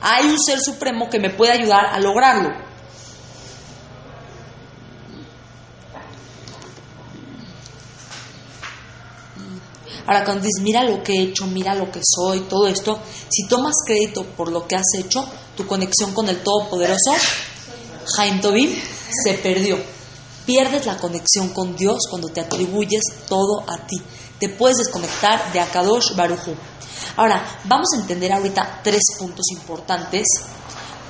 Hay 0.00 0.26
un 0.26 0.38
ser 0.38 0.60
supremo 0.60 1.08
que 1.08 1.18
me 1.18 1.30
puede 1.30 1.52
ayudar 1.52 1.86
a 1.86 1.98
lograrlo. 1.98 2.68
Ahora, 10.08 10.24
cuando 10.24 10.44
dices, 10.44 10.62
mira 10.62 10.84
lo 10.84 11.02
que 11.02 11.12
he 11.12 11.22
hecho, 11.22 11.46
mira 11.46 11.74
lo 11.74 11.90
que 11.90 12.00
soy, 12.02 12.40
todo 12.48 12.66
esto, 12.66 12.98
si 13.28 13.46
tomas 13.46 13.74
crédito 13.84 14.24
por 14.24 14.50
lo 14.50 14.66
que 14.66 14.74
has 14.74 14.94
hecho, 14.96 15.22
tu 15.54 15.66
conexión 15.66 16.14
con 16.14 16.26
el 16.30 16.38
Todopoderoso, 16.38 17.12
Jaim 18.16 18.40
Tobim, 18.40 18.74
se 19.22 19.34
perdió. 19.34 19.78
Pierdes 20.46 20.86
la 20.86 20.96
conexión 20.96 21.50
con 21.50 21.76
Dios 21.76 21.98
cuando 22.08 22.28
te 22.28 22.40
atribuyes 22.40 23.02
todo 23.28 23.64
a 23.66 23.86
ti. 23.86 24.00
Te 24.38 24.48
puedes 24.48 24.78
desconectar 24.78 25.52
de 25.52 25.60
Akadosh 25.60 26.14
Baruchu. 26.14 26.54
Ahora, 27.16 27.44
vamos 27.64 27.88
a 27.94 28.00
entender 28.00 28.32
ahorita 28.32 28.80
tres 28.82 29.02
puntos 29.18 29.46
importantes 29.50 30.26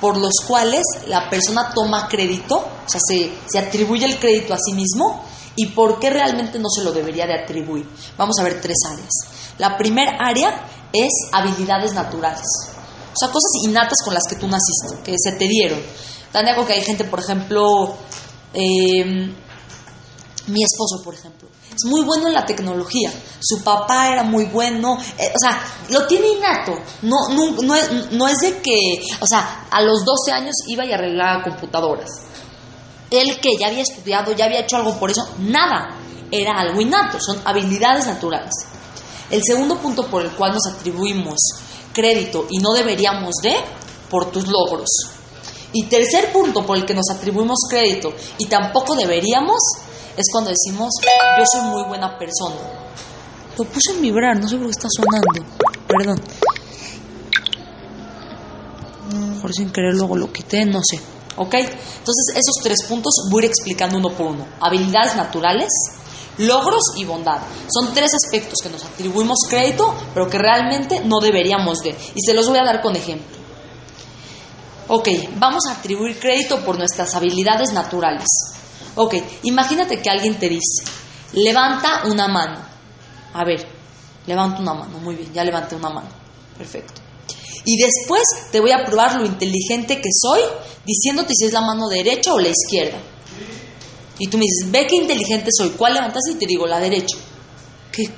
por 0.01 0.17
los 0.17 0.33
cuales 0.47 0.83
la 1.07 1.29
persona 1.29 1.71
toma 1.73 2.07
crédito, 2.07 2.57
o 2.57 2.89
sea, 2.89 3.01
se, 3.05 3.31
se 3.45 3.59
atribuye 3.59 4.05
el 4.05 4.17
crédito 4.17 4.53
a 4.53 4.57
sí 4.57 4.73
mismo 4.73 5.25
y 5.55 5.67
por 5.67 5.99
qué 5.99 6.09
realmente 6.09 6.57
no 6.57 6.69
se 6.69 6.83
lo 6.83 6.91
debería 6.91 7.25
de 7.25 7.43
atribuir. 7.43 7.87
Vamos 8.17 8.37
a 8.39 8.43
ver 8.43 8.61
tres 8.61 8.77
áreas. 8.89 9.09
La 9.57 9.77
primera 9.77 10.17
área 10.19 10.65
es 10.93 11.11
habilidades 11.31 11.93
naturales, 11.93 12.47
o 13.13 13.17
sea, 13.17 13.27
cosas 13.27 13.51
innatas 13.65 13.97
con 14.03 14.13
las 14.13 14.23
que 14.29 14.35
tú 14.35 14.47
naciste, 14.47 15.03
que 15.03 15.15
se 15.17 15.33
te 15.33 15.47
dieron. 15.47 15.79
Tan 16.31 16.45
de 16.45 16.65
que 16.65 16.73
hay 16.73 16.81
gente, 16.81 17.03
por 17.05 17.19
ejemplo, 17.19 17.95
eh, 18.53 19.33
mi 20.47 20.63
esposo, 20.63 21.03
por 21.03 21.13
ejemplo, 21.13 21.49
es 21.69 21.85
muy 21.85 22.01
bueno 22.03 22.27
en 22.27 22.33
la 22.33 22.45
tecnología. 22.45 23.11
Su 23.39 23.63
papá 23.63 24.11
era 24.11 24.23
muy 24.23 24.45
bueno, 24.45 24.97
eh, 25.17 25.31
o 25.33 25.39
sea, 25.39 25.61
lo 25.89 26.05
tiene 26.07 26.29
innato. 26.29 26.77
No, 27.03 27.29
no, 27.29 27.51
no, 27.61 27.75
es, 27.75 28.11
no 28.11 28.27
es 28.27 28.39
de 28.39 28.61
que, 28.61 28.99
o 29.19 29.25
sea, 29.27 29.67
a 29.69 29.81
los 29.81 30.03
12 30.03 30.31
años 30.31 30.55
iba 30.67 30.85
y 30.85 30.91
arreglaba 30.91 31.43
computadoras. 31.43 32.09
Él 33.11 33.39
que 33.39 33.57
ya 33.57 33.67
había 33.67 33.83
estudiado, 33.83 34.33
ya 34.33 34.45
había 34.45 34.61
hecho 34.61 34.77
algo 34.77 34.97
por 34.99 35.11
eso, 35.11 35.27
nada. 35.39 35.95
Era 36.31 36.59
algo 36.59 36.79
innato, 36.79 37.19
son 37.19 37.41
habilidades 37.45 38.05
naturales. 38.05 38.51
El 39.31 39.41
segundo 39.43 39.77
punto 39.77 40.07
por 40.07 40.23
el 40.23 40.31
cual 40.31 40.53
nos 40.53 40.67
atribuimos 40.67 41.39
crédito 41.93 42.45
y 42.49 42.59
no 42.59 42.73
deberíamos 42.73 43.35
de, 43.41 43.55
por 44.09 44.31
tus 44.31 44.47
logros. 44.47 44.89
Y 45.71 45.85
tercer 45.85 46.31
punto 46.31 46.65
por 46.65 46.77
el 46.77 46.85
que 46.85 46.95
nos 46.95 47.09
atribuimos 47.11 47.59
crédito 47.69 48.13
y 48.37 48.45
tampoco 48.47 48.95
deberíamos 48.95 49.57
es 50.19 50.25
cuando 50.33 50.49
decimos 50.49 50.89
yo 51.37 51.45
soy 51.49 51.61
muy 51.69 51.83
buena 51.83 52.17
persona. 52.17 52.55
Lo 53.57 53.63
puse 53.63 53.91
en 53.95 54.01
vibrar, 54.01 54.37
no 54.37 54.47
sé 54.47 54.57
por 54.57 54.65
qué 54.65 54.71
está 54.71 54.87
sonando. 54.89 55.55
Perdón. 55.87 56.21
Por 59.41 59.53
sin 59.53 59.71
querer 59.71 59.93
luego 59.93 60.17
lo 60.17 60.31
quité, 60.31 60.65
no 60.65 60.81
sé. 60.83 60.99
¿Ok? 61.37 61.53
Entonces 61.53 62.35
esos 62.35 62.55
tres 62.61 62.83
puntos 62.87 63.13
voy 63.31 63.43
a 63.43 63.45
ir 63.45 63.51
explicando 63.51 63.97
uno 63.97 64.09
por 64.09 64.27
uno. 64.27 64.45
Habilidades 64.59 65.15
naturales, 65.15 65.69
logros 66.37 66.83
y 66.97 67.05
bondad. 67.05 67.39
Son 67.73 67.93
tres 67.93 68.11
aspectos 68.13 68.59
que 68.61 68.69
nos 68.69 68.83
atribuimos 68.83 69.39
crédito, 69.49 69.95
pero 70.13 70.29
que 70.29 70.37
realmente 70.37 70.99
no 71.05 71.19
deberíamos 71.21 71.79
de. 71.79 71.91
Y 71.91 72.21
se 72.25 72.33
los 72.33 72.49
voy 72.49 72.59
a 72.59 72.65
dar 72.65 72.81
con 72.81 72.93
ejemplo. 72.93 73.37
Ok, 74.89 75.07
vamos 75.37 75.63
a 75.69 75.75
atribuir 75.75 76.19
crédito 76.19 76.59
por 76.65 76.77
nuestras 76.77 77.15
habilidades 77.15 77.71
naturales. 77.71 78.27
Ok, 78.95 79.15
imagínate 79.43 80.01
que 80.01 80.09
alguien 80.09 80.37
te 80.39 80.49
dice, 80.49 80.83
levanta 81.33 82.03
una 82.05 82.27
mano. 82.27 82.59
A 83.33 83.43
ver, 83.45 83.67
levanta 84.25 84.61
una 84.61 84.73
mano, 84.73 84.99
muy 84.99 85.15
bien, 85.15 85.33
ya 85.33 85.43
levanté 85.43 85.75
una 85.75 85.89
mano. 85.89 86.09
Perfecto. 86.57 87.01
Y 87.65 87.77
después 87.77 88.23
te 88.51 88.59
voy 88.59 88.71
a 88.71 88.85
probar 88.85 89.15
lo 89.15 89.25
inteligente 89.25 89.97
que 89.97 90.09
soy 90.11 90.41
diciéndote 90.85 91.33
si 91.35 91.45
es 91.45 91.53
la 91.53 91.61
mano 91.61 91.87
derecha 91.87 92.33
o 92.33 92.39
la 92.39 92.49
izquierda. 92.49 92.97
Y 94.17 94.27
tú 94.27 94.37
me 94.37 94.43
dices, 94.43 94.69
ve 94.69 94.85
qué 94.87 94.95
inteligente 94.95 95.49
soy. 95.55 95.69
¿Cuál 95.71 95.93
levantaste? 95.93 96.31
Y 96.31 96.35
te 96.35 96.45
digo, 96.45 96.67
la 96.67 96.79
derecha. 96.79 97.17
¿Qué? 97.91 98.09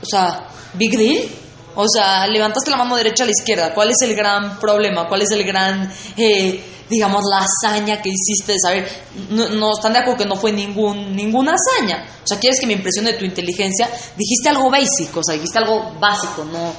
O 0.00 0.06
sea, 0.06 0.48
¿big 0.74 0.96
deal? 0.96 1.28
O 1.74 1.84
sea, 1.88 2.26
levantaste 2.26 2.70
la 2.70 2.76
mano 2.76 2.96
derecha 2.96 3.22
a 3.22 3.26
la 3.26 3.32
izquierda. 3.32 3.74
¿Cuál 3.74 3.90
es 3.90 3.96
el 4.02 4.14
gran 4.14 4.58
problema? 4.58 5.06
¿Cuál 5.08 5.22
es 5.22 5.30
el 5.30 5.44
gran, 5.44 5.92
eh, 6.16 6.62
digamos, 6.88 7.22
la 7.30 7.44
hazaña 7.44 8.02
que 8.02 8.10
hiciste 8.10 8.52
de 8.52 8.58
saber? 8.58 8.88
No, 9.30 9.48
no, 9.50 9.72
están 9.72 9.92
de 9.92 10.00
acuerdo 10.00 10.18
que 10.18 10.28
no 10.28 10.36
fue 10.36 10.52
ningún, 10.52 11.14
ninguna 11.14 11.54
hazaña. 11.54 12.04
O 12.24 12.26
sea, 12.26 12.38
quieres 12.38 12.58
que 12.60 12.66
me 12.66 12.72
impresione 12.72 13.12
tu 13.12 13.24
inteligencia. 13.24 13.88
Dijiste 14.16 14.48
algo 14.48 14.70
básico, 14.70 15.20
o 15.20 15.24
sea, 15.24 15.34
dijiste 15.34 15.58
algo 15.58 15.94
básico, 16.00 16.44
no, 16.44 16.72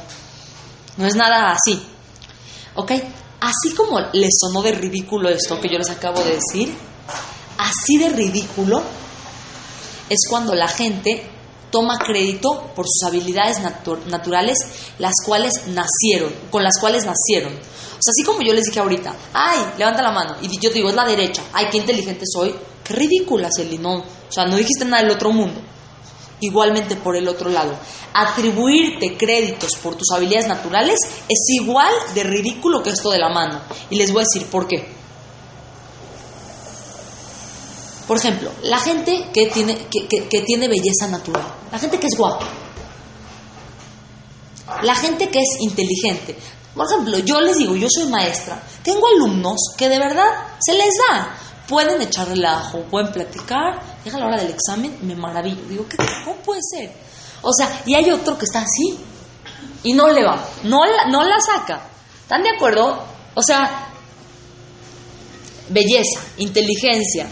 no 0.97 1.07
es 1.07 1.15
nada 1.15 1.51
así. 1.51 1.81
¿Ok? 2.75 2.91
así 3.39 3.73
como 3.75 3.99
les 4.13 4.31
sonó 4.39 4.61
de 4.61 4.73
ridículo 4.73 5.29
esto 5.29 5.59
que 5.59 5.69
yo 5.69 5.77
les 5.77 5.89
acabo 5.89 6.21
de 6.23 6.35
decir, 6.35 6.73
así 7.57 7.97
de 7.97 8.09
ridículo 8.09 8.81
es 10.09 10.19
cuando 10.29 10.55
la 10.55 10.67
gente 10.67 11.23
toma 11.71 11.97
crédito 11.99 12.71
por 12.75 12.85
sus 12.87 13.07
habilidades 13.07 13.59
natu- 13.61 14.03
naturales, 14.05 14.57
las 14.97 15.13
cuales 15.25 15.53
nacieron, 15.67 16.33
con 16.49 16.63
las 16.63 16.79
cuales 16.79 17.05
nacieron. 17.05 17.53
O 17.53 18.01
sea, 18.01 18.11
así 18.11 18.23
como 18.23 18.41
yo 18.41 18.53
les 18.53 18.65
dije 18.65 18.79
ahorita, 18.79 19.13
ay, 19.33 19.59
levanta 19.77 20.01
la 20.01 20.11
mano, 20.11 20.35
y 20.41 20.47
yo 20.59 20.69
te 20.69 20.75
digo, 20.75 20.89
es 20.89 20.95
la 20.95 21.05
derecha, 21.05 21.43
ay, 21.53 21.67
qué 21.71 21.77
inteligente 21.77 22.25
soy, 22.25 22.55
qué 22.83 22.93
ridícula, 22.93 23.49
Celi, 23.55 23.77
no, 23.77 23.95
o 23.97 24.31
sea, 24.31 24.45
no 24.45 24.55
dijiste 24.55 24.85
nada 24.85 25.03
del 25.03 25.11
otro 25.11 25.31
mundo. 25.31 25.61
Igualmente 26.41 26.95
por 26.95 27.17
el 27.17 27.27
otro 27.27 27.49
lado, 27.49 27.73
atribuirte 28.13 29.17
créditos 29.17 29.75
por 29.83 29.95
tus 29.95 30.09
habilidades 30.15 30.47
naturales 30.47 30.97
es 31.27 31.39
igual 31.61 31.91
de 32.15 32.23
ridículo 32.23 32.81
que 32.81 32.91
esto 32.91 33.11
de 33.11 33.19
la 33.19 33.27
mano. 33.27 33.59
Y 33.89 33.97
les 33.97 34.13
voy 34.13 34.21
a 34.21 34.25
decir 34.33 34.49
por 34.49 34.65
qué. 34.65 34.87
Por 38.07 38.15
ejemplo, 38.17 38.49
la 38.63 38.79
gente 38.79 39.29
que 39.33 39.47
tiene, 39.47 39.77
que 39.89 40.41
tiene 40.41 40.69
belleza 40.69 41.07
natural, 41.09 41.43
la 41.71 41.79
gente 41.79 41.99
que 41.99 42.07
es 42.07 42.17
guapa, 42.17 42.45
la 44.83 44.95
gente 44.95 45.29
que 45.29 45.39
es 45.39 45.61
inteligente. 45.61 46.37
Por 46.75 46.85
ejemplo, 46.85 47.17
yo 47.19 47.41
les 47.41 47.57
digo, 47.57 47.75
yo 47.75 47.87
soy 47.89 48.05
maestra, 48.09 48.61
tengo 48.83 49.07
alumnos 49.15 49.57
que 49.77 49.89
de 49.89 49.99
verdad 49.99 50.29
se 50.59 50.73
les 50.73 50.93
da. 51.09 51.35
Pueden 51.67 52.01
echar 52.01 52.27
relajo, 52.27 52.81
pueden 52.83 53.11
platicar, 53.11 53.79
llega 54.03 54.17
la 54.17 54.25
hora 54.25 54.37
del 54.37 54.49
examen, 54.49 54.97
me 55.03 55.15
maravillo. 55.15 55.61
Digo, 55.67 55.85
¿qué, 55.87 55.97
¿cómo 56.25 56.37
puede 56.37 56.61
ser? 56.63 56.91
O 57.41 57.53
sea, 57.53 57.83
y 57.85 57.93
hay 57.93 58.09
otro 58.09 58.37
que 58.37 58.45
está 58.45 58.61
así 58.61 58.97
y 59.83 59.93
no 59.93 60.09
le 60.09 60.23
va, 60.23 60.43
no 60.63 60.85
la, 60.85 61.05
no 61.11 61.23
la 61.23 61.39
saca. 61.39 61.87
¿Están 62.21 62.43
de 62.43 62.49
acuerdo? 62.49 63.03
O 63.35 63.43
sea, 63.43 63.87
belleza, 65.69 66.21
inteligencia, 66.37 67.27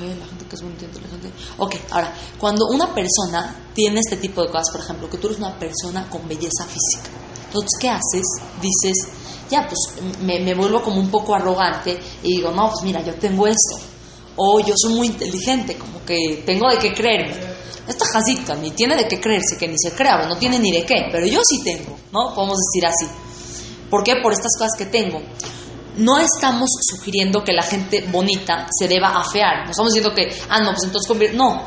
Ok, 0.00 0.18
la 0.18 0.26
gente 0.26 0.46
que 0.46 0.56
es 0.56 0.62
muy 0.62 0.72
inteligente. 0.72 1.30
Ok, 1.58 1.76
ahora, 1.90 2.14
cuando 2.38 2.66
una 2.68 2.94
persona 2.94 3.54
tiene 3.74 4.00
este 4.00 4.16
tipo 4.16 4.42
de 4.42 4.48
cosas, 4.48 4.70
por 4.72 4.80
ejemplo, 4.80 5.10
que 5.10 5.18
tú 5.18 5.26
eres 5.26 5.38
una 5.38 5.58
persona 5.58 6.08
con 6.08 6.26
belleza 6.26 6.64
física, 6.64 7.10
entonces, 7.44 7.70
¿qué 7.78 7.90
haces? 7.90 8.24
Dices, 8.62 9.08
ya, 9.50 9.66
pues 9.68 9.78
me, 10.22 10.40
me 10.40 10.54
vuelvo 10.54 10.82
como 10.82 11.00
un 11.00 11.10
poco 11.10 11.34
arrogante 11.34 12.00
y 12.22 12.36
digo, 12.36 12.50
no, 12.50 12.70
pues 12.70 12.82
mira, 12.82 13.04
yo 13.04 13.14
tengo 13.14 13.46
esto. 13.46 13.76
O 14.36 14.60
yo 14.60 14.72
soy 14.74 14.94
muy 14.94 15.08
inteligente, 15.08 15.76
como 15.76 16.02
que 16.06 16.42
tengo 16.46 16.70
de 16.70 16.78
qué 16.78 16.94
creerme. 16.94 17.34
Esta 17.86 18.06
jazita 18.06 18.54
ni 18.54 18.70
tiene 18.70 18.96
de 18.96 19.06
qué 19.06 19.20
creerse, 19.20 19.58
que 19.58 19.68
ni 19.68 19.76
se 19.76 19.92
crea, 19.92 20.26
no 20.26 20.38
tiene 20.38 20.58
ni 20.58 20.70
de 20.70 20.86
qué, 20.86 21.08
pero 21.12 21.26
yo 21.26 21.40
sí 21.46 21.62
tengo, 21.62 21.98
¿no? 22.12 22.34
Podemos 22.34 22.56
decir 22.56 22.86
así. 22.86 23.06
¿Por 23.90 24.02
qué? 24.02 24.14
Por 24.22 24.32
estas 24.32 24.52
cosas 24.56 24.72
que 24.78 24.86
tengo. 24.86 25.20
No 26.00 26.18
estamos 26.18 26.70
sugiriendo 26.80 27.44
que 27.44 27.52
la 27.52 27.62
gente 27.62 28.06
bonita 28.10 28.66
se 28.70 28.88
deba 28.88 29.08
afear. 29.08 29.64
No 29.64 29.70
estamos 29.70 29.92
diciendo 29.92 30.14
que, 30.14 30.28
ah, 30.48 30.60
no, 30.60 30.72
pues 30.72 30.84
entonces 30.84 31.08
convier-". 31.08 31.34
No. 31.34 31.62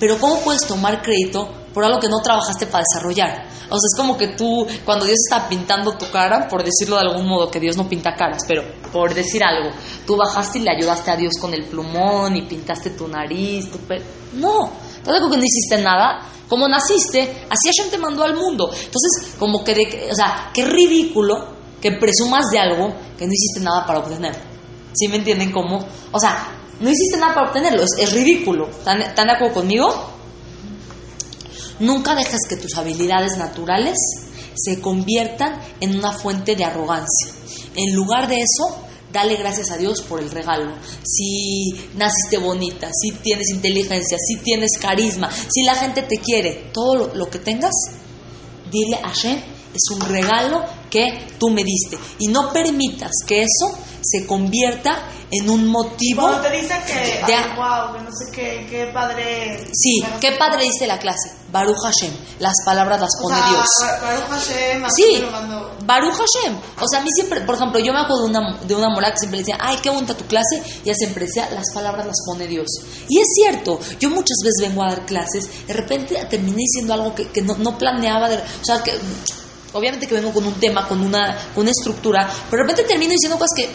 Pero 0.00 0.18
¿cómo 0.18 0.40
puedes 0.40 0.66
tomar 0.66 1.02
crédito 1.02 1.48
por 1.72 1.84
algo 1.84 2.00
que 2.00 2.08
no 2.08 2.20
trabajaste 2.20 2.66
para 2.66 2.84
desarrollar? 2.88 3.46
O 3.68 3.78
sea, 3.78 3.88
es 3.92 3.96
como 3.96 4.16
que 4.16 4.28
tú, 4.28 4.66
cuando 4.84 5.04
Dios 5.04 5.18
está 5.26 5.48
pintando 5.48 5.92
tu 5.96 6.10
cara, 6.10 6.48
por 6.48 6.62
decirlo 6.62 6.96
de 6.96 7.02
algún 7.02 7.26
modo, 7.26 7.50
que 7.50 7.60
Dios 7.60 7.76
no 7.76 7.88
pinta 7.88 8.14
caras, 8.14 8.42
pero 8.46 8.62
por 8.92 9.12
decir 9.12 9.42
algo, 9.42 9.70
tú 10.06 10.16
bajaste 10.16 10.58
y 10.58 10.62
le 10.62 10.70
ayudaste 10.70 11.10
a 11.10 11.16
Dios 11.16 11.34
con 11.40 11.52
el 11.52 11.64
plumón 11.64 12.36
y 12.36 12.42
pintaste 12.42 12.90
tu 12.90 13.08
nariz, 13.08 13.70
tu 13.70 13.78
pe... 13.78 14.00
No, 14.34 14.70
¿estás 14.98 15.20
que 15.30 15.36
no 15.36 15.42
hiciste 15.42 15.78
nada? 15.82 16.22
Como 16.48 16.68
naciste, 16.68 17.46
así 17.50 17.68
Hashem 17.68 17.90
te 17.90 17.98
mandó 17.98 18.22
al 18.22 18.36
mundo. 18.36 18.70
Entonces, 18.70 19.34
como 19.38 19.64
que, 19.64 19.74
de, 19.74 20.08
o 20.12 20.14
sea, 20.14 20.50
qué 20.54 20.64
ridículo 20.64 21.55
que 21.80 21.92
presumas 21.92 22.46
de 22.50 22.58
algo 22.58 22.94
que 23.18 23.26
no 23.26 23.32
hiciste 23.32 23.60
nada 23.60 23.86
para 23.86 24.00
obtener. 24.00 24.34
¿Sí 24.94 25.08
me 25.08 25.16
entienden 25.16 25.52
cómo? 25.52 25.84
O 26.12 26.18
sea, 26.18 26.56
no 26.80 26.90
hiciste 26.90 27.18
nada 27.18 27.34
para 27.34 27.46
obtenerlo, 27.48 27.82
es, 27.82 28.12
ridículo. 28.12 28.68
¿Están, 28.68 29.02
¿Están 29.02 29.26
de 29.26 29.34
acuerdo 29.34 29.54
conmigo? 29.54 29.88
Nunca 31.80 32.14
dejes 32.14 32.40
que 32.48 32.56
tus 32.56 32.76
habilidades 32.76 33.36
naturales 33.36 33.96
se 34.54 34.80
conviertan 34.80 35.60
en 35.80 35.98
una 35.98 36.12
fuente 36.12 36.56
de 36.56 36.64
arrogancia. 36.64 37.32
En 37.74 37.94
lugar 37.94 38.28
de 38.28 38.36
eso, 38.36 38.78
dale 39.12 39.36
gracias 39.36 39.70
a 39.70 39.76
Dios 39.76 40.00
por 40.02 40.20
el 40.20 40.30
regalo. 40.30 40.72
Si 41.02 41.74
naciste 41.94 42.38
bonita, 42.38 42.90
si 42.92 43.12
tienes 43.12 43.50
inteligencia, 43.50 44.18
si 44.18 44.36
tienes 44.36 44.72
carisma, 44.80 45.30
si 45.30 45.62
la 45.64 45.74
gente 45.74 46.02
te 46.02 46.16
quiere, 46.16 46.70
todo 46.72 46.94
lo, 46.94 47.14
lo 47.14 47.28
que 47.28 47.38
tengas, 47.38 47.74
dile 48.70 48.96
a 48.96 49.08
Hashem, 49.08 49.55
es 49.76 49.88
un 49.94 50.00
regalo 50.00 50.64
que 50.90 51.28
tú 51.38 51.50
me 51.50 51.62
diste. 51.64 51.98
Y 52.18 52.28
no 52.28 52.52
permitas 52.52 53.10
que 53.26 53.42
eso 53.42 53.78
se 54.02 54.26
convierta 54.26 55.02
en 55.32 55.50
un 55.50 55.66
motivo. 55.66 56.22
Cuando 56.22 56.42
te 56.42 56.52
dicen 56.60 56.78
que, 56.86 56.94
de- 57.26 57.34
ay, 57.34 57.56
wow, 57.56 57.96
que 57.96 58.02
no 58.04 58.10
sé 58.12 58.30
qué, 58.32 58.66
qué 58.70 58.86
padre. 58.94 59.66
Sí, 59.72 60.00
qué 60.20 60.32
padre 60.38 60.62
dice 60.64 60.86
la 60.86 60.98
clase. 61.00 61.32
Baruch 61.50 61.76
Hashem. 61.82 62.12
Las 62.38 62.52
palabras 62.64 63.00
las 63.00 63.10
O 63.18 63.22
pone 63.22 63.36
sea, 63.36 63.48
Dios. 63.48 63.66
Ba- 63.80 64.00
Baruch 64.02 64.28
Hashem, 64.28 64.84
Sí. 64.94 65.24
Baruch 65.84 66.12
Hashem. 66.14 66.56
O 66.80 66.84
sea, 66.88 67.00
a 67.00 67.02
mí 67.02 67.08
siempre, 67.12 67.40
por 67.40 67.56
ejemplo, 67.56 67.80
yo 67.80 67.92
me 67.92 68.00
acuerdo 68.00 68.24
de 68.24 68.28
una, 68.30 68.58
de 68.60 68.74
una 68.76 68.88
mora 68.88 69.10
que 69.10 69.18
siempre 69.18 69.40
decía, 69.40 69.56
ay, 69.58 69.78
qué 69.82 69.90
bonita 69.90 70.16
tu 70.16 70.24
clase, 70.26 70.62
y 70.84 70.88
ella 70.88 70.94
siempre 70.94 71.26
decía, 71.26 71.48
las 71.50 71.72
palabras 71.74 72.06
las 72.06 72.16
pone 72.24 72.46
Dios. 72.46 72.66
Y 73.08 73.18
es 73.18 73.26
cierto, 73.34 73.80
yo 73.98 74.10
muchas 74.10 74.36
veces 74.44 74.68
vengo 74.68 74.84
a 74.84 74.90
dar 74.90 75.06
clases, 75.06 75.48
de 75.66 75.72
repente 75.74 76.14
terminé 76.30 76.58
diciendo 76.58 76.94
algo 76.94 77.14
que, 77.14 77.28
que 77.30 77.42
no, 77.42 77.56
no 77.56 77.76
planeaba, 77.78 78.28
de- 78.28 78.36
o 78.36 78.64
sea, 78.64 78.82
que 78.82 78.92
obviamente 79.76 80.06
que 80.06 80.14
vengo 80.14 80.32
con 80.32 80.46
un 80.46 80.54
tema, 80.54 80.86
con 80.86 81.00
una, 81.00 81.36
con 81.54 81.62
una 81.62 81.70
estructura, 81.70 82.28
pero 82.50 82.62
de 82.62 82.68
repente 82.68 82.88
termino 82.88 83.12
diciendo 83.12 83.38
cosas 83.38 83.54
que, 83.56 83.68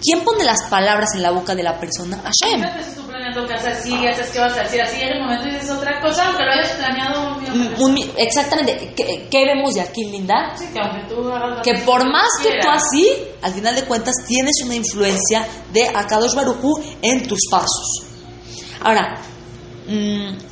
¿quién 0.00 0.24
pone 0.24 0.44
las 0.44 0.64
palabras 0.64 1.10
en 1.14 1.22
la 1.22 1.30
boca 1.30 1.54
de 1.54 1.62
la 1.62 1.78
persona? 1.78 2.18
Hashem. 2.18 2.60
Veces 2.60 2.94
tú 2.94 3.02
planeando 3.06 3.46
que 3.46 3.54
haces 3.54 3.78
así, 3.78 3.90
ya 4.02 4.14
sabes 4.14 4.30
qué 4.30 4.40
vas 4.40 4.56
a 4.56 4.62
decir 4.62 4.80
así, 4.80 4.96
llega 4.96 5.14
el 5.14 5.22
momento 5.22 5.44
dices 5.46 5.70
otra 5.70 6.00
cosa, 6.00 6.26
aunque 6.26 6.44
lo 6.44 6.52
hayas 6.52 6.72
planeado 6.72 7.32
un 7.78 7.98
exactamente, 8.16 8.94
¿Qué, 8.96 9.28
qué 9.30 9.44
vemos 9.44 9.74
de 9.74 9.82
aquí, 9.82 10.04
Linda? 10.04 10.54
Sí, 10.56 10.66
que 10.72 10.80
aunque 10.80 11.14
tú 11.14 11.28
hagas 11.30 11.62
que 11.62 11.74
por 11.84 12.04
más 12.10 12.28
que 12.42 12.58
tú 12.60 12.68
así, 12.68 13.08
al 13.42 13.52
final 13.52 13.74
de 13.74 13.84
cuentas 13.84 14.14
tienes 14.26 14.54
una 14.64 14.74
influencia 14.74 15.46
de 15.72 15.88
Akadosh 15.88 16.34
Barujú 16.34 16.82
en 17.02 17.26
tus 17.26 17.40
pasos. 17.50 18.04
Ahora, 18.80 19.16
mm, 19.86 20.51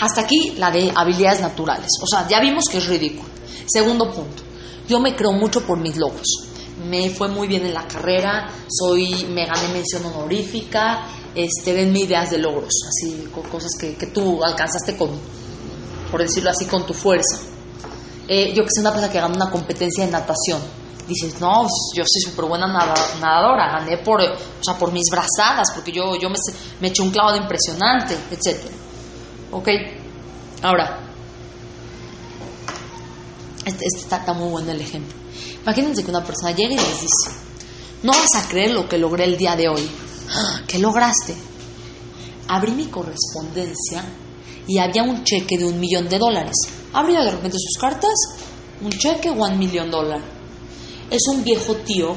hasta 0.00 0.22
aquí 0.22 0.54
la 0.56 0.70
de 0.70 0.92
habilidades 0.94 1.40
naturales. 1.40 1.88
O 2.02 2.06
sea, 2.06 2.26
ya 2.28 2.40
vimos 2.40 2.64
que 2.70 2.78
es 2.78 2.86
ridículo. 2.86 3.28
Segundo 3.66 4.10
punto, 4.10 4.42
yo 4.88 4.98
me 5.00 5.14
creo 5.14 5.32
mucho 5.32 5.62
por 5.66 5.78
mis 5.78 5.96
logros. 5.96 6.26
Me 6.88 7.10
fue 7.10 7.28
muy 7.28 7.46
bien 7.46 7.66
en 7.66 7.74
la 7.74 7.86
carrera, 7.86 8.48
soy, 8.68 9.26
me 9.30 9.44
gané 9.46 9.68
mención 9.72 10.04
honorífica, 10.06 11.06
este, 11.34 11.74
denme 11.74 12.00
ideas 12.00 12.30
de 12.30 12.38
logros, 12.38 12.72
así, 12.88 13.28
co- 13.34 13.42
cosas 13.42 13.70
que, 13.78 13.94
que 13.96 14.06
tú 14.06 14.42
alcanzaste 14.42 14.96
con, 14.96 15.10
por 16.10 16.20
decirlo 16.22 16.50
así, 16.50 16.64
con 16.64 16.84
tu 16.86 16.94
fuerza 16.94 17.38
eh, 18.26 18.52
yo 18.54 18.62
que 18.62 18.68
sé, 18.72 18.80
una 18.80 18.90
persona 18.92 19.12
que 19.12 19.20
gana 19.20 19.34
una 19.34 19.50
competencia 19.50 20.04
de 20.06 20.12
natación. 20.12 20.60
Dices, 21.08 21.40
no, 21.40 21.64
yo 21.96 22.04
soy 22.06 22.22
súper 22.30 22.44
buena 22.44 22.68
nada- 22.68 22.94
nadadora, 23.20 23.72
gané 23.80 23.98
por, 23.98 24.20
o 24.20 24.36
sea, 24.62 24.78
por 24.78 24.92
mis 24.92 25.06
brazadas, 25.10 25.66
porque 25.74 25.90
yo, 25.90 26.14
yo 26.16 26.30
me, 26.30 26.36
eché 26.88 27.02
un 27.02 27.10
clavado 27.10 27.36
impresionante, 27.36 28.16
etc. 28.30 28.60
Ok, 29.52 29.68
ahora, 30.62 31.00
este, 33.64 33.84
este 33.84 34.00
está, 34.00 34.32
muy 34.32 34.48
bueno 34.50 34.70
el 34.72 34.80
ejemplo. 34.80 35.16
Imagínense 35.62 36.04
que 36.04 36.10
una 36.10 36.24
persona 36.24 36.52
llega 36.52 36.74
y 36.74 36.76
les 36.76 37.00
dice, 37.00 37.30
no 38.02 38.12
vas 38.12 38.34
a 38.36 38.48
creer 38.48 38.70
lo 38.72 38.88
que 38.88 38.98
logré 38.98 39.24
el 39.24 39.36
día 39.36 39.56
de 39.56 39.68
hoy. 39.68 39.88
"Ah, 40.30 40.60
¿Qué 40.66 40.78
lograste? 40.78 41.34
Abrí 42.48 42.72
mi 42.72 42.86
correspondencia 42.86 44.04
y 44.66 44.78
había 44.78 45.02
un 45.02 45.24
cheque 45.24 45.58
de 45.58 45.64
un 45.64 45.78
millón 45.80 46.08
de 46.08 46.18
dólares. 46.18 46.54
Abría 46.92 47.20
de 47.22 47.30
repente 47.32 47.58
sus 47.58 47.80
cartas, 47.80 48.14
un 48.80 48.90
cheque, 48.90 49.30
one 49.30 49.56
million 49.56 49.90
dólar. 49.90 50.22
Es 51.10 51.22
un 51.28 51.42
viejo 51.42 51.74
tío 51.76 52.14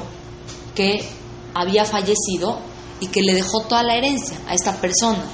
que 0.74 1.04
había 1.54 1.84
fallecido 1.84 2.60
y 3.00 3.08
que 3.08 3.22
le 3.22 3.34
dejó 3.34 3.62
toda 3.62 3.82
la 3.82 3.96
herencia 3.96 4.38
a 4.48 4.54
esta 4.54 4.80
persona. 4.80 5.24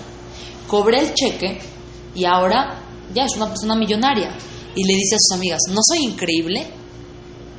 Cobré 0.67 1.01
el 1.01 1.15
cheque 1.15 1.61
y 2.15 2.25
ahora 2.25 2.79
ya 3.15 3.25
es 3.25 3.37
una 3.37 3.47
persona 3.49 3.75
millonaria. 3.75 4.37
Y 4.75 4.85
le 4.85 4.95
dice 4.95 5.17
a 5.17 5.19
sus 5.19 5.37
amigas, 5.37 5.59
¿no 5.71 5.81
soy 5.83 6.05
increíble? 6.05 6.67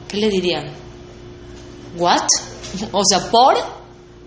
¿Qué 0.08 0.18
le 0.18 0.30
dirían? 0.30 0.72
¿What? 1.98 2.22
O 2.94 3.04
sea, 3.04 3.30
¿por? 3.30 3.56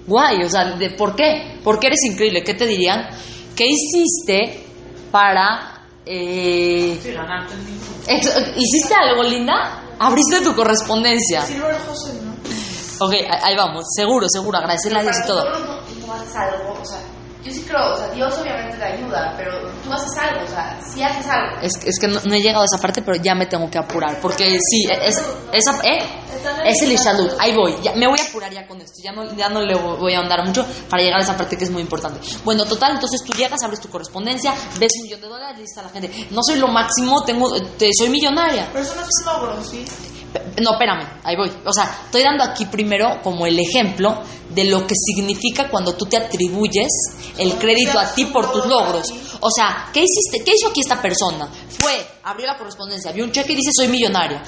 Guay, 0.06 0.42
o 0.44 0.50
sea, 0.50 0.72
¿de 0.76 0.90
¿por 0.90 1.16
qué? 1.16 1.58
¿Por 1.64 1.78
qué 1.80 1.86
eres 1.86 2.00
increíble? 2.04 2.42
¿Qué 2.44 2.52
te 2.52 2.66
dirían? 2.66 3.08
¿Qué 3.56 3.64
hiciste 3.66 4.66
para... 5.10 5.86
eh, 6.04 6.98
Sí, 7.02 7.10
ganarte 7.12 7.54
el 7.54 7.60
mismo. 7.60 7.94
ex- 8.06 8.52
¿Hiciste 8.56 8.94
algo, 8.94 9.22
linda? 9.22 9.82
Abriste 9.98 10.42
tu 10.42 10.54
correspondencia. 10.54 11.40
Sí, 11.42 11.56
lo 11.56 11.64
José, 11.88 12.20
¿no? 12.22 12.34
Ok, 13.06 13.12
ahí 13.14 13.26
ahí 13.44 13.56
vamos. 13.56 13.84
Seguro, 13.96 14.26
seguro. 14.28 14.58
Agradecerle 14.58 14.98
a 14.98 15.02
Dios 15.04 15.16
y 15.24 15.26
todo. 15.26 15.42
Tú 15.52 16.06
no 16.06 16.12
haces 16.12 16.36
algo, 16.36 16.78
o 16.82 16.84
sea, 16.84 17.00
yo 17.44 17.52
sí 17.52 17.62
creo, 17.68 17.92
o 17.92 17.96
sea, 17.96 18.08
Dios 18.08 18.34
obviamente 18.38 18.78
te 18.78 18.84
ayuda, 18.84 19.34
pero 19.36 19.70
tú 19.82 19.92
haces 19.92 20.16
algo, 20.18 20.44
o 20.44 20.48
sea, 20.48 20.80
si 20.80 21.02
haces 21.02 21.26
algo. 21.26 21.60
Es, 21.60 21.72
es 21.84 21.98
que 22.00 22.08
no, 22.08 22.18
no 22.24 22.34
he 22.34 22.40
llegado 22.40 22.62
a 22.62 22.64
esa 22.64 22.80
parte, 22.80 23.02
pero 23.02 23.22
ya 23.22 23.34
me 23.34 23.46
tengo 23.46 23.70
que 23.70 23.78
apurar. 23.78 24.18
Porque 24.20 24.58
sí, 24.58 24.86
es, 24.90 25.22
esa, 25.52 25.78
¿eh? 25.86 25.98
es 26.64 26.82
el 26.82 26.92
Ishadut. 26.92 27.32
Ahí 27.38 27.54
voy. 27.54 27.76
Ya, 27.82 27.92
me 27.94 28.06
voy 28.06 28.18
a 28.18 28.28
apurar 28.28 28.50
ya 28.50 28.66
con 28.66 28.80
esto. 28.80 28.96
Ya 29.02 29.12
no, 29.12 29.30
ya 29.36 29.50
no 29.50 29.60
le 29.60 29.74
voy 29.74 30.14
a 30.14 30.20
andar 30.20 30.44
mucho 30.46 30.64
para 30.88 31.02
llegar 31.02 31.20
a 31.20 31.22
esa 31.22 31.36
parte 31.36 31.56
que 31.56 31.64
es 31.64 31.70
muy 31.70 31.82
importante. 31.82 32.18
Bueno, 32.44 32.64
total, 32.64 32.92
entonces 32.94 33.20
tú 33.24 33.32
llegas, 33.34 33.62
abres 33.62 33.80
tu 33.80 33.88
correspondencia, 33.88 34.54
ves 34.78 34.92
un 34.96 35.02
millón 35.04 35.20
de 35.20 35.28
dólares, 35.28 35.56
le 35.56 35.62
dices 35.62 35.78
a 35.78 35.82
la 35.82 35.90
gente, 35.90 36.28
no 36.30 36.40
soy 36.42 36.58
lo 36.58 36.68
máximo, 36.68 37.24
tengo, 37.24 37.52
te, 37.76 37.90
soy 37.92 38.08
millonaria. 38.08 38.70
Pero 38.72 38.84
eso 38.84 38.94
no 38.94 39.02
es 39.02 39.08
un 39.20 39.32
logro, 39.32 39.64
¿sí? 39.64 39.84
No, 40.62 40.72
espérame, 40.72 41.20
ahí 41.22 41.36
voy. 41.36 41.50
O 41.64 41.72
sea, 41.72 42.02
estoy 42.04 42.22
dando 42.22 42.44
aquí 42.44 42.66
primero 42.66 43.20
como 43.22 43.46
el 43.46 43.58
ejemplo 43.58 44.22
de 44.50 44.64
lo 44.64 44.86
que 44.86 44.94
significa 44.94 45.68
cuando 45.68 45.94
tú 45.94 46.06
te 46.06 46.16
atribuyes 46.16 46.90
el 47.38 47.54
crédito 47.54 47.98
a 47.98 48.14
ti 48.14 48.26
por 48.26 48.52
tus 48.52 48.66
logros. 48.66 49.12
O 49.40 49.50
sea, 49.50 49.90
¿qué 49.92 50.00
hiciste? 50.00 50.44
¿Qué 50.44 50.52
hizo 50.56 50.68
aquí 50.68 50.80
esta 50.80 51.00
persona? 51.00 51.48
Fue, 51.68 52.06
abrió 52.22 52.46
la 52.46 52.56
correspondencia, 52.56 53.12
vio 53.12 53.24
un 53.24 53.32
cheque 53.32 53.52
y 53.52 53.56
dice 53.56 53.70
soy 53.74 53.88
millonaria. 53.88 54.42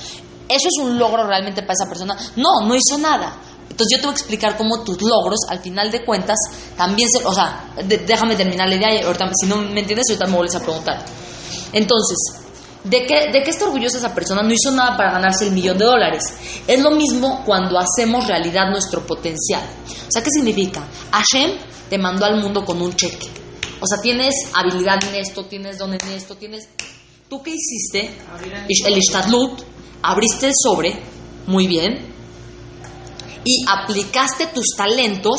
¿Eso 0.49 0.69
es 0.69 0.79
un 0.81 0.99
logro 0.99 1.27
realmente 1.27 1.63
para 1.63 1.75
esa 1.75 1.89
persona? 1.89 2.17
No, 2.37 2.67
no 2.67 2.75
hizo 2.75 2.99
nada. 2.99 3.37
Entonces 3.69 3.97
yo 3.97 4.01
te 4.01 4.07
voy 4.07 4.13
a 4.13 4.17
explicar 4.17 4.57
cómo 4.57 4.85
tus 4.85 5.03
logros, 5.03 5.41
al 5.49 5.59
final 5.59 5.91
de 5.91 6.05
cuentas, 6.05 6.39
también 6.77 7.09
se... 7.11 7.25
O 7.25 7.33
sea, 7.33 7.75
déjame 7.85 8.37
terminar 8.37 8.69
la 8.69 8.77
idea 8.77 9.07
ahorita, 9.07 9.31
si 9.35 9.47
no 9.47 9.57
me 9.57 9.81
entiendes, 9.81 10.07
ahorita 10.09 10.27
me 10.27 10.37
vuelves 10.37 10.55
a 10.55 10.61
preguntar. 10.61 11.05
Entonces, 11.73 12.46
¿de 12.89 13.07
qué, 13.07 13.33
¿de 13.33 13.43
qué 13.43 13.51
está 13.51 13.65
orgullosa 13.67 13.99
esa 13.99 14.15
persona? 14.15 14.43
No 14.43 14.53
hizo 14.53 14.71
nada 14.71 14.97
para 14.97 15.13
ganarse 15.13 15.47
el 15.47 15.53
millón 15.53 15.79
de 15.79 15.85
dólares. 15.85 16.25
Es 16.67 16.81
lo 16.81 16.91
mismo 16.91 17.43
cuando 17.45 17.79
hacemos 17.79 18.27
realidad 18.27 18.71
nuestro 18.71 19.07
potencial. 19.07 19.63
O 20.09 20.11
sea, 20.11 20.23
¿qué 20.23 20.31
significa? 20.31 20.87
Hashem 21.11 21.59
te 21.91 21.99
mandó 21.99 22.25
al 22.25 22.41
mundo 22.41 22.65
con 22.65 22.81
un 22.81 22.95
cheque. 22.95 23.29
O 23.81 23.87
sea, 23.87 24.01
tienes 24.01 24.35
habilidad 24.55 25.03
en 25.05 25.17
esto, 25.17 25.45
tienes 25.45 25.79
don 25.79 25.93
en 25.93 26.01
esto, 26.13 26.37
tienes... 26.37 26.69
¿Tú 27.29 27.43
qué 27.43 27.51
hiciste? 27.51 28.11
El 28.87 28.99
Ishtadlut, 28.99 29.63
abriste 30.03 30.47
el 30.47 30.53
sobre, 30.55 30.97
muy 31.47 31.67
bien, 31.67 32.15
y 33.45 33.65
aplicaste 33.69 34.47
tus 34.47 34.67
talentos 34.77 35.37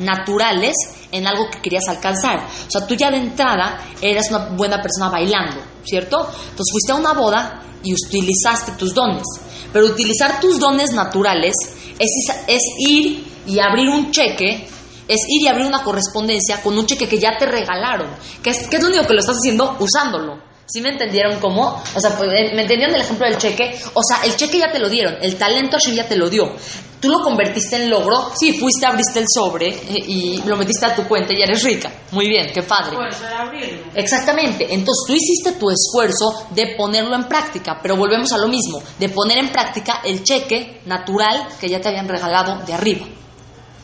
naturales 0.00 0.74
en 1.12 1.26
algo 1.26 1.50
que 1.50 1.60
querías 1.60 1.88
alcanzar. 1.88 2.38
O 2.38 2.70
sea, 2.70 2.86
tú 2.86 2.94
ya 2.94 3.10
de 3.10 3.18
entrada 3.18 3.78
eras 4.00 4.30
una 4.30 4.48
buena 4.50 4.80
persona 4.80 5.10
bailando, 5.10 5.62
¿cierto? 5.84 6.18
Entonces 6.20 6.72
fuiste 6.72 6.92
a 6.92 6.96
una 6.96 7.12
boda 7.12 7.62
y 7.82 7.92
utilizaste 7.92 8.72
tus 8.72 8.94
dones. 8.94 9.24
Pero 9.72 9.86
utilizar 9.86 10.40
tus 10.40 10.58
dones 10.58 10.92
naturales 10.92 11.54
es, 11.98 12.36
es 12.46 12.62
ir 12.78 13.26
y 13.46 13.60
abrir 13.60 13.88
un 13.88 14.10
cheque, 14.10 14.68
es 15.08 15.20
ir 15.28 15.42
y 15.42 15.48
abrir 15.48 15.66
una 15.66 15.82
correspondencia 15.82 16.62
con 16.62 16.76
un 16.76 16.86
cheque 16.86 17.08
que 17.08 17.18
ya 17.18 17.36
te 17.38 17.46
regalaron. 17.46 18.10
Que 18.42 18.50
es, 18.50 18.68
que 18.68 18.76
es 18.76 18.82
lo 18.82 18.88
único 18.88 19.06
que 19.06 19.14
lo 19.14 19.20
estás 19.20 19.36
haciendo 19.36 19.76
usándolo. 19.78 20.38
¿Sí 20.68 20.80
me 20.80 20.90
entendieron 20.90 21.38
cómo? 21.38 21.82
O 21.94 22.00
sea, 22.00 22.16
pues, 22.16 22.28
¿me 22.28 22.62
entendieron 22.62 22.94
el 22.94 23.00
ejemplo 23.00 23.26
del 23.26 23.38
cheque? 23.38 23.78
O 23.94 24.00
sea, 24.02 24.24
el 24.24 24.36
cheque 24.36 24.58
ya 24.58 24.70
te 24.72 24.78
lo 24.80 24.88
dieron, 24.88 25.16
el 25.20 25.36
talento 25.36 25.76
Hashem 25.78 25.94
ya 25.94 26.08
te 26.08 26.16
lo 26.16 26.28
dio. 26.28 26.52
Tú 27.00 27.08
lo 27.10 27.20
convertiste 27.22 27.76
en 27.76 27.90
logro, 27.90 28.32
sí, 28.36 28.58
fuiste, 28.58 28.84
abriste 28.86 29.20
el 29.20 29.26
sobre 29.32 29.68
eh, 29.68 29.78
y 30.08 30.42
lo 30.44 30.56
metiste 30.56 30.86
a 30.86 30.94
tu 30.96 31.04
cuenta 31.04 31.32
y 31.34 31.38
ya 31.38 31.44
eres 31.44 31.62
rica. 31.62 31.92
Muy 32.10 32.26
bien, 32.28 32.50
qué 32.52 32.62
padre. 32.62 32.96
Abrirlo. 33.38 33.92
Exactamente, 33.94 34.64
entonces 34.70 35.04
tú 35.06 35.12
hiciste 35.14 35.52
tu 35.52 35.70
esfuerzo 35.70 36.48
de 36.50 36.74
ponerlo 36.76 37.14
en 37.14 37.24
práctica, 37.24 37.78
pero 37.82 37.96
volvemos 37.96 38.32
a 38.32 38.38
lo 38.38 38.48
mismo, 38.48 38.82
de 38.98 39.08
poner 39.10 39.38
en 39.38 39.50
práctica 39.52 40.00
el 40.04 40.24
cheque 40.24 40.80
natural 40.86 41.46
que 41.60 41.68
ya 41.68 41.80
te 41.80 41.88
habían 41.90 42.08
regalado 42.08 42.64
de 42.66 42.72
arriba. 42.74 43.06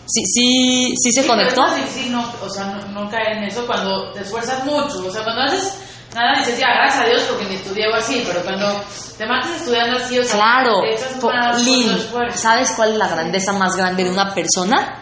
¿Sí, 0.07 0.22
sí, 0.26 0.95
sí 0.97 1.12
se 1.12 1.22
Sí, 1.22 1.28
conectó? 1.28 1.64
es 1.66 1.76
difícil 1.76 2.12
no, 2.12 2.28
o 2.43 2.51
sea, 2.51 2.64
no, 2.64 3.03
no 3.05 3.09
caer 3.11 3.39
en 3.39 3.45
eso 3.45 3.64
cuando 3.66 4.11
te 4.12 4.22
esfuerzas 4.22 4.64
mucho. 4.64 5.07
O 5.07 5.11
sea, 5.12 5.22
cuando 5.22 5.43
haces 5.43 5.74
nada 6.14 6.38
dices, 6.38 6.58
ya, 6.58 6.68
gracias 6.74 7.04
a 7.04 7.08
Dios 7.08 7.22
porque 7.28 7.44
ni 7.46 7.54
estudié 7.56 7.88
o 7.88 7.94
así, 7.94 8.22
pero 8.26 8.42
cuando 8.42 8.82
te 9.16 9.26
matas 9.26 9.50
estudiando 9.60 9.96
así, 9.98 10.18
o 10.18 10.24
sea, 10.24 10.34
Claro, 10.36 10.80
te 10.82 10.94
echas 10.94 11.12
po- 11.20 11.28
más 11.30 11.62
Lin, 11.62 11.90
esfuerzo. 11.90 12.38
¿sabes 12.38 12.70
cuál 12.76 12.92
es 12.92 12.98
la 12.98 13.08
grandeza 13.08 13.52
más 13.52 13.76
grande 13.76 14.04
de 14.04 14.10
una 14.10 14.34
persona? 14.34 14.98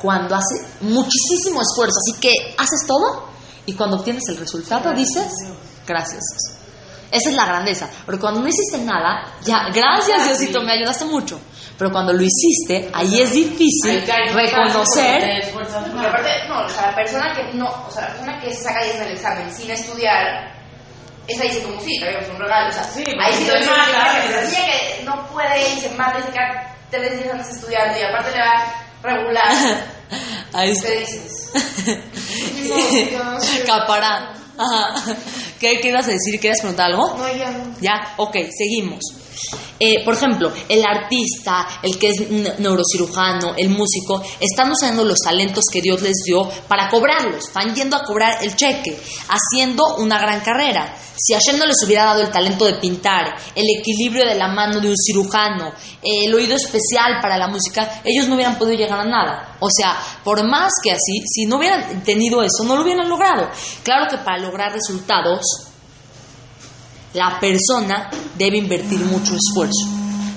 Cuando 0.00 0.34
hace 0.34 0.56
muchísimo 0.80 1.60
esfuerzo, 1.62 1.96
así 1.98 2.18
que 2.20 2.32
haces 2.58 2.86
todo 2.86 3.28
y 3.66 3.74
cuando 3.74 3.96
obtienes 3.96 4.22
el 4.28 4.38
resultado 4.38 4.92
dices, 4.94 5.30
gracias. 5.86 6.22
Esa 7.10 7.30
es 7.30 7.34
la 7.34 7.46
grandeza, 7.46 7.88
porque 8.06 8.20
cuando 8.20 8.40
no 8.40 8.46
hiciste 8.48 8.78
nada, 8.78 9.24
ya, 9.42 9.68
gracias 9.72 10.24
Diosito, 10.26 10.62
me 10.62 10.72
ayudaste 10.72 11.04
mucho. 11.06 11.40
Pero 11.76 11.90
cuando 11.90 12.12
lo 12.12 12.22
hiciste, 12.22 12.90
ahí 12.92 13.20
es 13.22 13.32
difícil 13.32 14.04
Ahí 14.10 14.28
reconocer 14.34 15.52
más. 15.54 15.74
aparte, 16.06 16.28
no, 16.48 16.60
o 16.64 16.68
sea, 16.68 16.88
la 16.90 16.94
persona 16.94 17.34
que 17.34 17.54
no, 17.56 17.66
o 17.88 17.90
sea, 17.90 18.02
la 18.02 18.08
persona 18.14 18.40
que 18.40 18.54
se 18.54 18.62
saca 18.62 18.84
10 18.84 18.96
en 18.96 19.02
el 19.02 19.12
examen 19.12 19.54
sin 19.54 19.70
estudiar, 19.70 20.54
esa 21.26 21.44
dice 21.44 21.62
como 21.62 21.80
sí, 21.80 21.98
traemos 21.98 22.28
un 22.28 22.38
regalo, 22.38 22.68
o 22.68 22.72
sea, 22.72 22.84
Sí, 22.84 23.02
ahí 23.18 23.32
sí 23.34 23.44
porque 23.44 23.46
lo 23.46 23.52
se 23.54 23.60
dice, 23.60 23.70
mata, 23.70 24.10
pero 24.12 24.34
la 24.34 24.40
pues. 24.42 24.52
niña 24.52 24.66
que 24.66 25.02
no 25.04 25.26
puede 25.28 25.74
y 25.74 25.80
se 25.80 25.88
mata 25.90 26.18
y 26.18 26.22
se 26.22 26.28
queda 26.32 26.76
tres 26.90 27.18
días 27.22 27.32
antes 27.34 27.48
estudiando 27.56 27.98
y 27.98 28.02
aparte 28.02 28.30
le 28.32 28.38
va 28.38 28.74
regular, 29.02 29.52
ahí 30.52 30.70
está. 30.72 30.88
te 30.88 31.00
dices. 31.00 31.50
Capará. 33.66 34.32
Ajá. 34.58 34.94
¿Qué, 35.60 35.78
¿Qué 35.80 35.88
ibas 35.88 36.08
a 36.08 36.12
decir? 36.12 36.40
¿Quieres 36.40 36.60
preguntar 36.60 36.86
algo? 36.90 37.16
No, 37.16 37.36
ya 37.36 37.50
no. 37.50 37.74
Ya, 37.80 38.14
ok, 38.16 38.36
seguimos. 38.56 39.00
Eh, 39.78 40.04
por 40.04 40.14
ejemplo, 40.14 40.52
el 40.68 40.84
artista, 40.84 41.66
el 41.82 41.98
que 41.98 42.08
es 42.10 42.30
ne- 42.30 42.54
neurocirujano, 42.58 43.54
el 43.56 43.70
músico, 43.70 44.22
están 44.38 44.70
usando 44.70 45.04
los 45.04 45.18
talentos 45.18 45.64
que 45.72 45.80
Dios 45.80 46.02
les 46.02 46.16
dio 46.26 46.48
para 46.68 46.88
cobrarlos. 46.90 47.44
Van 47.54 47.74
yendo 47.74 47.96
a 47.96 48.04
cobrar 48.04 48.38
el 48.42 48.54
cheque, 48.56 48.98
haciendo 49.28 49.96
una 49.96 50.18
gran 50.18 50.40
carrera. 50.40 50.94
Si 51.16 51.32
Hashem 51.34 51.58
no 51.58 51.66
les 51.66 51.82
hubiera 51.84 52.04
dado 52.04 52.22
el 52.22 52.30
talento 52.30 52.64
de 52.66 52.74
pintar, 52.74 53.34
el 53.54 53.64
equilibrio 53.78 54.26
de 54.26 54.34
la 54.34 54.48
mano 54.48 54.80
de 54.80 54.88
un 54.88 54.96
cirujano, 54.96 55.72
el 56.02 56.34
oído 56.34 56.56
especial 56.56 57.18
para 57.20 57.36
la 57.38 57.48
música, 57.48 58.00
ellos 58.04 58.26
no 58.28 58.34
hubieran 58.34 58.58
podido 58.58 58.76
llegar 58.78 59.00
a 59.00 59.04
nada. 59.04 59.56
O 59.60 59.68
sea, 59.70 59.98
por 60.24 60.46
más 60.48 60.72
que 60.82 60.92
así, 60.92 61.22
si 61.26 61.46
no 61.46 61.56
hubieran 61.56 62.02
tenido 62.04 62.42
eso, 62.42 62.64
no 62.64 62.76
lo 62.76 62.82
hubieran 62.82 63.08
logrado. 63.08 63.48
Claro 63.82 64.06
que 64.10 64.18
para 64.18 64.38
lograr 64.38 64.72
resultados, 64.72 65.42
la 67.14 67.38
persona 67.40 68.10
debe 68.36 68.58
invertir 68.58 69.00
mucho 69.00 69.34
esfuerzo. 69.34 69.86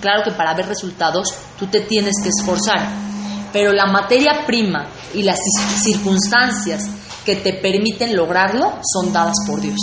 Claro 0.01 0.23
que 0.23 0.31
para 0.31 0.53
ver 0.53 0.67
resultados 0.67 1.27
tú 1.57 1.67
te 1.67 1.81
tienes 1.81 2.15
que 2.21 2.29
esforzar, 2.29 2.89
pero 3.51 3.71
la 3.71 3.85
materia 3.85 4.45
prima 4.45 4.87
y 5.13 5.23
las 5.23 5.39
circunstancias 5.81 6.89
que 7.25 7.37
te 7.37 7.53
permiten 7.53 8.15
lograrlo 8.15 8.79
son 8.83 9.13
dadas 9.13 9.35
por 9.47 9.61
Dios. 9.61 9.79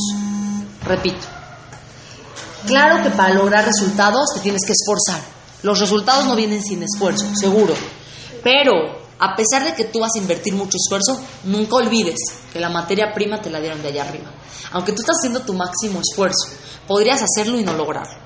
Repito, 0.85 1.27
claro 2.67 3.03
que 3.03 3.11
para 3.11 3.35
lograr 3.35 3.65
resultados 3.65 4.27
te 4.35 4.41
tienes 4.41 4.63
que 4.67 4.73
esforzar. 4.73 5.21
Los 5.63 5.79
resultados 5.79 6.27
no 6.27 6.37
vienen 6.37 6.63
sin 6.63 6.83
esfuerzo, 6.83 7.27
seguro. 7.35 7.75
Pero 8.43 9.00
a 9.21 9.37
pesar 9.37 9.65
de 9.65 9.75
que 9.75 9.85
tú 9.85 10.01
vas 10.01 10.13
a 10.17 10.19
invertir 10.19 10.55
mucho 10.55 10.77
esfuerzo, 10.77 11.21
nunca 11.45 11.77
olvides 11.77 12.19
que 12.53 12.59
la 12.59 12.71
materia 12.71 13.13
prima 13.13 13.41
te 13.41 13.51
la 13.51 13.61
dieron 13.61 13.83
de 13.83 13.89
allá 13.89 14.05
arriba. 14.05 14.31
Aunque 14.73 14.93
tú 14.93 15.03
estás 15.03 15.17
haciendo 15.21 15.41
tu 15.43 15.53
máximo 15.53 16.01
esfuerzo, 16.01 16.49
podrías 16.87 17.23
hacerlo 17.23 17.59
y 17.59 17.63
no 17.63 17.75
lograrlo. 17.75 18.19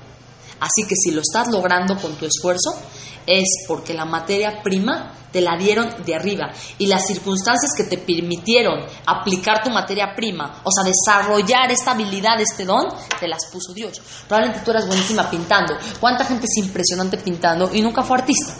Así 0.59 0.87
que 0.87 0.95
si 0.95 1.11
lo 1.11 1.21
estás 1.21 1.49
logrando 1.49 1.97
con 1.97 2.15
tu 2.15 2.25
esfuerzo, 2.25 2.79
es 3.27 3.65
porque 3.67 3.93
la 3.93 4.05
materia 4.05 4.61
prima 4.63 5.11
te 5.31 5.41
la 5.41 5.57
dieron 5.57 5.93
de 6.05 6.15
arriba 6.15 6.53
y 6.77 6.87
las 6.87 7.07
circunstancias 7.07 7.73
que 7.75 7.83
te 7.83 7.97
permitieron 7.97 8.85
aplicar 9.05 9.63
tu 9.63 9.69
materia 9.69 10.13
prima, 10.15 10.61
o 10.63 10.71
sea, 10.71 10.85
desarrollar 10.85 11.69
esta 11.71 11.91
habilidad, 11.91 12.39
este 12.39 12.63
don, 12.63 12.85
te 13.19 13.27
las 13.27 13.47
puso 13.51 13.73
Dios. 13.73 14.01
Probablemente 14.29 14.63
tú 14.63 14.71
eras 14.71 14.87
buenísima 14.87 15.29
pintando. 15.29 15.75
¿Cuánta 15.99 16.23
gente 16.23 16.45
es 16.45 16.63
impresionante 16.63 17.17
pintando 17.17 17.69
y 17.73 17.81
nunca 17.81 18.01
fue 18.01 18.17
artista? 18.17 18.55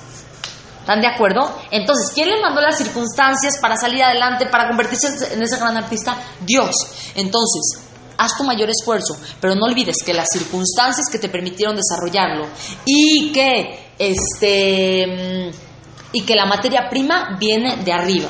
¿Están 0.85 1.01
de 1.01 1.07
acuerdo? 1.07 1.51
Entonces, 1.71 2.11
¿quién 2.13 2.29
le 2.29 2.39
mandó 2.39 2.61
las 2.61 2.77
circunstancias 2.77 3.57
para 3.59 3.75
salir 3.75 4.03
adelante, 4.03 4.45
para 4.45 4.67
convertirse 4.67 5.33
en 5.33 5.41
ese 5.41 5.57
gran 5.57 5.75
artista? 5.75 6.15
Dios. 6.41 6.75
Entonces, 7.15 7.81
haz 8.19 8.37
tu 8.37 8.43
mayor 8.43 8.69
esfuerzo, 8.69 9.17
pero 9.41 9.55
no 9.55 9.65
olvides 9.65 9.95
que 10.05 10.13
las 10.13 10.27
circunstancias 10.31 11.07
que 11.11 11.17
te 11.17 11.27
permitieron 11.27 11.75
desarrollarlo 11.75 12.45
y 12.85 13.31
que 13.31 13.93
este 13.97 15.51
y 16.11 16.21
que 16.21 16.35
la 16.35 16.45
materia 16.45 16.87
prima 16.87 17.35
viene 17.39 17.77
de 17.77 17.91
arriba. 17.91 18.29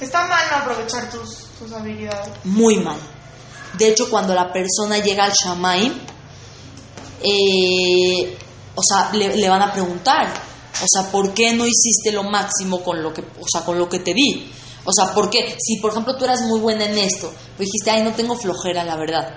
Está 0.00 0.26
mal 0.26 0.44
no 0.50 0.56
aprovechar 0.56 1.08
tus, 1.08 1.44
tus 1.60 1.72
habilidades. 1.72 2.30
Muy 2.42 2.78
mal. 2.78 2.98
De 3.74 3.90
hecho, 3.90 4.10
cuando 4.10 4.34
la 4.34 4.52
persona 4.52 4.98
llega 4.98 5.22
al 5.22 5.32
Shamaim, 5.32 5.92
eh, 7.22 8.36
o 8.74 8.82
sea, 8.82 9.10
le, 9.12 9.36
le 9.36 9.48
van 9.48 9.62
a 9.62 9.72
preguntar, 9.72 10.48
o 10.82 10.86
sea, 10.86 11.10
¿por 11.10 11.34
qué 11.34 11.52
no 11.52 11.64
hiciste 11.66 12.12
lo 12.12 12.22
máximo 12.24 12.82
con 12.82 13.02
lo 13.02 13.12
que, 13.12 13.22
o 13.22 13.46
sea, 13.50 13.62
con 13.64 13.78
lo 13.78 13.88
que 13.88 14.00
te 14.00 14.14
di? 14.14 14.52
O 14.84 14.92
sea, 14.92 15.12
¿por 15.12 15.28
qué? 15.28 15.56
Si, 15.60 15.76
por 15.80 15.90
ejemplo, 15.90 16.16
tú 16.16 16.24
eras 16.24 16.40
muy 16.42 16.60
buena 16.60 16.84
en 16.84 16.96
esto, 16.98 17.32
pero 17.56 17.66
dijiste, 17.66 17.90
ay, 17.90 18.02
no 18.02 18.12
tengo 18.12 18.36
flojera, 18.36 18.84
la 18.84 18.96
verdad. 18.96 19.28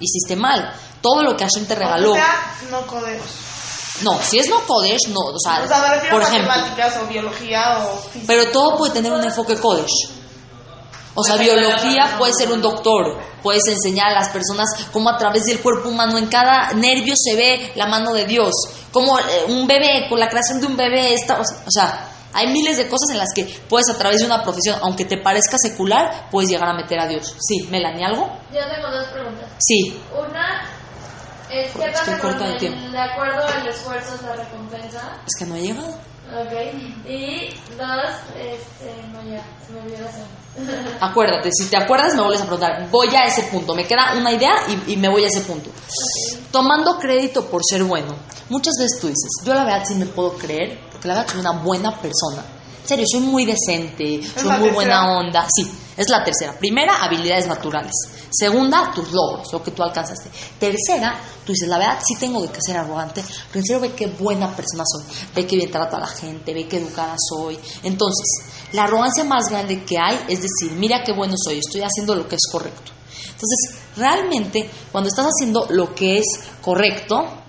Hiciste 0.00 0.36
mal. 0.36 0.72
Todo 1.02 1.22
lo 1.22 1.36
que 1.36 1.44
Hashem 1.44 1.66
te 1.66 1.74
regaló. 1.74 2.12
O 2.12 2.14
sea, 2.14 2.54
no 2.70 2.86
si 4.22 4.38
es 4.38 4.48
no 4.48 4.60
Kodesh, 4.66 5.08
no. 5.08 5.20
O 5.20 5.38
sea, 5.38 5.62
O 5.64 5.68
sea, 5.68 6.00
me 6.02 6.10
por 6.10 6.22
a 6.22 6.28
ejemplo. 6.28 6.48
matemáticas 6.48 6.96
o 7.02 7.06
biología 7.06 7.78
o 7.78 7.96
física. 7.96 8.24
Pero 8.26 8.50
todo 8.50 8.76
puede 8.76 8.92
tener 8.92 9.12
un 9.12 9.24
enfoque 9.24 9.56
Kodesh. 9.56 10.08
O 11.16 11.22
sea, 11.24 11.36
biología 11.36 12.14
puede 12.18 12.32
ser 12.34 12.52
un 12.52 12.60
doctor, 12.62 13.18
puedes 13.42 13.62
enseñar 13.68 14.08
a 14.08 14.14
las 14.14 14.28
personas 14.28 14.68
cómo 14.92 15.08
a 15.10 15.16
través 15.16 15.44
del 15.46 15.60
cuerpo 15.60 15.88
humano, 15.88 16.18
en 16.18 16.26
cada 16.26 16.72
nervio 16.74 17.14
se 17.16 17.34
ve 17.34 17.72
la 17.74 17.86
mano 17.86 18.12
de 18.12 18.26
Dios, 18.26 18.52
como 18.92 19.18
eh, 19.18 19.22
un 19.48 19.66
bebé, 19.66 20.06
con 20.08 20.20
la 20.20 20.28
creación 20.28 20.60
de 20.60 20.66
un 20.66 20.76
bebé, 20.76 21.14
está, 21.14 21.40
o 21.40 21.44
sea- 21.44 21.58
o 21.66 21.70
sea, 21.70 22.08
hay 22.34 22.48
miles 22.48 22.76
de 22.76 22.86
cosas 22.88 23.08
en 23.12 23.18
las 23.18 23.28
que 23.34 23.44
puedes 23.68 23.88
a 23.88 23.96
través 23.96 24.20
de 24.20 24.26
una 24.26 24.42
profesión, 24.42 24.78
aunque 24.82 25.06
te 25.06 25.16
parezca 25.16 25.56
secular, 25.58 26.28
puedes 26.30 26.50
llegar 26.50 26.68
a 26.68 26.74
meter 26.74 27.00
a 27.00 27.06
Dios. 27.08 27.34
Sí, 27.40 27.66
Melanie, 27.70 28.04
¿algo? 28.04 28.28
Yo 28.52 28.60
tengo 28.68 28.90
dos 28.90 29.06
preguntas. 29.08 29.48
Sí, 29.58 29.98
Una 30.14 30.68
es 31.50 31.72
¿qué 31.72 31.90
pasa 31.92 32.18
con 32.18 32.42
el, 32.42 32.58
tiempo. 32.58 32.90
de 32.90 32.98
acuerdo 33.00 33.42
al 33.46 33.66
esfuerzo 33.66 34.16
es 34.16 34.22
la 34.22 34.32
recompensa? 34.36 35.12
es 35.26 35.38
que 35.38 35.46
no 35.46 35.56
he 35.56 35.62
llegado. 35.62 35.96
Ok. 36.32 37.08
Y 37.08 37.50
dos, 37.76 38.12
este, 38.36 39.08
no 39.12 39.22
ya, 39.30 39.44
se 39.64 39.72
me 39.72 39.80
olvidó 39.80 40.04
la. 40.04 40.46
Acuérdate, 41.00 41.50
si 41.52 41.66
te 41.66 41.76
acuerdas 41.76 42.14
me 42.14 42.22
vuelves 42.22 42.40
a 42.40 42.46
preguntar, 42.46 42.88
voy 42.90 43.14
a 43.14 43.24
ese 43.26 43.44
punto, 43.44 43.74
me 43.74 43.86
queda 43.86 44.14
una 44.16 44.32
idea 44.32 44.54
y, 44.68 44.92
y 44.94 44.96
me 44.96 45.08
voy 45.08 45.24
a 45.24 45.28
ese 45.28 45.40
punto. 45.40 45.70
Tomando 46.50 46.98
crédito 46.98 47.44
por 47.46 47.62
ser 47.64 47.84
bueno. 47.84 48.14
Muchas 48.48 48.74
veces 48.78 48.98
tú 49.00 49.06
dices, 49.08 49.30
yo 49.44 49.54
la 49.54 49.64
verdad 49.64 49.84
sí 49.86 49.94
me 49.94 50.06
puedo 50.06 50.32
creer, 50.32 50.80
porque 50.90 51.08
la 51.08 51.14
verdad 51.14 51.30
soy 51.30 51.40
una 51.40 51.52
buena 51.52 51.90
persona. 52.00 52.42
Serio, 52.86 53.04
soy 53.10 53.20
muy 53.20 53.44
decente, 53.44 54.22
soy 54.22 54.44
muy 54.44 54.52
tercera. 54.52 54.74
buena 54.74 55.18
onda. 55.18 55.46
Sí, 55.54 55.68
es 55.96 56.08
la 56.08 56.22
tercera. 56.22 56.56
Primera, 56.58 57.02
habilidades 57.02 57.46
naturales. 57.48 57.92
Segunda, 58.30 58.92
tus 58.94 59.10
logros, 59.12 59.52
lo 59.52 59.62
que 59.62 59.70
tú 59.72 59.82
alcanzaste. 59.82 60.30
Tercera, 60.58 61.18
tú 61.44 61.52
dices, 61.52 61.68
la 61.68 61.78
verdad 61.78 61.98
sí 62.06 62.14
tengo 62.16 62.42
de 62.42 62.48
que 62.48 62.60
ser 62.60 62.76
arrogante, 62.76 63.24
pero 63.48 63.60
en 63.60 63.64
serio 63.64 63.80
ve 63.80 63.92
qué 63.92 64.06
buena 64.06 64.54
persona 64.54 64.84
soy. 64.86 65.04
Ve 65.34 65.46
que 65.46 65.56
bien 65.56 65.70
trato 65.70 65.96
a 65.96 66.00
la 66.00 66.06
gente, 66.06 66.54
ve 66.54 66.68
qué 66.68 66.76
educada 66.76 67.16
soy. 67.18 67.58
Entonces, 67.82 68.26
la 68.72 68.84
arrogancia 68.84 69.24
más 69.24 69.44
grande 69.50 69.84
que 69.84 69.98
hay 69.98 70.18
es 70.28 70.42
decir, 70.42 70.76
mira 70.76 71.02
qué 71.04 71.12
bueno 71.12 71.34
soy, 71.36 71.58
estoy 71.58 71.82
haciendo 71.82 72.14
lo 72.14 72.28
que 72.28 72.36
es 72.36 72.42
correcto. 72.50 72.92
Entonces, 73.24 73.78
realmente, 73.96 74.70
cuando 74.92 75.08
estás 75.08 75.26
haciendo 75.26 75.66
lo 75.70 75.94
que 75.94 76.18
es 76.18 76.26
correcto, 76.60 77.45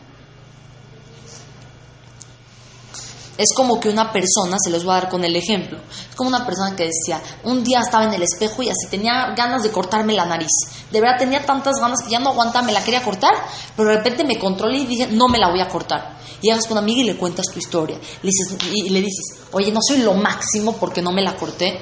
es 3.37 3.53
como 3.55 3.79
que 3.79 3.89
una 3.89 4.11
persona, 4.11 4.57
se 4.59 4.69
los 4.69 4.83
voy 4.83 4.93
a 4.93 5.01
dar 5.01 5.09
con 5.09 5.23
el 5.23 5.35
ejemplo, 5.35 5.77
es 5.77 6.15
como 6.15 6.29
una 6.29 6.45
persona 6.45 6.75
que 6.75 6.85
decía, 6.85 7.21
un 7.43 7.63
día 7.63 7.79
estaba 7.79 8.05
en 8.05 8.13
el 8.13 8.23
espejo 8.23 8.63
y 8.63 8.69
así 8.69 8.87
tenía 8.89 9.33
ganas 9.35 9.63
de 9.63 9.71
cortarme 9.71 10.13
la 10.13 10.25
nariz. 10.25 10.49
De 10.91 10.99
verdad 10.99 11.17
tenía 11.19 11.45
tantas 11.45 11.75
ganas 11.79 12.01
que 12.03 12.09
ya 12.09 12.19
no 12.19 12.29
aguantaba, 12.29 12.65
me 12.65 12.73
la 12.73 12.83
quería 12.83 13.03
cortar, 13.03 13.33
pero 13.75 13.89
de 13.89 13.97
repente 13.97 14.23
me 14.23 14.39
controlé 14.39 14.79
y 14.79 14.85
dije, 14.85 15.07
no 15.07 15.27
me 15.27 15.37
la 15.37 15.49
voy 15.49 15.61
a 15.61 15.67
cortar. 15.67 16.17
Y 16.41 16.47
llegas 16.47 16.65
con 16.65 16.73
una 16.73 16.81
amiga 16.81 17.01
y 17.01 17.05
le 17.05 17.17
cuentas 17.17 17.45
tu 17.51 17.59
historia. 17.59 17.97
Le 17.97 18.29
dices, 18.29 18.57
y, 18.71 18.89
le 18.89 19.01
dices, 19.01 19.39
oye, 19.51 19.71
no 19.71 19.79
soy 19.81 19.99
lo 19.99 20.13
máximo 20.13 20.73
porque 20.73 21.01
no 21.01 21.11
me 21.11 21.21
la 21.21 21.35
corté. 21.35 21.81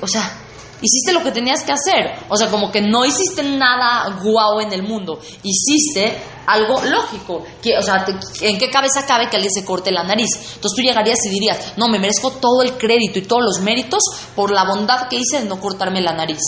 O 0.00 0.06
sea, 0.06 0.43
hiciste 0.84 1.12
lo 1.12 1.22
que 1.22 1.32
tenías 1.32 1.62
que 1.64 1.72
hacer. 1.72 2.12
O 2.28 2.36
sea, 2.36 2.48
como 2.50 2.70
que 2.70 2.80
no 2.80 3.04
hiciste 3.04 3.42
nada 3.42 4.18
guau 4.22 4.60
en 4.60 4.72
el 4.72 4.82
mundo. 4.82 5.18
Hiciste 5.42 6.16
algo 6.46 6.80
lógico. 6.84 7.42
Que, 7.62 7.76
o 7.78 7.82
sea, 7.82 8.04
te- 8.04 8.16
¿en 8.48 8.58
qué 8.58 8.70
cabeza 8.70 9.06
cabe 9.06 9.28
que 9.30 9.36
alguien 9.36 9.52
se 9.52 9.64
corte 9.64 9.90
la 9.90 10.02
nariz? 10.04 10.28
Entonces 10.54 10.76
tú 10.76 10.82
llegarías 10.82 11.18
y 11.24 11.30
dirías, 11.30 11.72
no, 11.76 11.88
me 11.88 11.98
merezco 11.98 12.30
todo 12.32 12.62
el 12.62 12.74
crédito 12.74 13.18
y 13.18 13.22
todos 13.22 13.42
los 13.42 13.60
méritos 13.60 14.02
por 14.36 14.50
la 14.50 14.64
bondad 14.64 15.08
que 15.08 15.16
hice 15.16 15.40
de 15.42 15.48
no 15.48 15.60
cortarme 15.60 16.00
la 16.00 16.12
nariz. 16.12 16.40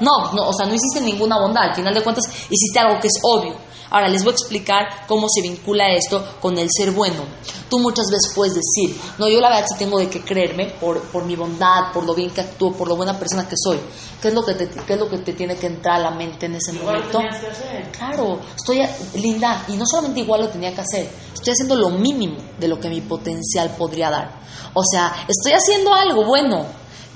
No, 0.00 0.32
no, 0.32 0.48
o 0.48 0.52
sea, 0.52 0.66
no 0.66 0.74
hiciste 0.74 1.00
ninguna 1.00 1.38
bondad. 1.38 1.64
Al 1.64 1.74
final 1.74 1.94
de 1.94 2.02
cuentas, 2.02 2.24
hiciste 2.50 2.78
algo 2.80 2.98
que 3.00 3.06
es 3.08 3.14
obvio. 3.22 3.54
Ahora 3.92 4.08
les 4.08 4.24
voy 4.24 4.32
a 4.32 4.34
explicar 4.34 5.06
cómo 5.06 5.28
se 5.28 5.42
vincula 5.42 5.92
esto 5.92 6.36
con 6.40 6.56
el 6.58 6.68
ser 6.70 6.90
bueno. 6.92 7.22
Tú 7.68 7.78
muchas 7.78 8.06
veces 8.10 8.32
puedes 8.34 8.54
decir, 8.54 8.98
no, 9.18 9.28
yo 9.28 9.38
la 9.40 9.50
verdad 9.50 9.66
sí 9.70 9.76
tengo 9.78 9.98
de 9.98 10.08
qué 10.08 10.20
creerme 10.22 10.66
por, 10.80 11.00
por 11.02 11.24
mi 11.26 11.36
bondad, 11.36 11.92
por 11.92 12.04
lo 12.04 12.14
bien 12.14 12.30
que 12.30 12.40
actúo, 12.40 12.72
por 12.72 12.88
lo 12.88 12.96
buena 12.96 13.18
persona 13.18 13.46
que 13.48 13.54
soy. 13.56 13.78
¿Qué 14.20 14.28
es 14.28 14.34
lo 14.34 14.42
que 14.44 14.54
te, 14.54 14.68
qué 14.68 14.94
es 14.94 14.98
lo 14.98 15.08
que 15.08 15.18
te 15.18 15.34
tiene 15.34 15.56
que 15.56 15.66
entrar 15.66 15.96
a 16.00 16.04
la 16.04 16.10
mente 16.10 16.46
en 16.46 16.54
ese 16.54 16.72
Igual 16.74 16.86
lo 16.94 17.00
momento? 17.00 17.18
tenías 17.18 17.38
que 17.40 17.46
hacer. 17.48 17.92
Claro, 17.92 18.40
estoy 18.56 18.80
a- 18.80 18.96
linda 19.14 19.64
y 19.68 19.76
no 19.76 19.84
solamente 19.86 20.20
igual 20.20 20.40
lo 20.42 20.48
tenía 20.48 20.74
que 20.74 20.80
hacer, 20.80 21.08
estoy 21.34 21.52
haciendo 21.52 21.76
lo 21.76 21.90
mínimo 21.90 22.36
de 22.58 22.68
lo 22.68 22.80
que 22.80 22.88
mi 22.88 23.00
potencial 23.02 23.70
podría 23.76 24.08
dar. 24.10 24.40
O 24.74 24.82
sea, 24.90 25.26
estoy 25.28 25.52
haciendo 25.52 25.92
algo 25.94 26.24
bueno, 26.24 26.64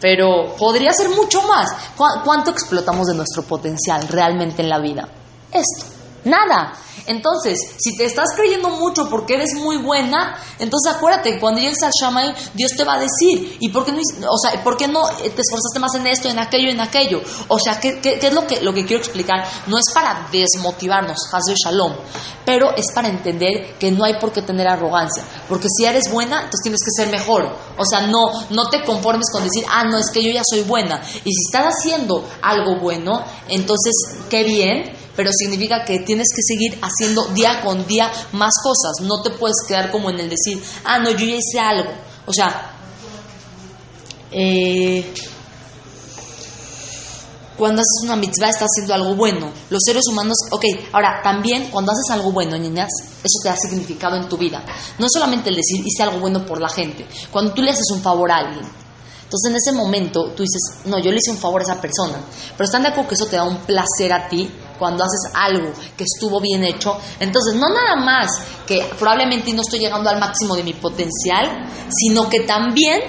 pero 0.01 0.55
podría 0.59 0.93
ser 0.93 1.09
mucho 1.09 1.41
más. 1.43 1.71
¿Cu- 1.97 2.23
¿Cuánto 2.25 2.51
explotamos 2.51 3.07
de 3.07 3.15
nuestro 3.15 3.43
potencial 3.45 4.07
realmente 4.09 4.61
en 4.63 4.69
la 4.69 4.79
vida? 4.79 5.09
Esto, 5.53 5.87
nada. 6.27 6.73
Entonces, 7.07 7.59
si 7.79 7.97
te 7.97 8.05
estás 8.05 8.31
creyendo 8.35 8.69
mucho 8.69 9.09
porque 9.09 9.35
eres 9.35 9.55
muy 9.55 9.77
buena, 9.77 10.37
entonces 10.59 10.93
acuérdate, 10.93 11.39
cuando 11.39 11.61
llegues 11.61 11.81
al 11.85 11.93
Shammai, 12.01 12.35
Dios 12.55 12.73
te 12.77 12.83
va 12.85 12.95
a 12.95 12.99
decir, 12.99 13.57
¿y 13.61 13.69
por 13.69 13.85
qué 13.85 13.93
no, 13.93 13.99
o 14.29 14.37
sea, 14.39 14.63
¿por 14.65 14.77
qué 14.77 14.89
no 14.89 15.07
te 15.07 15.25
esforzaste 15.41 15.79
más 15.79 15.95
en 15.95 16.07
esto, 16.09 16.29
en 16.29 16.39
aquello, 16.41 16.69
en 16.71 16.81
aquello? 16.81 17.23
O 17.49 17.59
sea, 17.61 17.79
¿qué, 17.79 18.01
qué- 18.01 18.19
qué 18.19 18.27
es 18.29 18.33
lo 18.35 18.45
que, 18.47 18.61
lo 18.61 18.75
que 18.75 18.85
quiero 18.85 19.01
explicar? 19.03 19.47
No 19.69 19.79
es 19.79 19.85
para 19.95 20.27
desmotivarnos, 20.33 21.17
Hazbe 21.33 21.55
Shalom, 21.55 21.93
pero 22.45 22.75
es 22.77 22.87
para 22.93 23.09
entender 23.09 23.77
que 23.79 23.93
no 23.93 24.05
hay 24.05 24.19
por 24.19 24.33
qué 24.33 24.43
tener 24.43 24.67
arrogancia, 24.67 25.23
porque 25.49 25.69
si 25.69 25.85
eres 25.85 26.11
buena, 26.11 26.37
entonces 26.39 26.61
tienes 26.63 26.81
que 26.83 26.91
ser 26.91 27.09
mejor. 27.13 27.57
O 27.79 27.85
sea, 27.85 28.01
no, 28.09 28.25
no 28.51 28.69
te 28.69 28.83
conformes 28.85 29.27
con 29.31 29.45
decir, 29.45 29.65
ah, 29.71 29.85
no, 29.85 29.99
es 29.99 30.11
que 30.11 30.23
yo 30.25 30.33
ya 30.33 30.43
soy 30.49 30.63
buena. 30.63 31.01
Y 31.25 31.31
si 31.31 31.43
estás 31.47 31.67
haciendo 31.77 32.25
algo 32.43 32.81
bueno, 32.81 33.23
entonces, 33.49 33.93
qué 34.29 34.43
bien, 34.43 34.96
pero 35.17 35.31
significa 35.33 35.85
que 35.85 36.01
tienes 36.01 36.29
que 36.35 36.43
seguir 36.43 36.79
haciendo 36.83 37.27
día 37.29 37.63
con 37.65 37.87
día 37.87 38.13
más 38.33 38.53
cosas. 38.63 39.07
No 39.07 39.23
te 39.23 39.31
puedes 39.31 39.57
quedar 39.67 39.91
como 39.91 40.11
en 40.11 40.21
el 40.21 40.29
decir, 40.29 40.63
ah, 40.85 40.99
no, 40.99 41.11
yo 41.11 41.27
ya 41.27 41.37
hice 41.37 41.59
algo. 41.59 41.91
O 42.27 42.33
sea, 42.33 42.73
eh, 44.31 45.13
cuando 47.57 47.81
haces 47.81 48.05
una 48.05 48.17
mitzvah 48.17 48.51
estás 48.51 48.69
haciendo 48.69 48.95
algo 48.95 49.15
bueno. 49.15 49.51
Los 49.71 49.83
seres 49.85 50.03
humanos, 50.11 50.37
ok, 50.51 50.65
ahora 50.93 51.21
también 51.23 51.71
cuando 51.71 51.93
haces 51.93 52.11
algo 52.11 52.33
bueno, 52.33 52.59
niñas, 52.59 52.89
eso 53.19 53.39
te 53.43 53.49
da 53.49 53.57
significado 53.57 54.17
en 54.17 54.29
tu 54.29 54.37
vida. 54.37 54.63
No 54.99 55.07
solamente 55.09 55.49
el 55.49 55.57
decir 55.57 55.83
hice 55.85 56.03
algo 56.03 56.21
bueno 56.21 56.45
por 56.45 56.61
la 56.61 56.69
gente. 56.69 57.07
Cuando 57.31 57.55
tú 57.55 57.63
le 57.63 57.71
haces 57.71 57.91
un 57.93 58.03
favor 58.03 58.31
a 58.31 58.37
alguien, 58.37 58.67
entonces 59.25 59.51
en 59.51 59.57
ese 59.57 59.73
momento 59.73 60.33
tú 60.37 60.43
dices, 60.43 60.85
no, 60.85 60.99
yo 60.99 61.11
le 61.11 61.17
hice 61.17 61.31
un 61.31 61.39
favor 61.39 61.63
a 61.63 61.65
esa 61.65 61.81
persona. 61.81 62.21
Pero 62.57 62.65
están 62.65 62.83
de 62.83 62.89
acuerdo 62.89 63.09
que 63.09 63.15
eso 63.15 63.27
te 63.27 63.37
da 63.37 63.45
un 63.45 63.59
placer 63.59 64.13
a 64.13 64.29
ti 64.29 64.51
cuando 64.79 65.05
haces 65.05 65.31
algo 65.35 65.73
que 65.97 66.05
estuvo 66.05 66.41
bien 66.41 66.65
hecho. 66.65 66.97
Entonces, 67.21 67.55
no 67.55 67.69
nada 67.69 67.97
más 67.97 68.31
que 68.67 68.85
probablemente 68.99 69.53
no 69.53 69.63
estoy 69.63 69.79
llegando 69.81 70.09
al 70.11 70.19
máximo 70.21 70.55
de 70.57 70.63
mi 70.63 70.73
potencial, 70.75 71.67
sino 71.91 72.29
que 72.29 72.41
también 72.41 73.01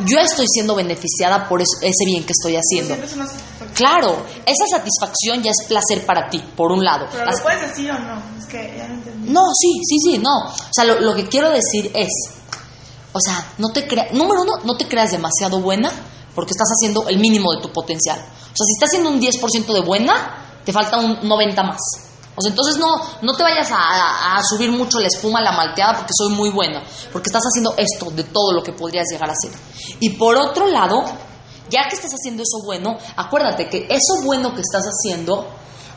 yo 0.00 0.18
estoy 0.20 0.46
siendo 0.48 0.76
beneficiada 0.76 1.48
por 1.48 1.60
ese 1.60 2.04
bien 2.06 2.24
que 2.24 2.32
estoy 2.32 2.54
haciendo. 2.56 2.94
Claro, 3.74 4.24
esa 4.46 4.64
satisfacción 4.78 5.42
ya 5.42 5.50
es 5.50 5.66
placer 5.66 6.06
para 6.06 6.28
ti, 6.30 6.38
por 6.56 6.70
un 6.70 6.84
lado. 6.84 7.06
Pero 7.10 7.24
Las- 7.24 7.38
lo 7.38 7.42
puedes 7.42 7.60
decir 7.68 7.90
o 7.90 7.98
no. 7.98 8.22
Es 8.38 8.46
que 8.46 8.74
ya 8.76 8.86
no 8.88 8.94
entendí. 8.94 9.30
no, 9.30 9.40
sí, 9.58 9.72
sí, 9.84 9.98
sí, 9.98 10.18
no. 10.18 10.30
O 10.50 10.72
sea, 10.72 10.84
lo, 10.84 11.00
lo 11.00 11.14
que 11.16 11.26
quiero 11.26 11.50
decir 11.50 11.90
es, 11.94 12.08
o 13.12 13.18
sea, 13.20 13.44
no 13.58 13.68
te 13.72 13.86
creas, 13.88 14.12
número 14.12 14.42
uno, 14.42 14.52
no 14.64 14.76
te 14.76 14.86
creas 14.86 15.10
demasiado 15.10 15.60
buena 15.60 15.90
porque 16.38 16.52
estás 16.52 16.68
haciendo 16.70 17.08
el 17.08 17.18
mínimo 17.18 17.52
de 17.52 17.60
tu 17.60 17.72
potencial. 17.72 18.16
O 18.16 18.22
sea, 18.22 18.64
si 18.64 18.72
estás 18.74 18.90
haciendo 18.90 19.10
un 19.10 19.20
10% 19.20 19.74
de 19.74 19.80
buena, 19.80 20.60
te 20.64 20.72
falta 20.72 20.96
un 20.96 21.18
90 21.28 21.62
más. 21.64 21.80
O 22.36 22.40
sea, 22.40 22.50
entonces 22.50 22.76
no, 22.76 22.94
no 23.22 23.36
te 23.36 23.42
vayas 23.42 23.68
a, 23.72 24.40
subir 24.48 24.70
mucho 24.70 25.00
la 25.00 25.08
espuma, 25.08 25.40
la 25.40 25.50
malteada, 25.50 25.96
porque 25.96 26.12
soy 26.16 26.32
muy 26.32 26.50
buena. 26.50 26.80
Porque 27.12 27.26
estás 27.26 27.42
haciendo 27.42 27.74
esto 27.76 28.12
de 28.12 28.22
todo 28.22 28.52
lo 28.52 28.62
que 28.62 28.72
podrías 28.72 29.06
llegar 29.10 29.28
a 29.28 29.32
hacer. 29.32 29.50
Y 29.98 30.10
por 30.10 30.36
otro 30.36 30.68
lado, 30.68 31.02
ya 31.70 31.88
que 31.88 31.96
estás 31.96 32.12
haciendo 32.12 32.44
eso 32.44 32.64
bueno, 32.64 32.96
acuérdate 33.16 33.68
que 33.68 33.88
eso 33.90 34.22
bueno 34.24 34.54
que 34.54 34.60
estás 34.60 34.84
haciendo, 34.84 35.44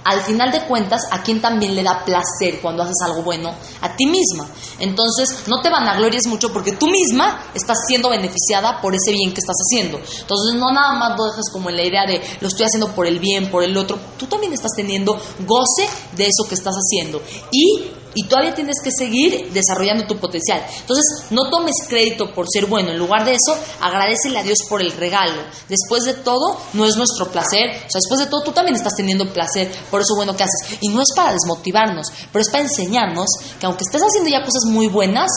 al 0.03 0.21
final 0.21 0.51
de 0.51 0.65
cuentas, 0.65 1.01
a 1.11 1.21
quien 1.21 1.41
también 1.41 1.75
le 1.75 1.83
da 1.83 2.03
placer 2.03 2.59
cuando 2.61 2.83
haces 2.83 2.97
algo 3.05 3.21
bueno, 3.23 3.53
a 3.81 3.95
ti 3.95 4.05
misma. 4.05 4.47
Entonces, 4.79 5.43
no 5.47 5.61
te 5.61 5.69
vanaglories 5.69 6.27
mucho 6.27 6.51
porque 6.51 6.73
tú 6.73 6.87
misma 6.87 7.45
estás 7.53 7.77
siendo 7.87 8.09
beneficiada 8.09 8.81
por 8.81 8.95
ese 8.95 9.11
bien 9.11 9.33
que 9.33 9.39
estás 9.39 9.57
haciendo. 9.57 9.97
Entonces, 9.97 10.55
no 10.55 10.71
nada 10.71 10.93
más 10.93 11.17
lo 11.17 11.25
dejes 11.25 11.51
como 11.51 11.69
en 11.69 11.77
la 11.77 11.83
idea 11.83 12.05
de 12.05 12.21
lo 12.39 12.47
estoy 12.47 12.65
haciendo 12.65 12.91
por 12.93 13.05
el 13.05 13.19
bien, 13.19 13.51
por 13.51 13.63
el 13.63 13.77
otro. 13.77 13.99
Tú 14.17 14.25
también 14.25 14.53
estás 14.53 14.71
teniendo 14.75 15.19
goce 15.39 15.87
de 16.15 16.23
eso 16.23 16.47
que 16.47 16.55
estás 16.55 16.75
haciendo. 16.75 17.21
Y 17.51 17.91
y 18.15 18.27
todavía 18.27 18.53
tienes 18.53 18.75
que 18.83 18.89
seguir 18.91 19.51
desarrollando 19.53 20.05
tu 20.05 20.17
potencial. 20.17 20.61
Entonces, 20.81 21.05
no 21.31 21.49
tomes 21.49 21.75
crédito 21.87 22.33
por 22.33 22.45
ser 22.51 22.65
bueno. 22.65 22.91
En 22.91 22.97
lugar 22.97 23.23
de 23.25 23.31
eso, 23.31 23.57
agradecele 23.79 24.39
a 24.39 24.43
Dios 24.43 24.57
por 24.67 24.81
el 24.81 24.91
regalo. 24.91 25.41
Después 25.69 26.03
de 26.03 26.13
todo, 26.15 26.59
no 26.73 26.85
es 26.85 26.95
nuestro 26.97 27.31
placer. 27.31 27.69
O 27.69 27.89
sea, 27.89 27.99
después 28.01 28.19
de 28.19 28.25
todo, 28.27 28.43
tú 28.43 28.51
también 28.51 28.75
estás 28.75 28.93
teniendo 28.95 29.31
placer 29.31 29.71
por 29.89 30.01
eso 30.01 30.15
bueno 30.15 30.35
que 30.35 30.43
haces. 30.43 30.77
Y 30.81 30.89
no 30.89 31.01
es 31.01 31.07
para 31.15 31.31
desmotivarnos, 31.33 32.07
pero 32.31 32.41
es 32.41 32.49
para 32.49 32.63
enseñarnos 32.63 33.27
que 33.59 33.65
aunque 33.65 33.83
estés 33.85 34.01
haciendo 34.01 34.29
ya 34.29 34.39
cosas 34.43 34.65
muy 34.65 34.87
buenas, 34.87 35.29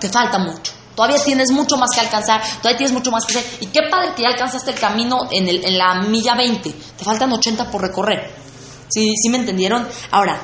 te 0.00 0.08
falta 0.08 0.38
mucho. 0.38 0.72
Todavía 0.94 1.22
tienes 1.24 1.50
mucho 1.50 1.76
más 1.78 1.88
que 1.94 2.00
alcanzar, 2.00 2.42
todavía 2.58 2.76
tienes 2.78 2.92
mucho 2.92 3.10
más 3.10 3.24
que 3.24 3.38
hacer. 3.38 3.50
Y 3.60 3.66
qué 3.66 3.80
padre 3.90 4.10
que 4.14 4.22
ya 4.22 4.28
alcanzaste 4.28 4.70
el 4.72 4.78
camino 4.78 5.28
en, 5.30 5.48
el- 5.48 5.64
en 5.64 5.78
la 5.78 6.02
milla 6.02 6.34
20. 6.34 6.70
Te 6.96 7.04
faltan 7.04 7.32
80 7.32 7.70
por 7.70 7.80
recorrer. 7.80 8.30
¿Sí, 8.88 9.14
sí 9.16 9.28
me 9.30 9.38
entendieron? 9.38 9.86
Ahora, 10.10 10.38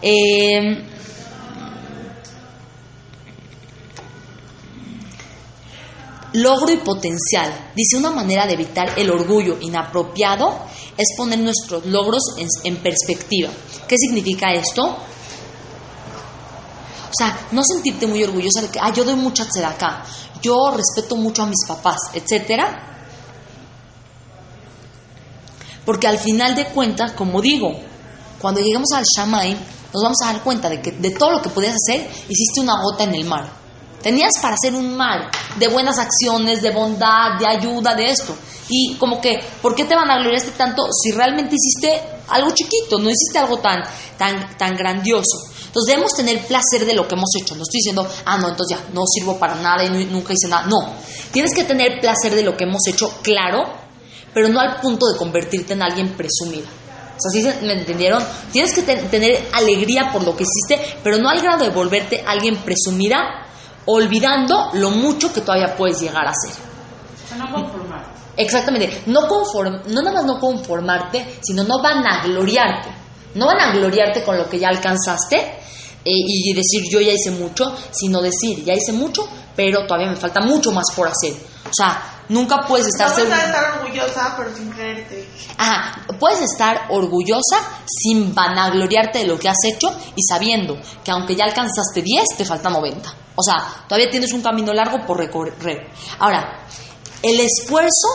eh, 0.00 0.86
logro 6.34 6.72
y 6.72 6.78
potencial. 6.78 7.70
Dice 7.74 7.96
una 7.96 8.10
manera 8.10 8.46
de 8.46 8.54
evitar 8.54 8.98
el 8.98 9.10
orgullo 9.10 9.58
inapropiado 9.60 10.58
es 10.96 11.08
poner 11.16 11.38
nuestros 11.38 11.86
logros 11.86 12.22
en, 12.64 12.76
perspectiva. 12.76 13.50
¿Qué 13.88 13.96
significa 13.96 14.52
esto? 14.52 14.84
O 14.84 14.98
sea, 17.16 17.46
no 17.52 17.62
sentirte 17.62 18.06
muy 18.06 18.22
orgullosa 18.24 18.62
de 18.62 18.68
que, 18.68 18.80
ah, 18.80 18.92
yo 18.92 19.04
doy 19.04 19.14
mucha 19.14 19.46
acá, 19.64 20.04
yo 20.42 20.72
respeto 20.72 21.16
mucho 21.16 21.42
a 21.42 21.46
mis 21.46 21.64
papás, 21.66 21.98
etcétera. 22.12 22.90
Porque 25.84 26.08
al 26.08 26.18
final 26.18 26.56
de 26.56 26.66
cuentas, 26.66 27.12
como 27.12 27.40
digo, 27.40 27.78
cuando 28.40 28.60
lleguemos 28.60 28.90
al 28.92 29.04
Shamay, 29.04 29.56
nos 29.92 30.02
vamos 30.02 30.18
a 30.24 30.32
dar 30.32 30.42
cuenta 30.42 30.68
de 30.68 30.82
que 30.82 30.90
de 30.90 31.12
todo 31.12 31.30
lo 31.30 31.42
que 31.42 31.50
podías 31.50 31.74
hacer, 31.74 32.10
hiciste 32.28 32.60
una 32.60 32.82
gota 32.82 33.04
en 33.04 33.14
el 33.14 33.24
mar. 33.24 33.63
Tenías 34.04 34.32
para 34.40 34.54
hacer 34.54 34.74
un 34.74 34.96
mar 34.96 35.30
de 35.58 35.66
buenas 35.68 35.98
acciones, 35.98 36.62
de 36.62 36.70
bondad, 36.70 37.38
de 37.40 37.46
ayuda, 37.48 37.94
de 37.94 38.10
esto. 38.10 38.36
Y 38.68 38.94
como 38.98 39.20
que, 39.20 39.40
¿por 39.60 39.74
qué 39.74 39.84
te 39.84 39.94
van 39.96 40.10
a 40.10 40.18
gloriarte 40.18 40.52
tanto 40.52 40.84
si 40.92 41.10
realmente 41.10 41.56
hiciste 41.56 42.00
algo 42.28 42.50
chiquito, 42.54 42.98
no 42.98 43.08
hiciste 43.10 43.38
algo 43.38 43.58
tan, 43.58 43.82
tan, 44.18 44.56
tan 44.56 44.76
grandioso? 44.76 45.38
Entonces 45.66 45.86
debemos 45.94 46.12
tener 46.14 46.38
placer 46.46 46.84
de 46.86 46.94
lo 46.94 47.08
que 47.08 47.14
hemos 47.14 47.30
hecho. 47.40 47.54
No 47.56 47.62
estoy 47.62 47.78
diciendo, 47.78 48.06
ah, 48.26 48.36
no, 48.38 48.48
entonces 48.50 48.78
ya, 48.78 48.84
no 48.92 49.02
sirvo 49.06 49.38
para 49.38 49.54
nada 49.56 49.82
y 49.84 49.88
nu- 49.90 50.10
nunca 50.12 50.32
hice 50.34 50.48
nada. 50.48 50.66
No, 50.66 50.94
tienes 51.32 51.52
que 51.54 51.64
tener 51.64 51.98
placer 52.00 52.34
de 52.34 52.42
lo 52.44 52.56
que 52.56 52.64
hemos 52.64 52.86
hecho, 52.86 53.10
claro, 53.22 53.64
pero 54.32 54.48
no 54.48 54.60
al 54.60 54.80
punto 54.80 55.06
de 55.10 55.16
convertirte 55.18 55.72
en 55.72 55.82
alguien 55.82 56.10
presumido. 56.10 56.66
O 57.16 57.20
sea, 57.20 57.30
¿sí 57.32 57.42
se- 57.42 57.60
me 57.66 57.72
entendieron? 57.72 58.22
Tienes 58.52 58.74
que 58.74 58.82
te- 58.82 58.96
tener 58.96 59.48
alegría 59.52 60.10
por 60.12 60.22
lo 60.24 60.36
que 60.36 60.44
hiciste, 60.44 60.98
pero 61.02 61.16
no 61.18 61.28
al 61.30 61.40
grado 61.40 61.64
de 61.64 61.70
volverte 61.70 62.22
alguien 62.26 62.56
presumida, 62.58 63.43
olvidando 63.86 64.70
lo 64.74 64.90
mucho 64.90 65.32
que 65.32 65.40
todavía 65.40 65.74
puedes 65.76 66.00
llegar 66.00 66.26
a 66.26 66.32
ser. 66.32 66.52
O 66.52 67.28
sea, 67.28 67.38
no 67.38 67.52
conformar. 67.52 68.04
Exactamente, 68.36 69.02
no, 69.06 69.28
conform, 69.28 69.82
no 69.86 70.02
nada 70.02 70.12
más 70.12 70.24
no 70.24 70.40
conformarte, 70.40 71.38
sino 71.42 71.62
no 71.64 71.80
van 71.82 72.04
a 72.06 72.24
gloriarte. 72.24 72.90
No 73.34 73.46
van 73.46 73.60
a 73.60 73.72
gloriarte 73.72 74.22
con 74.22 74.36
lo 74.36 74.48
que 74.48 74.58
ya 74.58 74.68
alcanzaste 74.68 75.36
eh, 75.36 76.02
y 76.04 76.52
decir 76.52 76.82
yo 76.90 77.00
ya 77.00 77.12
hice 77.12 77.30
mucho, 77.32 77.74
sino 77.90 78.20
decir 78.20 78.64
ya 78.64 78.74
hice 78.74 78.92
mucho, 78.92 79.28
pero 79.56 79.86
todavía 79.86 80.10
me 80.10 80.16
falta 80.16 80.40
mucho 80.40 80.70
más 80.72 80.86
por 80.94 81.08
hacer. 81.08 81.32
O 81.64 81.72
sea, 81.72 82.24
nunca 82.28 82.66
puedes 82.66 82.86
estar 82.86 83.08
No 83.08 83.34
a 83.34 83.44
estar 83.44 83.80
orgullosa, 83.80 84.34
pero 84.36 84.54
sin 84.54 84.70
creerte. 84.70 85.28
Ajá, 85.56 86.04
puedes 86.18 86.40
estar 86.42 86.86
orgullosa 86.90 87.58
sin 87.86 88.34
vanagloriarte 88.34 89.20
de 89.20 89.26
lo 89.26 89.38
que 89.38 89.48
has 89.48 89.64
hecho 89.64 89.92
y 90.14 90.22
sabiendo 90.22 90.76
que 91.02 91.10
aunque 91.10 91.34
ya 91.34 91.44
alcanzaste 91.44 92.02
10, 92.02 92.24
te 92.36 92.44
falta 92.44 92.70
90. 92.70 93.23
O 93.36 93.42
sea, 93.42 93.84
todavía 93.88 94.10
tienes 94.10 94.32
un 94.32 94.42
camino 94.42 94.72
largo 94.72 95.04
por 95.06 95.18
recorrer. 95.18 95.88
Ahora, 96.18 96.66
el 97.22 97.40
esfuerzo 97.40 98.08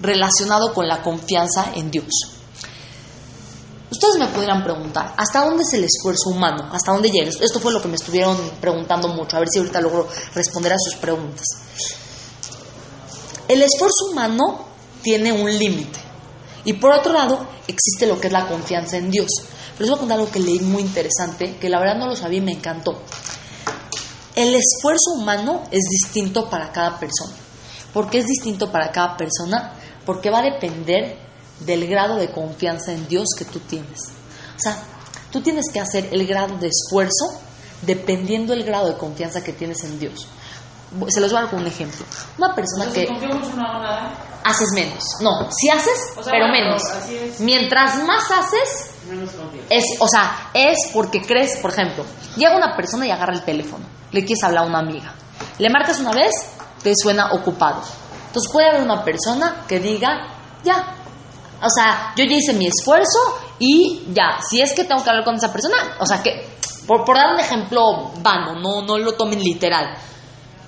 relacionado 0.00 0.72
con 0.72 0.86
la 0.88 1.02
confianza 1.02 1.72
en 1.74 1.90
Dios. 1.90 2.08
Ustedes 3.90 4.16
me 4.18 4.26
podrían 4.28 4.62
preguntar, 4.62 5.14
¿hasta 5.16 5.44
dónde 5.44 5.62
es 5.62 5.72
el 5.72 5.84
esfuerzo 5.84 6.30
humano? 6.30 6.68
¿Hasta 6.72 6.92
dónde 6.92 7.10
llega? 7.10 7.30
Esto 7.40 7.58
fue 7.58 7.72
lo 7.72 7.80
que 7.80 7.88
me 7.88 7.96
estuvieron 7.96 8.36
preguntando 8.60 9.08
mucho, 9.08 9.36
a 9.36 9.40
ver 9.40 9.48
si 9.50 9.58
ahorita 9.58 9.80
logro 9.80 10.06
responder 10.34 10.72
a 10.72 10.78
sus 10.78 10.96
preguntas. 10.96 11.46
El 13.48 13.62
esfuerzo 13.62 14.10
humano 14.10 14.66
tiene 15.02 15.32
un 15.32 15.50
límite. 15.58 15.98
Y 16.64 16.74
por 16.74 16.92
otro 16.92 17.14
lado, 17.14 17.46
existe 17.66 18.06
lo 18.06 18.20
que 18.20 18.26
es 18.26 18.32
la 18.32 18.46
confianza 18.46 18.98
en 18.98 19.10
Dios. 19.10 19.28
Pero 19.72 19.80
les 19.80 19.88
voy 19.88 19.96
a 19.96 20.00
contar 20.00 20.18
algo 20.18 20.30
que 20.30 20.40
leí 20.40 20.60
muy 20.60 20.82
interesante, 20.82 21.56
que 21.56 21.70
la 21.70 21.80
verdad 21.80 21.96
no 21.96 22.08
lo 22.08 22.16
sabía 22.16 22.38
y 22.38 22.42
me 22.42 22.52
encantó. 22.52 23.00
El 24.38 24.54
esfuerzo 24.54 25.14
humano 25.16 25.64
es 25.72 25.82
distinto 25.90 26.48
para 26.48 26.70
cada 26.70 26.96
persona. 27.00 27.34
¿Por 27.92 28.08
qué 28.08 28.18
es 28.18 28.26
distinto 28.26 28.70
para 28.70 28.92
cada 28.92 29.16
persona? 29.16 29.72
Porque 30.06 30.30
va 30.30 30.38
a 30.38 30.42
depender 30.42 31.18
del 31.58 31.88
grado 31.88 32.14
de 32.14 32.30
confianza 32.30 32.92
en 32.92 33.08
Dios 33.08 33.26
que 33.36 33.44
tú 33.44 33.58
tienes. 33.58 33.98
O 34.56 34.60
sea, 34.60 34.80
tú 35.32 35.40
tienes 35.40 35.64
que 35.72 35.80
hacer 35.80 36.10
el 36.12 36.24
grado 36.24 36.56
de 36.58 36.68
esfuerzo 36.68 37.40
dependiendo 37.82 38.52
del 38.54 38.62
grado 38.62 38.86
de 38.86 38.96
confianza 38.96 39.42
que 39.42 39.52
tienes 39.52 39.82
en 39.82 39.98
Dios. 39.98 40.28
Se 41.08 41.20
los 41.20 41.32
voy 41.32 41.38
a 41.38 41.42
dar 41.42 41.50
con 41.50 41.62
un 41.62 41.66
ejemplo. 41.66 42.06
Una 42.38 42.54
persona 42.54 42.92
que 42.92 43.08
confío 43.08 43.34
mucho, 43.34 43.56
no 43.56 43.62
nada. 43.82 44.40
haces 44.44 44.68
menos. 44.72 45.02
No, 45.20 45.50
si 45.50 45.68
haces, 45.68 45.98
O 46.16 46.22
sea, 46.22 46.30
pero 46.32 46.46
menos. 46.46 46.80
Mientras 47.40 48.04
más 48.04 48.22
haces, 48.30 48.87
Es, 49.70 49.84
o 49.98 50.08
sea, 50.08 50.50
es 50.54 50.90
porque 50.92 51.22
crees, 51.22 51.58
por 51.58 51.72
ejemplo, 51.72 52.04
llega 52.36 52.56
una 52.56 52.76
persona 52.76 53.06
y 53.06 53.10
agarra 53.10 53.34
el 53.34 53.42
teléfono, 53.42 53.84
le 54.12 54.24
quieres 54.24 54.44
hablar 54.44 54.64
a 54.64 54.66
una 54.66 54.78
amiga, 54.80 55.14
le 55.58 55.70
marcas 55.70 56.00
una 56.00 56.12
vez, 56.12 56.32
te 56.82 56.92
suena 56.96 57.32
ocupado. 57.32 57.82
Entonces 58.26 58.52
puede 58.52 58.68
haber 58.68 58.82
una 58.82 59.04
persona 59.04 59.64
que 59.66 59.80
diga, 59.80 60.28
ya, 60.64 60.94
o 61.62 61.70
sea, 61.70 62.12
yo 62.16 62.24
ya 62.24 62.36
hice 62.36 62.52
mi 62.52 62.66
esfuerzo 62.66 63.18
y 63.58 64.04
ya, 64.12 64.38
si 64.48 64.60
es 64.60 64.72
que 64.74 64.84
tengo 64.84 65.02
que 65.02 65.10
hablar 65.10 65.24
con 65.24 65.36
esa 65.36 65.52
persona, 65.52 65.76
o 66.00 66.06
sea, 66.06 66.22
que, 66.22 66.56
por, 66.86 67.04
por 67.04 67.16
dar 67.16 67.34
un 67.34 67.40
ejemplo 67.40 68.12
vano, 68.20 68.54
no, 68.60 68.82
no 68.82 68.98
lo 68.98 69.12
tomen 69.12 69.42
literal. 69.42 69.96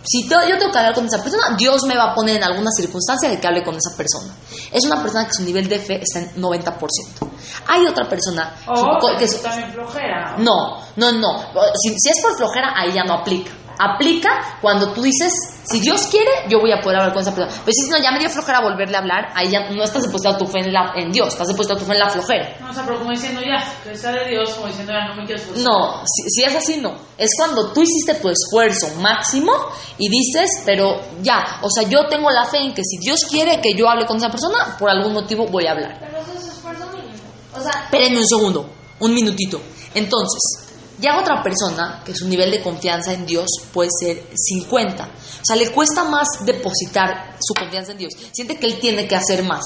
Si 0.02 0.26
te- 0.28 0.48
yo 0.48 0.56
tengo 0.58 0.72
que 0.72 0.78
hablar 0.78 0.94
con 0.94 1.04
esa 1.06 1.22
persona, 1.22 1.54
Dios 1.58 1.82
me 1.84 1.94
va 1.96 2.12
a 2.12 2.14
poner 2.14 2.36
en 2.36 2.44
alguna 2.44 2.70
circunstancia 2.74 3.28
de 3.28 3.38
que 3.38 3.46
hable 3.46 3.62
con 3.62 3.74
esa 3.76 3.94
persona. 3.96 4.34
Es 4.72 4.84
una 4.86 5.00
persona 5.02 5.26
que 5.26 5.34
su 5.34 5.42
nivel 5.42 5.68
de 5.68 5.78
fe 5.78 6.00
está 6.02 6.20
en 6.20 6.40
90%. 6.40 7.28
Hay 7.66 7.86
otra 7.86 8.08
persona 8.08 8.54
O 8.66 8.76
su- 8.76 9.06
que 9.08 9.16
que 9.18 9.28
su- 9.28 9.38
también 9.42 9.70
flojera. 9.72 10.36
no, 10.38 10.78
no, 10.96 11.12
no. 11.12 11.40
Si, 11.80 11.94
si 11.98 12.08
es 12.10 12.20
por 12.22 12.34
flojera, 12.36 12.72
ahí 12.76 12.92
ya 12.92 13.04
no 13.04 13.14
aplica. 13.14 13.52
Aplica 13.82 14.28
cuando 14.60 14.92
tú 14.92 15.02
dices, 15.02 15.32
si 15.64 15.80
Dios 15.80 16.02
quiere, 16.10 16.30
yo 16.50 16.60
voy 16.60 16.70
a 16.70 16.80
poder 16.82 16.98
hablar 16.98 17.14
con 17.14 17.22
esa 17.22 17.34
persona. 17.34 17.62
Pero 17.64 17.72
si 17.72 17.90
no, 17.90 17.96
ya 18.02 18.12
me 18.12 18.18
dio 18.18 18.28
flojera 18.28 18.60
volverle 18.60 18.94
a 18.96 19.00
hablar, 19.00 19.28
ahí 19.34 19.50
ya 19.50 19.70
no 19.70 19.82
estás 19.82 20.02
depositado 20.02 20.36
tu 20.36 20.46
fe 20.46 20.58
en, 20.60 20.72
la- 20.72 20.92
en 20.96 21.10
Dios, 21.10 21.28
estás 21.28 21.48
depositado 21.48 21.80
tu 21.80 21.86
fe 21.86 21.92
en 21.94 21.98
la 22.00 22.10
flojera. 22.10 22.56
No, 22.60 22.68
o 22.70 22.72
sea, 22.74 22.84
pero 22.84 22.98
como 22.98 23.10
diciendo 23.10 23.40
ya, 23.40 23.64
que 23.82 23.92
está 23.92 24.12
de 24.12 24.28
Dios, 24.28 24.50
como 24.50 24.66
diciendo 24.66 24.92
ya 24.92 25.08
no 25.08 25.14
me 25.14 25.24
quiero 25.24 25.40
esforzar. 25.40 25.64
No, 25.64 26.02
si, 26.06 26.28
si 26.28 26.44
es 26.44 26.54
así, 26.54 26.76
no. 26.76 26.92
Es 27.16 27.30
cuando 27.38 27.72
tú 27.72 27.80
hiciste 27.82 28.14
tu 28.16 28.28
esfuerzo 28.28 28.88
máximo 29.00 29.52
y 29.96 30.08
dices, 30.10 30.62
pero 30.66 31.00
ya, 31.22 31.58
o 31.62 31.70
sea, 31.70 31.88
yo 31.88 32.06
tengo 32.08 32.30
la 32.30 32.44
fe 32.44 32.58
en 32.58 32.74
que 32.74 32.82
si 32.84 32.98
Dios 32.98 33.20
quiere 33.30 33.60
que 33.62 33.72
yo 33.74 33.88
hable 33.88 34.04
con 34.06 34.18
esa 34.18 34.28
persona, 34.30 34.76
por 34.78 34.90
algún 34.90 35.14
motivo 35.14 35.46
voy 35.46 35.66
a 35.66 35.70
hablar. 35.72 35.96
Pero 36.00 36.18
eso 36.18 36.32
es 36.36 36.44
esfuerzo 36.54 36.86
mínimo. 36.88 37.14
O 37.56 37.60
sea, 37.62 37.84
Espérenme 37.84 38.18
un 38.18 38.28
segundo, 38.28 38.68
un 39.00 39.14
minutito. 39.14 39.60
Entonces, 39.94 40.69
llega 41.00 41.20
otra 41.20 41.42
persona 41.42 42.02
que 42.04 42.14
su 42.14 42.28
nivel 42.28 42.50
de 42.50 42.62
confianza 42.62 43.12
en 43.12 43.26
Dios 43.26 43.48
puede 43.72 43.90
ser 43.98 44.28
50. 44.34 45.04
O 45.04 45.44
sea, 45.44 45.56
le 45.56 45.70
cuesta 45.72 46.04
más 46.04 46.28
depositar 46.44 47.36
su 47.40 47.54
confianza 47.54 47.92
en 47.92 47.98
Dios. 47.98 48.12
Siente 48.32 48.56
que 48.58 48.66
él 48.66 48.78
tiene 48.80 49.08
que 49.08 49.16
hacer 49.16 49.42
más. 49.44 49.64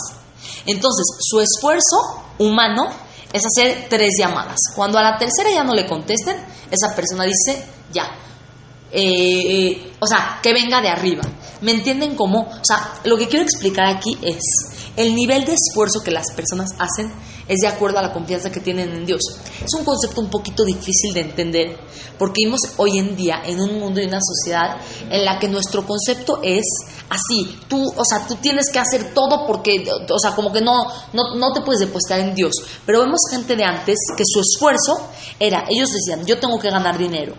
Entonces, 0.67 1.05
su 1.21 1.41
esfuerzo 1.41 2.23
humano 2.39 2.89
es 3.33 3.43
hacer 3.45 3.87
tres 3.89 4.11
llamadas. 4.19 4.59
Cuando 4.77 4.99
a 4.99 5.03
la 5.03 5.19
tercera 5.19 5.51
ya 5.51 5.65
no 5.65 5.75
le 5.75 5.87
contesten, 5.87 6.37
esa 6.71 6.95
persona 6.95 7.25
dice, 7.25 7.65
ya. 7.93 8.05
Eh, 8.93 9.01
eh, 9.03 9.93
o 9.99 10.07
sea, 10.07 10.39
que 10.41 10.53
venga 10.53 10.81
de 10.81 10.89
arriba. 10.89 11.23
¿Me 11.61 11.73
entienden 11.73 12.15
cómo? 12.15 12.43
O 12.43 12.65
sea, 12.65 13.01
lo 13.05 13.17
que 13.17 13.27
quiero 13.27 13.45
explicar 13.45 13.87
aquí 13.87 14.17
es, 14.23 14.39
el 14.97 15.15
nivel 15.15 15.45
de 15.45 15.55
esfuerzo 15.55 16.01
que 16.05 16.13
las 16.13 16.33
personas 16.37 16.71
hacen 16.79 17.13
es 17.49 17.61
de 17.61 17.69
acuerdo 17.69 17.99
a 17.99 18.03
la 18.03 18.13
confianza 18.13 18.51
que 18.51 18.61
tienen 18.61 18.91
en 18.91 19.07
Dios. 19.07 19.21
Es 19.63 19.75
un 19.79 19.85
concepto 19.85 20.21
un 20.21 20.31
poquito 20.31 20.65
difícil 20.65 21.13
de 21.13 21.21
entender 21.21 21.79
porque 22.19 22.41
vivimos 22.41 22.61
hoy 22.77 22.99
en 22.99 23.17
día 23.17 23.43
en 23.45 23.61
un 23.61 23.79
mundo 23.79 24.01
y 24.01 24.07
una 24.07 24.21
sociedad 24.21 24.77
en 25.11 25.25
la 25.25 25.39
que 25.39 25.49
nuestro 25.49 25.85
concepto 25.85 26.41
es 26.43 26.65
así, 27.09 27.59
tú, 27.69 27.93
o 27.97 28.05
sea, 28.05 28.27
tú 28.27 28.37
tienes 28.37 28.71
que 28.73 28.79
hacer 28.79 29.13
todo 29.13 29.47
porque, 29.47 29.85
o 30.11 30.19
sea, 30.19 30.35
como 30.35 30.53
que 30.53 30.61
no, 30.61 30.87
no, 31.13 31.35
no 31.35 31.53
te 31.53 31.61
puedes 31.61 31.81
depositar 31.81 32.21
en 32.21 32.35
Dios. 32.35 32.53
Pero 32.87 33.01
vemos 33.01 33.21
gente 33.31 33.57
de 33.57 33.65
antes 33.65 33.99
que 34.17 34.25
su 34.27 34.41
esfuerzo 34.41 35.11
era, 35.39 35.65
ellos 35.69 35.91
decían, 35.93 36.25
yo 36.25 36.39
tengo 36.39 36.59
que 36.59 36.71
ganar 36.71 36.99
dinero. 36.99 37.35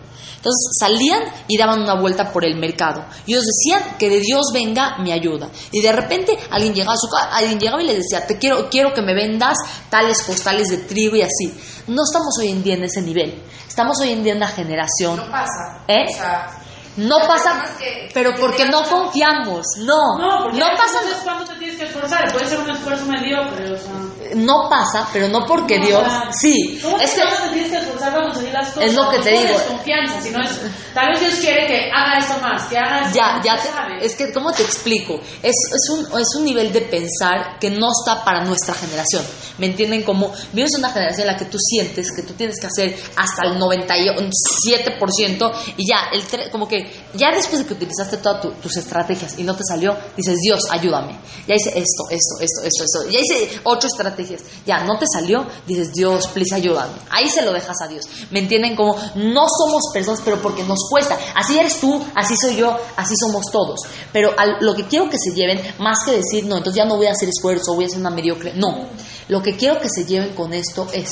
Entonces 0.46 0.78
salían 0.80 1.24
y 1.48 1.58
daban 1.58 1.82
una 1.82 2.00
vuelta 2.00 2.32
por 2.32 2.46
el 2.46 2.56
mercado. 2.58 3.04
Y 3.26 3.34
ellos 3.34 3.46
decían 3.46 3.98
que 3.98 4.12
de 4.12 4.20
Dios 4.20 4.52
venga 4.54 4.98
mi 5.00 5.12
ayuda. 5.12 5.50
Y 5.72 5.82
de 5.82 5.92
repente 5.92 6.38
alguien 6.52 6.72
llegaba 6.76 6.94
a 6.94 6.98
su 6.98 7.08
casa, 7.08 7.36
alguien 7.36 7.60
llegaba 7.60 7.82
y 7.82 7.88
les 7.88 7.98
decía, 7.98 8.28
te 8.28 8.38
quiero, 8.38 8.70
quiero 8.70 8.94
que 8.94 9.02
me 9.02 9.16
vendas 9.16 9.58
tales 9.96 10.24
costales 10.24 10.68
de 10.68 10.78
trigo 10.80 11.16
y 11.16 11.22
así. 11.22 11.58
No 11.88 12.04
estamos 12.04 12.38
hoy 12.40 12.50
en 12.50 12.62
día 12.64 12.74
en 12.74 12.84
ese 12.84 13.02
nivel. 13.02 13.42
Estamos 13.66 13.98
hoy 14.02 14.12
en 14.12 14.24
día 14.24 14.34
en 14.34 14.40
una 14.40 14.50
generación. 14.50 15.16
No 15.16 15.32
pasa. 15.32 15.84
¿Eh? 15.88 16.06
O 16.10 16.14
sea, 16.14 16.65
No 16.98 17.20
pasa, 17.28 17.66
pero 18.14 18.34
que 18.34 18.40
porque 18.40 18.66
no 18.66 18.84
confiamos. 18.88 19.66
No, 19.80 20.18
No, 20.18 20.44
porque 20.44 20.60
no 20.60 20.66
pasa. 20.78 21.00
entonces 21.02 21.18
cuándo 21.24 21.46
te 21.46 21.56
tienes 21.56 21.78
que 21.78 21.86
esforzar. 21.86 22.32
Puede 22.32 22.48
ser 22.48 22.60
un 22.60 22.70
esfuerzo 22.70 23.06
mediocre, 23.06 23.72
o 23.74 23.78
sea. 23.78 23.92
No 24.36 24.68
pasa, 24.70 25.08
pero 25.14 25.28
no 25.28 25.46
porque 25.46 25.78
No, 25.80 25.86
Dios. 25.86 26.02
o 26.02 26.06
sea, 26.10 26.30
Sí, 26.32 26.80
¿Cómo 26.82 26.98
es 27.00 27.12
que 27.12 27.22
te 27.22 27.50
tienes 27.54 27.72
que 27.72 27.78
esforzar 27.78 28.12
para 28.14 28.24
conseguir 28.26 28.54
las 28.54 28.70
cosas? 28.70 28.84
Es 28.90 28.96
lo 28.96 29.10
que 29.10 29.20
te 29.20 29.32
no 29.34 29.40
digo. 29.42 29.54
desconfianza, 29.60 30.22
sino 30.22 30.42
es. 30.42 30.60
Tal 30.94 31.10
vez 31.12 31.20
Dios 31.20 31.36
quiere 31.36 31.68
que 31.68 31.92
haga 31.94 32.18
esto 32.18 32.34
más, 32.42 32.64
que 32.64 32.78
haga 32.78 33.02
esto 33.02 33.16
Ya, 33.16 33.42
ya, 33.44 33.62
te- 33.62 33.68
sabes. 33.70 34.04
es 34.04 34.16
que, 34.16 34.32
¿cómo 34.34 34.52
te 34.54 34.64
explico? 34.64 35.20
Es, 35.44 35.54
es, 35.74 35.90
un, 35.92 36.06
es 36.20 36.28
un 36.38 36.46
nivel 36.46 36.72
de 36.74 36.82
pensar 36.82 37.60
que 37.60 37.70
no 37.70 37.90
está 37.92 38.24
para 38.24 38.44
nuestra 38.46 38.74
generación. 38.74 39.24
¿Me 39.58 39.68
entienden? 39.68 40.04
Como 40.04 40.34
vives 40.54 40.72
una 40.78 40.90
generación 40.90 41.28
en 41.28 41.34
la 41.34 41.38
que 41.38 41.46
tú 41.46 41.58
sientes 41.60 42.08
que 42.16 42.24
tú 42.24 42.34
tienes 42.34 42.60
que 42.60 42.68
hacer 42.68 42.98
hasta 43.18 43.48
el 43.48 43.60
97% 43.60 45.52
y 45.78 45.88
ya, 45.90 46.10
el 46.12 46.24
tre- 46.28 46.50
como 46.52 46.68
que 46.68 46.85
ya 47.14 47.32
después 47.34 47.60
de 47.60 47.66
que 47.68 47.74
utilizaste 47.74 48.18
todas 48.18 48.42
tu- 48.42 48.52
tus 48.54 48.76
estrategias 48.78 49.38
y 49.38 49.44
no 49.44 49.56
te 49.56 49.64
salió, 49.68 49.96
dices, 50.18 50.38
Dios, 50.42 50.62
ayúdame. 50.70 51.18
Ya 51.48 51.56
hice 51.56 51.70
esto, 51.70 52.04
esto, 52.10 52.36
esto, 52.42 52.62
esto, 52.64 52.84
esto. 52.84 53.10
Ya 53.12 53.20
hice 53.20 53.60
ocho 53.64 53.88
estrategias. 53.88 54.42
Ya 54.66 54.84
no 54.84 54.98
te 54.98 55.06
salió, 55.12 55.46
dices, 55.68 55.92
Dios, 55.94 56.28
please, 56.28 56.56
ayúdame. 56.56 56.94
Ahí 57.10 57.30
se 57.30 57.44
lo 57.44 57.52
dejas 57.54 57.76
a 57.82 57.88
Dios. 57.88 58.06
¿Me 58.32 58.40
entienden? 58.40 58.76
Como 58.76 58.96
no 59.16 59.46
somos 59.48 59.84
personas, 59.94 60.22
pero 60.26 60.42
porque 60.42 60.64
nos 60.64 60.80
cuesta. 60.90 61.18
Así 61.36 61.58
eres 61.58 61.80
tú, 61.80 62.04
así 62.16 62.36
soy 62.36 62.56
yo, 62.56 62.78
así 62.98 63.14
somos 63.20 63.46
todos. 63.52 63.80
Pero 64.12 64.32
lo 64.62 64.74
que 64.76 64.86
quiero 64.86 65.10
que 65.10 65.18
se 65.18 65.34
lleven, 65.34 65.62
más 65.80 66.00
que 66.06 66.12
decir, 66.12 66.46
no, 66.46 66.58
entonces 66.58 66.78
ya 66.78 66.86
no 66.86 66.98
voy 66.98 67.08
a 67.08 67.12
hacer 67.12 67.30
esfuerzo, 67.30 67.76
voy 67.76 67.86
a 67.86 67.90
ser 67.90 68.00
una 68.00 68.10
mediocre. 68.10 68.54
No. 68.56 68.88
Lo 69.28 69.42
que 69.42 69.56
quiero 69.56 69.80
que 69.80 69.90
se 69.90 70.06
lleven 70.06 70.34
con 70.36 70.54
esto 70.54 70.88
es, 70.94 71.12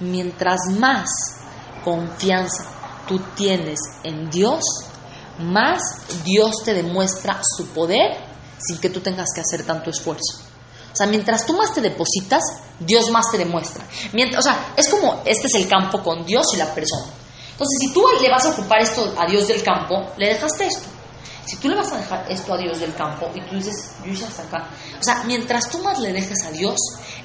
mientras 0.00 0.58
más 0.78 1.08
confianza 1.84 2.64
tú 3.06 3.20
tienes 3.36 3.78
en 4.02 4.28
Dios, 4.30 4.62
más 5.38 5.80
Dios 6.24 6.62
te 6.64 6.74
demuestra 6.74 7.40
su 7.56 7.66
poder 7.68 8.16
sin 8.58 8.78
que 8.78 8.90
tú 8.90 9.00
tengas 9.00 9.28
que 9.34 9.40
hacer 9.40 9.64
tanto 9.64 9.90
esfuerzo. 9.90 10.40
O 10.92 10.96
sea, 10.96 11.06
mientras 11.06 11.44
tú 11.44 11.54
más 11.54 11.74
te 11.74 11.82
depositas, 11.82 12.42
Dios 12.80 13.10
más 13.10 13.30
te 13.30 13.36
demuestra. 13.36 13.84
Mientras, 14.12 14.40
o 14.40 14.48
sea, 14.48 14.72
es 14.76 14.88
como 14.88 15.22
este 15.26 15.46
es 15.46 15.54
el 15.54 15.68
campo 15.68 16.02
con 16.02 16.24
Dios 16.24 16.46
y 16.54 16.56
la 16.56 16.74
persona. 16.74 17.04
Entonces, 17.52 17.78
si 17.80 17.92
tú 17.92 18.02
le 18.20 18.30
vas 18.30 18.44
a 18.46 18.50
ocupar 18.50 18.80
esto 18.80 19.14
a 19.18 19.26
Dios 19.26 19.46
del 19.48 19.62
campo, 19.62 20.12
le 20.16 20.28
dejaste 20.28 20.66
esto. 20.66 20.88
Si 21.46 21.56
tú 21.58 21.68
le 21.68 21.76
vas 21.76 21.92
a 21.92 21.98
dejar 21.98 22.26
esto 22.28 22.54
a 22.54 22.58
Dios 22.58 22.80
del 22.80 22.92
campo 22.94 23.30
y 23.32 23.40
tú 23.42 23.54
dices, 23.54 23.92
yo 24.04 24.26
hasta 24.26 24.42
acá. 24.42 24.68
O 24.98 25.02
sea, 25.02 25.22
mientras 25.24 25.70
tú 25.70 25.78
más 25.78 26.00
le 26.00 26.12
dejes 26.12 26.44
a 26.44 26.50
Dios, 26.50 26.76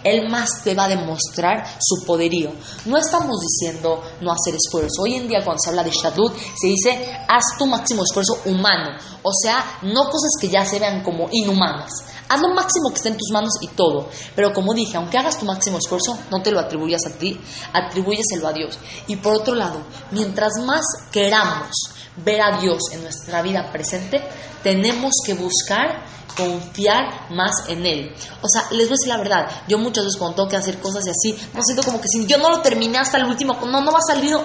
Él 0.04 0.30
más 0.30 0.48
te 0.64 0.76
va 0.76 0.84
a 0.84 0.90
demostrar 0.90 1.66
su 1.80 2.06
poderío. 2.06 2.52
No 2.86 2.98
estamos 2.98 3.40
diciendo 3.42 4.04
no 4.22 4.32
hacer 4.32 4.54
esfuerzo. 4.54 5.02
Hoy 5.02 5.16
en 5.16 5.28
día 5.28 5.44
cuando 5.44 5.60
se 5.60 5.72
habla 5.72 5.84
de 5.84 5.90
Shadut, 5.90 6.34
se 6.38 6.68
dice, 6.68 7.18
haz 7.28 7.58
tu 7.58 7.66
máximo 7.66 8.04
esfuerzo 8.04 8.38
humano. 8.46 8.96
O 9.24 9.32
sea, 9.34 9.80
no 9.82 10.06
cosas 10.06 10.32
que 10.40 10.50
ya 10.50 10.66
se 10.66 10.78
vean 10.78 11.02
como 11.02 11.28
inhumanas. 11.32 11.92
Haz 12.30 12.40
lo 12.42 12.54
máximo 12.54 12.90
que 12.90 12.96
esté 12.96 13.10
en 13.10 13.18
tus 13.18 13.32
manos 13.32 13.54
y 13.60 13.68
todo. 13.70 14.08
Pero 14.36 14.54
como 14.54 14.76
dije, 14.76 14.98
aunque 14.98 15.18
hagas 15.18 15.40
tu 15.40 15.46
máximo 15.46 15.80
esfuerzo, 15.80 16.18
no 16.30 16.44
te 16.44 16.52
lo 16.52 16.60
atribuyas 16.60 17.02
a 17.08 17.18
ti, 17.18 17.40
atribúyeselo 17.74 18.48
a 18.48 18.54
Dios. 18.54 18.78
Y 19.08 19.16
por 19.16 19.34
otro 19.34 19.56
lado, 19.56 19.82
mientras 20.12 20.54
más 20.64 20.86
queramos 21.12 21.72
ver 22.18 22.42
a 22.42 22.60
Dios 22.60 22.80
en 22.92 23.04
nuestra 23.04 23.42
vida 23.42 23.72
presente, 23.72 24.22
tenemos 24.64 25.14
que 25.26 25.34
buscar 25.34 26.06
confiar 26.36 27.32
más 27.32 27.52
en 27.68 27.86
Él. 27.86 28.14
O 28.42 28.48
sea, 28.48 28.64
les 28.72 28.88
voy 28.88 28.94
a 28.94 28.98
decir 29.00 29.10
la 29.10 29.18
verdad, 29.18 29.52
yo 29.68 29.78
muchas 29.78 30.06
veces 30.06 30.18
cuando 30.18 30.36
tengo 30.36 30.50
que 30.50 30.58
hacer 30.58 30.80
cosas 30.80 31.06
y 31.06 31.10
así, 31.10 31.48
no 31.54 31.62
siento 31.62 31.84
como 31.84 32.00
que 32.00 32.08
si 32.08 32.26
yo 32.26 32.38
no 32.38 32.50
lo 32.50 32.62
terminé 32.62 32.98
hasta 32.98 33.18
el 33.18 33.26
último, 33.26 33.58
no, 33.66 33.82
no 33.82 33.92
va 33.92 34.00
a 34.00 34.14
salir, 34.14 34.36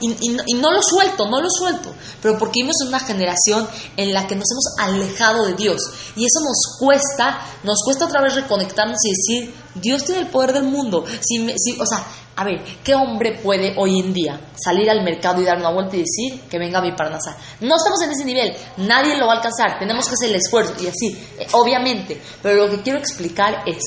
y, 0.00 0.10
y 0.10 0.36
y 0.46 0.54
no 0.54 0.70
lo 0.72 0.80
suelto, 0.82 1.28
no 1.28 1.40
lo 1.40 1.48
suelto, 1.50 1.92
pero 2.22 2.38
porque 2.38 2.60
vivimos 2.60 2.76
en 2.82 2.88
una 2.88 3.00
generación 3.00 3.68
en 3.96 4.12
la 4.12 4.26
que 4.26 4.36
nos 4.36 4.46
hemos 4.50 4.64
alejado 4.94 5.46
de 5.46 5.54
Dios, 5.54 5.80
y 6.16 6.24
eso 6.24 6.40
nos 6.40 6.78
cuesta, 6.78 7.40
nos 7.62 7.78
cuesta 7.84 8.06
otra 8.06 8.22
vez 8.22 8.34
reconectarnos 8.34 8.98
y 9.04 9.10
decir, 9.10 9.54
Dios 9.74 10.04
tiene 10.04 10.22
el 10.22 10.28
poder 10.28 10.52
del 10.52 10.64
mundo, 10.64 11.04
si, 11.20 11.38
si- 11.58 11.80
o 11.80 11.86
sea, 11.86 12.04
a 12.36 12.42
ver, 12.44 12.64
¿qué 12.82 12.94
hombre 12.96 13.38
puede 13.42 13.74
hoy 13.78 14.00
en 14.00 14.12
día 14.12 14.40
salir 14.56 14.90
al 14.90 15.04
mercado 15.04 15.40
y 15.40 15.44
dar 15.44 15.56
una 15.58 15.70
vuelta 15.70 15.94
y 15.96 16.00
decir 16.00 16.40
que 16.50 16.58
venga 16.58 16.80
mi 16.80 16.90
parnasa? 16.92 17.36
No 17.60 17.76
estamos 17.76 18.02
en 18.02 18.10
ese 18.10 18.24
nivel, 18.24 18.52
nadie 18.78 19.16
lo 19.16 19.26
va 19.26 19.34
a 19.34 19.36
alcanzar, 19.36 19.78
tenemos 19.78 20.08
que 20.08 20.14
hacer 20.14 20.30
el 20.30 20.36
esfuerzo 20.36 20.74
y 20.82 20.88
así, 20.88 21.16
eh, 21.38 21.46
obviamente. 21.52 22.20
Pero 22.42 22.66
lo 22.66 22.70
que 22.72 22.82
quiero 22.82 22.98
explicar 22.98 23.62
es, 23.66 23.78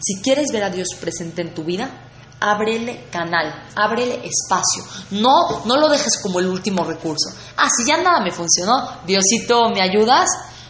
si 0.00 0.22
quieres 0.22 0.46
ver 0.52 0.62
a 0.62 0.70
Dios 0.70 0.86
presente 1.00 1.42
en 1.42 1.52
tu 1.52 1.64
vida, 1.64 2.05
ábrele 2.40 3.06
canal, 3.10 3.66
ábrele 3.74 4.20
espacio. 4.24 4.84
No, 5.10 5.64
no 5.64 5.76
lo 5.76 5.88
dejes 5.88 6.18
como 6.22 6.40
el 6.40 6.46
último 6.46 6.84
recurso. 6.84 7.30
Ah, 7.56 7.68
si 7.74 7.86
ya 7.86 7.96
nada 7.98 8.20
me 8.20 8.30
funcionó, 8.30 9.00
Diosito, 9.06 9.70
¿me 9.70 9.80
ayudas? 9.80 10.28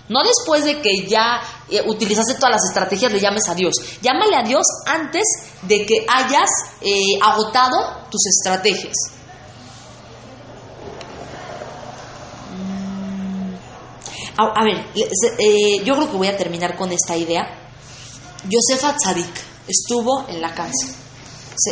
No 0.08 0.22
después 0.22 0.64
de 0.64 0.80
que 0.80 1.06
ya 1.08 1.40
eh, 1.68 1.82
utilizaste 1.84 2.34
todas 2.34 2.52
las 2.52 2.64
estrategias 2.68 3.10
le 3.10 3.18
llames 3.18 3.48
a 3.48 3.54
Dios. 3.54 3.74
Llámale 4.00 4.36
a 4.36 4.42
Dios 4.42 4.64
antes 4.86 5.24
de 5.62 5.84
que 5.84 6.06
hayas 6.08 6.48
eh, 6.80 7.18
agotado 7.20 8.06
tus 8.08 8.24
estrategias. 8.26 8.94
Mm, 12.56 13.54
A, 14.38 14.64
ver, 14.64 14.86
eh, 14.94 15.82
yo 15.84 15.96
creo 15.96 16.10
que 16.10 16.16
voy 16.16 16.28
a 16.28 16.36
terminar 16.36 16.76
con 16.76 16.92
esta 16.92 17.16
idea. 17.16 17.42
Josefa 18.48 18.94
Tzadik 18.94 19.34
estuvo 19.66 20.28
en 20.28 20.40
la 20.40 20.54
cárcel. 20.54 21.05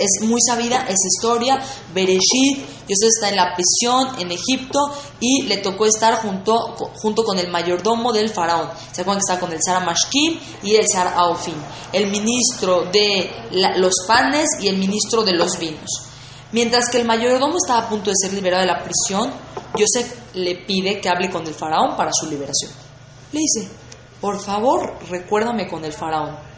Es 0.01 0.27
muy 0.27 0.41
sabida 0.41 0.83
esa 0.83 1.07
historia. 1.07 1.61
Bereshit, 1.93 2.59
Yosef 2.89 3.09
está 3.15 3.29
en 3.29 3.37
la 3.37 3.55
prisión 3.55 4.19
en 4.19 4.33
Egipto 4.33 4.79
y 5.21 5.43
le 5.43 5.59
tocó 5.59 5.87
estar 5.87 6.15
junto, 6.23 6.75
junto 6.97 7.23
con 7.25 7.39
el 7.39 7.49
mayordomo 7.49 8.13
del 8.13 8.31
faraón. 8.31 8.71
¿Se 8.93 9.03
acuerdan 9.03 9.21
que 9.21 9.33
estaba 9.33 9.41
con 9.41 9.53
el 9.53 9.61
Sara 9.63 9.81
Mashkim 9.81 10.39
y 10.63 10.77
el 10.77 10.87
Sara 10.89 11.15
Aofin? 11.17 11.55
El 11.93 12.11
ministro 12.11 12.85
de 12.91 13.31
los 13.77 13.95
panes 14.07 14.49
y 14.61 14.69
el 14.69 14.79
ministro 14.79 15.23
de 15.23 15.33
los 15.33 15.59
vinos. 15.59 15.91
Mientras 16.53 16.89
que 16.89 16.99
el 16.99 17.05
mayordomo 17.05 17.57
estaba 17.57 17.81
a 17.81 17.89
punto 17.89 18.11
de 18.11 18.17
ser 18.17 18.33
liberado 18.33 18.63
de 18.63 18.69
la 18.69 18.83
prisión, 18.83 19.33
Yosef 19.77 20.35
le 20.35 20.57
pide 20.65 21.01
que 21.01 21.09
hable 21.09 21.29
con 21.29 21.47
el 21.47 21.55
faraón 21.55 21.97
para 21.97 22.13
su 22.13 22.27
liberación. 22.27 22.71
Le 23.33 23.41
dice, 23.41 23.69
por 24.21 24.41
favor, 24.41 24.99
recuérdame 25.11 25.67
con 25.67 25.85
el 25.85 25.93
faraón. 25.93 26.54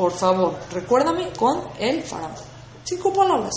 Por 0.00 0.12
favor, 0.12 0.58
recuérdame 0.72 1.28
con 1.36 1.60
el 1.78 2.02
faraón. 2.02 2.32
Cinco 2.84 3.12
palabras. 3.12 3.52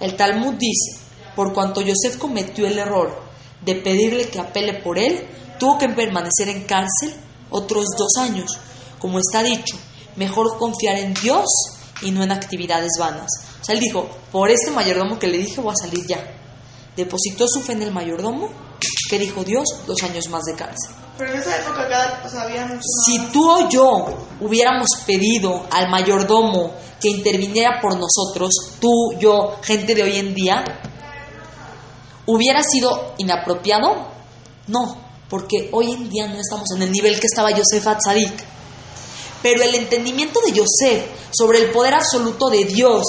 El 0.00 0.16
Talmud 0.16 0.54
dice, 0.54 0.98
por 1.36 1.52
cuanto 1.54 1.80
Yosef 1.80 2.18
cometió 2.18 2.66
el 2.66 2.76
error 2.76 3.16
de 3.64 3.76
pedirle 3.76 4.28
que 4.28 4.40
apele 4.40 4.82
por 4.82 4.98
él, 4.98 5.24
tuvo 5.60 5.78
que 5.78 5.90
permanecer 5.90 6.48
en 6.48 6.64
cárcel 6.64 7.14
otros 7.50 7.84
dos 7.96 8.16
años. 8.18 8.58
Como 8.98 9.20
está 9.20 9.44
dicho, 9.44 9.76
mejor 10.16 10.58
confiar 10.58 10.98
en 10.98 11.14
Dios 11.14 11.46
y 12.02 12.10
no 12.10 12.24
en 12.24 12.32
actividades 12.32 12.90
vanas. 12.98 13.30
O 13.60 13.64
sea, 13.64 13.76
él 13.76 13.80
dijo, 13.80 14.08
por 14.32 14.50
este 14.50 14.72
mayordomo 14.72 15.20
que 15.20 15.28
le 15.28 15.38
dije 15.38 15.60
voy 15.60 15.70
a 15.70 15.86
salir 15.86 16.04
ya. 16.08 16.18
Depositó 16.96 17.46
su 17.46 17.60
fe 17.60 17.74
en 17.74 17.82
el 17.82 17.92
mayordomo, 17.92 18.50
que 19.08 19.20
dijo 19.20 19.44
Dios, 19.44 19.68
dos 19.86 20.02
años 20.02 20.28
más 20.30 20.42
de 20.42 20.56
cárcel. 20.56 21.05
Pero 21.18 21.32
en 21.32 21.38
esa 21.38 21.56
época 21.56 22.20
Si 23.04 23.18
tú 23.32 23.50
o 23.50 23.68
yo 23.70 24.06
hubiéramos 24.40 24.88
pedido 25.06 25.66
al 25.70 25.88
mayordomo 25.88 26.74
que 27.00 27.08
interviniera 27.08 27.80
por 27.80 27.96
nosotros, 27.96 28.50
tú, 28.80 28.90
yo, 29.18 29.56
gente 29.62 29.94
de 29.94 30.02
hoy 30.02 30.18
en 30.18 30.34
día, 30.34 30.62
¿hubiera 32.26 32.62
sido 32.62 33.14
inapropiado? 33.16 34.08
No, 34.66 34.98
porque 35.30 35.70
hoy 35.72 35.92
en 35.92 36.10
día 36.10 36.26
no 36.26 36.38
estamos 36.38 36.70
en 36.76 36.82
el 36.82 36.92
nivel 36.92 37.18
que 37.18 37.26
estaba 37.26 37.50
Yosef 37.50 37.86
Atzadik. 37.86 38.44
Pero 39.42 39.62
el 39.62 39.74
entendimiento 39.74 40.40
de 40.40 40.52
Yosef 40.52 41.06
sobre 41.30 41.60
el 41.60 41.70
poder 41.70 41.94
absoluto 41.94 42.50
de 42.50 42.64
Dios 42.64 43.04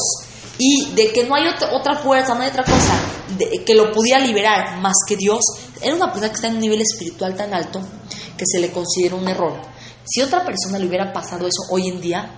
y 0.57 0.91
de 0.93 1.11
que 1.11 1.25
no 1.25 1.35
hay 1.35 1.47
otra, 1.47 1.75
otra 1.75 1.95
fuerza, 1.97 2.35
no 2.35 2.41
hay 2.41 2.49
otra 2.49 2.63
cosa 2.63 3.06
de- 3.37 3.63
que 3.65 3.73
lo 3.75 3.91
pudiera 3.91 4.19
liberar 4.19 4.79
más 4.79 4.95
que 5.07 5.15
Dios, 5.15 5.41
era 5.81 5.95
una 5.95 6.07
persona 6.07 6.29
que 6.29 6.35
está 6.35 6.47
en 6.47 6.55
un 6.55 6.61
nivel 6.61 6.81
espiritual 6.81 7.35
tan 7.35 7.53
alto 7.53 7.81
que 8.37 8.45
se 8.45 8.59
le 8.59 8.71
considera 8.71 9.15
un 9.15 9.27
error. 9.27 9.53
Si 10.05 10.21
otra 10.21 10.45
persona 10.45 10.79
le 10.79 10.87
hubiera 10.87 11.11
pasado 11.11 11.47
eso 11.47 11.63
hoy 11.71 11.87
en 11.87 11.99
día, 11.99 12.31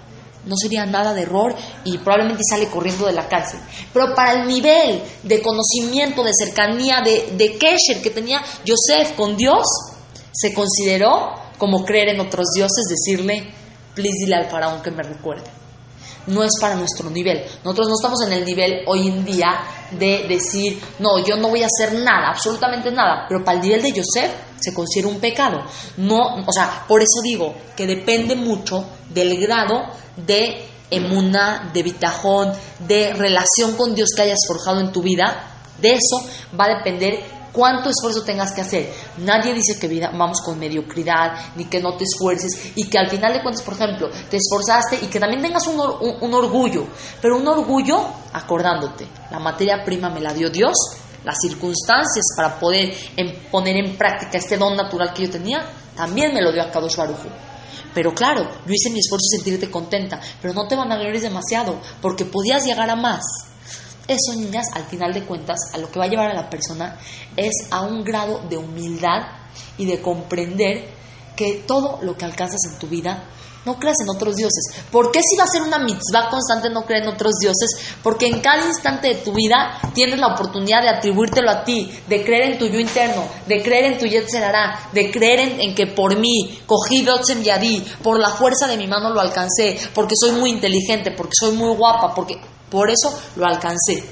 no 0.46 0.56
sería 0.56 0.86
nada 0.86 1.14
de 1.14 1.24
error 1.24 1.54
y 1.84 1.98
probablemente 1.98 2.44
sale 2.50 2.68
corriendo 2.68 3.06
de 3.06 3.12
la 3.14 3.28
cárcel. 3.28 3.60
Pero 3.94 4.16
para 4.16 4.42
el 4.42 4.48
nivel 4.48 5.04
de 5.24 5.42
conocimiento, 5.42 6.24
de 6.24 6.32
cercanía, 6.34 7.02
de, 7.02 7.34
de 7.38 7.58
Kesher 7.58 8.02
que 8.02 8.10
tenía 8.10 8.42
Yosef 8.66 9.14
con 9.16 9.36
Dios, 9.36 9.66
se 10.32 10.54
consideró 10.54 11.34
como 11.58 11.84
creer 11.84 12.10
en 12.10 12.22
otros 12.22 12.48
dioses, 12.56 12.86
decirle, 12.90 13.52
please 13.94 14.16
dile 14.24 14.36
al 14.38 14.50
faraón 14.50 14.82
que 14.82 14.92
me 14.92 15.04
recuerde. 15.04 15.50
No 16.30 16.44
es 16.44 16.52
para 16.60 16.76
nuestro 16.76 17.10
nivel. 17.10 17.44
Nosotros 17.64 17.88
no 17.88 17.96
estamos 17.96 18.22
en 18.26 18.34
el 18.34 18.46
nivel 18.46 18.82
hoy 18.88 19.08
en 19.08 19.26
día 19.26 19.62
de 19.92 20.26
decir, 20.28 20.80
no, 21.00 21.20
yo 21.20 21.36
no 21.38 21.50
voy 21.50 21.64
a 21.64 21.68
hacer 21.68 22.00
nada, 22.00 22.30
absolutamente 22.30 22.92
nada. 22.92 23.26
Pero 23.28 23.44
para 23.44 23.58
el 23.58 23.64
nivel 23.64 23.82
de 23.82 23.92
Yosef 23.92 24.32
se 24.60 24.74
considera 24.74 25.08
un 25.08 25.20
pecado. 25.20 25.64
No, 25.98 26.36
o 26.46 26.52
sea, 26.52 26.86
por 26.88 27.02
eso 27.02 27.22
digo 27.24 27.54
que 27.76 27.88
depende 27.88 28.36
mucho 28.36 28.86
del 29.10 29.40
grado 29.40 29.82
de 30.16 30.66
emuna, 30.92 31.70
de 31.74 31.84
bitajón, 31.84 32.54
de 32.80 33.14
relación 33.14 33.76
con 33.76 33.96
Dios 33.96 34.10
que 34.16 34.24
hayas 34.24 34.40
forjado 34.48 34.80
en 34.80 34.92
tu 34.92 35.02
vida. 35.02 35.46
De 35.82 35.94
eso 35.94 36.26
va 36.60 36.66
a 36.66 36.78
depender 36.78 37.39
cuánto 37.52 37.90
esfuerzo 37.90 38.24
tengas 38.24 38.52
que 38.54 38.62
hacer. 38.62 38.94
Nadie 39.18 39.54
dice 39.54 39.80
que 39.80 39.88
vamos 40.14 40.42
con 40.42 40.58
mediocridad, 40.60 41.34
ni 41.56 41.66
que 41.66 41.80
no 41.82 41.96
te 41.98 42.04
esfuerces, 42.06 42.72
y 42.76 42.90
que 42.90 42.98
al 42.98 43.10
final 43.10 43.34
de 43.34 43.42
cuentas, 43.42 43.64
por 43.64 43.74
ejemplo, 43.74 44.10
te 44.30 44.38
esforzaste 44.38 45.00
y 45.04 45.08
que 45.08 45.20
también 45.20 45.42
tengas 45.42 45.66
un, 45.68 45.80
un- 45.80 46.34
orgullo, 46.34 46.88
pero 47.22 47.38
un 47.38 47.48
orgullo 47.48 48.06
acordándote, 48.34 49.08
la 49.32 49.40
materia 49.40 49.84
prima 49.84 50.10
me 50.10 50.20
la 50.22 50.34
dio 50.34 50.50
Dios, 50.50 50.76
las 51.24 51.36
circunstancias 51.42 52.26
para 52.36 52.60
poder 52.60 52.94
en- 53.18 53.36
poner 53.52 53.76
en 53.78 53.98
práctica 53.98 54.38
este 54.38 54.58
don 54.58 54.76
natural 54.76 55.14
que 55.14 55.24
yo 55.26 55.30
tenía, 55.32 55.66
también 55.96 56.34
me 56.34 56.42
lo 56.42 56.52
dio 56.52 56.62
a 56.64 56.72
Kadosh. 56.72 56.96
Pero 57.94 58.14
claro, 58.14 58.44
yo 58.44 58.74
hice 58.74 58.90
mi 58.92 59.00
esfuerzo 59.00 59.26
sentirte 59.36 59.70
contenta, 59.70 60.20
pero 60.42 60.54
no 60.54 60.68
te 60.68 60.76
van 60.76 60.92
a 60.92 60.98
glories 60.98 61.24
demasiado, 61.24 61.80
porque 62.02 62.24
podías 62.26 62.64
llegar 62.66 62.90
a 62.90 62.96
más. 62.96 63.22
Eso, 64.10 64.36
niñas, 64.36 64.66
al 64.74 64.86
final 64.86 65.14
de 65.14 65.24
cuentas, 65.24 65.60
a 65.72 65.78
lo 65.78 65.92
que 65.92 66.00
va 66.00 66.06
a 66.06 66.08
llevar 66.08 66.32
a 66.32 66.34
la 66.34 66.50
persona 66.50 66.98
es 67.38 67.68
a 67.70 67.82
un 67.82 68.04
grado 68.04 68.42
de 68.50 68.58
humildad 68.58 69.22
y 69.78 69.86
de 69.86 70.02
comprender 70.02 70.90
que 71.36 71.64
todo 71.68 72.00
lo 72.02 72.18
que 72.18 72.26
alcanzas 72.26 72.60
en 72.72 72.80
tu 72.80 72.88
vida 72.88 73.30
no 73.66 73.78
creas 73.78 73.98
en 74.02 74.10
otros 74.10 74.36
dioses. 74.36 74.84
¿Por 74.92 75.12
qué 75.12 75.20
si 75.22 75.38
va 75.38 75.44
a 75.44 75.48
ser 75.48 75.62
una 75.62 75.78
mitzvah 75.80 76.30
constante 76.30 76.70
no 76.70 76.86
creer 76.86 77.04
en 77.04 77.10
otros 77.10 77.34
dioses? 77.40 77.70
Porque 78.02 78.28
en 78.28 78.40
cada 78.40 78.66
instante 78.66 79.10
de 79.10 79.16
tu 79.16 79.32
vida 79.34 79.80
tienes 79.94 80.20
la 80.20 80.34
oportunidad 80.34 80.82
de 80.82 80.90
atribuírtelo 80.90 81.52
a 81.52 81.64
ti, 81.64 81.90
de 82.08 82.24
creer 82.24 82.54
en 82.54 82.58
tu 82.58 82.68
yo 82.68 82.80
interno, 82.80 83.24
de 83.46 83.62
creer 83.62 83.94
en 83.94 83.98
tu 84.00 84.06
Yetzerará, 84.06 84.90
de 84.92 85.12
creer 85.12 85.58
en, 85.60 85.76
que 85.76 85.88
por 85.88 86.18
mí 86.18 86.60
cogí 86.66 87.04
Dotzem 87.04 87.44
Yadí, 87.44 87.86
por 88.02 88.20
la 88.20 88.30
fuerza 88.30 88.68
de 88.68 88.78
mi 88.78 88.88
mano 88.88 89.10
lo 89.12 89.20
alcancé, 89.22 89.78
porque 89.94 90.16
soy 90.20 90.32
muy 90.32 90.50
inteligente, 90.50 91.12
porque 91.12 91.34
soy 91.40 91.56
muy 91.56 91.76
guapa, 91.76 92.14
porque 92.16 92.40
por 92.70 92.90
eso 92.90 93.20
lo 93.36 93.46
alcancé. 93.46 94.04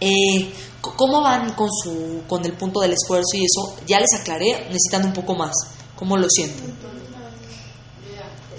Eh, 0.00 0.52
¿Cómo 0.80 1.22
van 1.22 1.52
con, 1.54 1.68
su, 1.70 2.22
con 2.28 2.44
el 2.44 2.52
punto 2.54 2.80
del 2.80 2.92
esfuerzo 2.92 3.36
y 3.36 3.44
eso? 3.44 3.76
Ya 3.86 4.00
les 4.00 4.20
aclaré, 4.20 4.66
necesitan 4.68 5.06
un 5.06 5.12
poco 5.12 5.34
más. 5.34 5.52
¿Cómo 5.96 6.16
lo 6.16 6.28
sienten? 6.28 6.76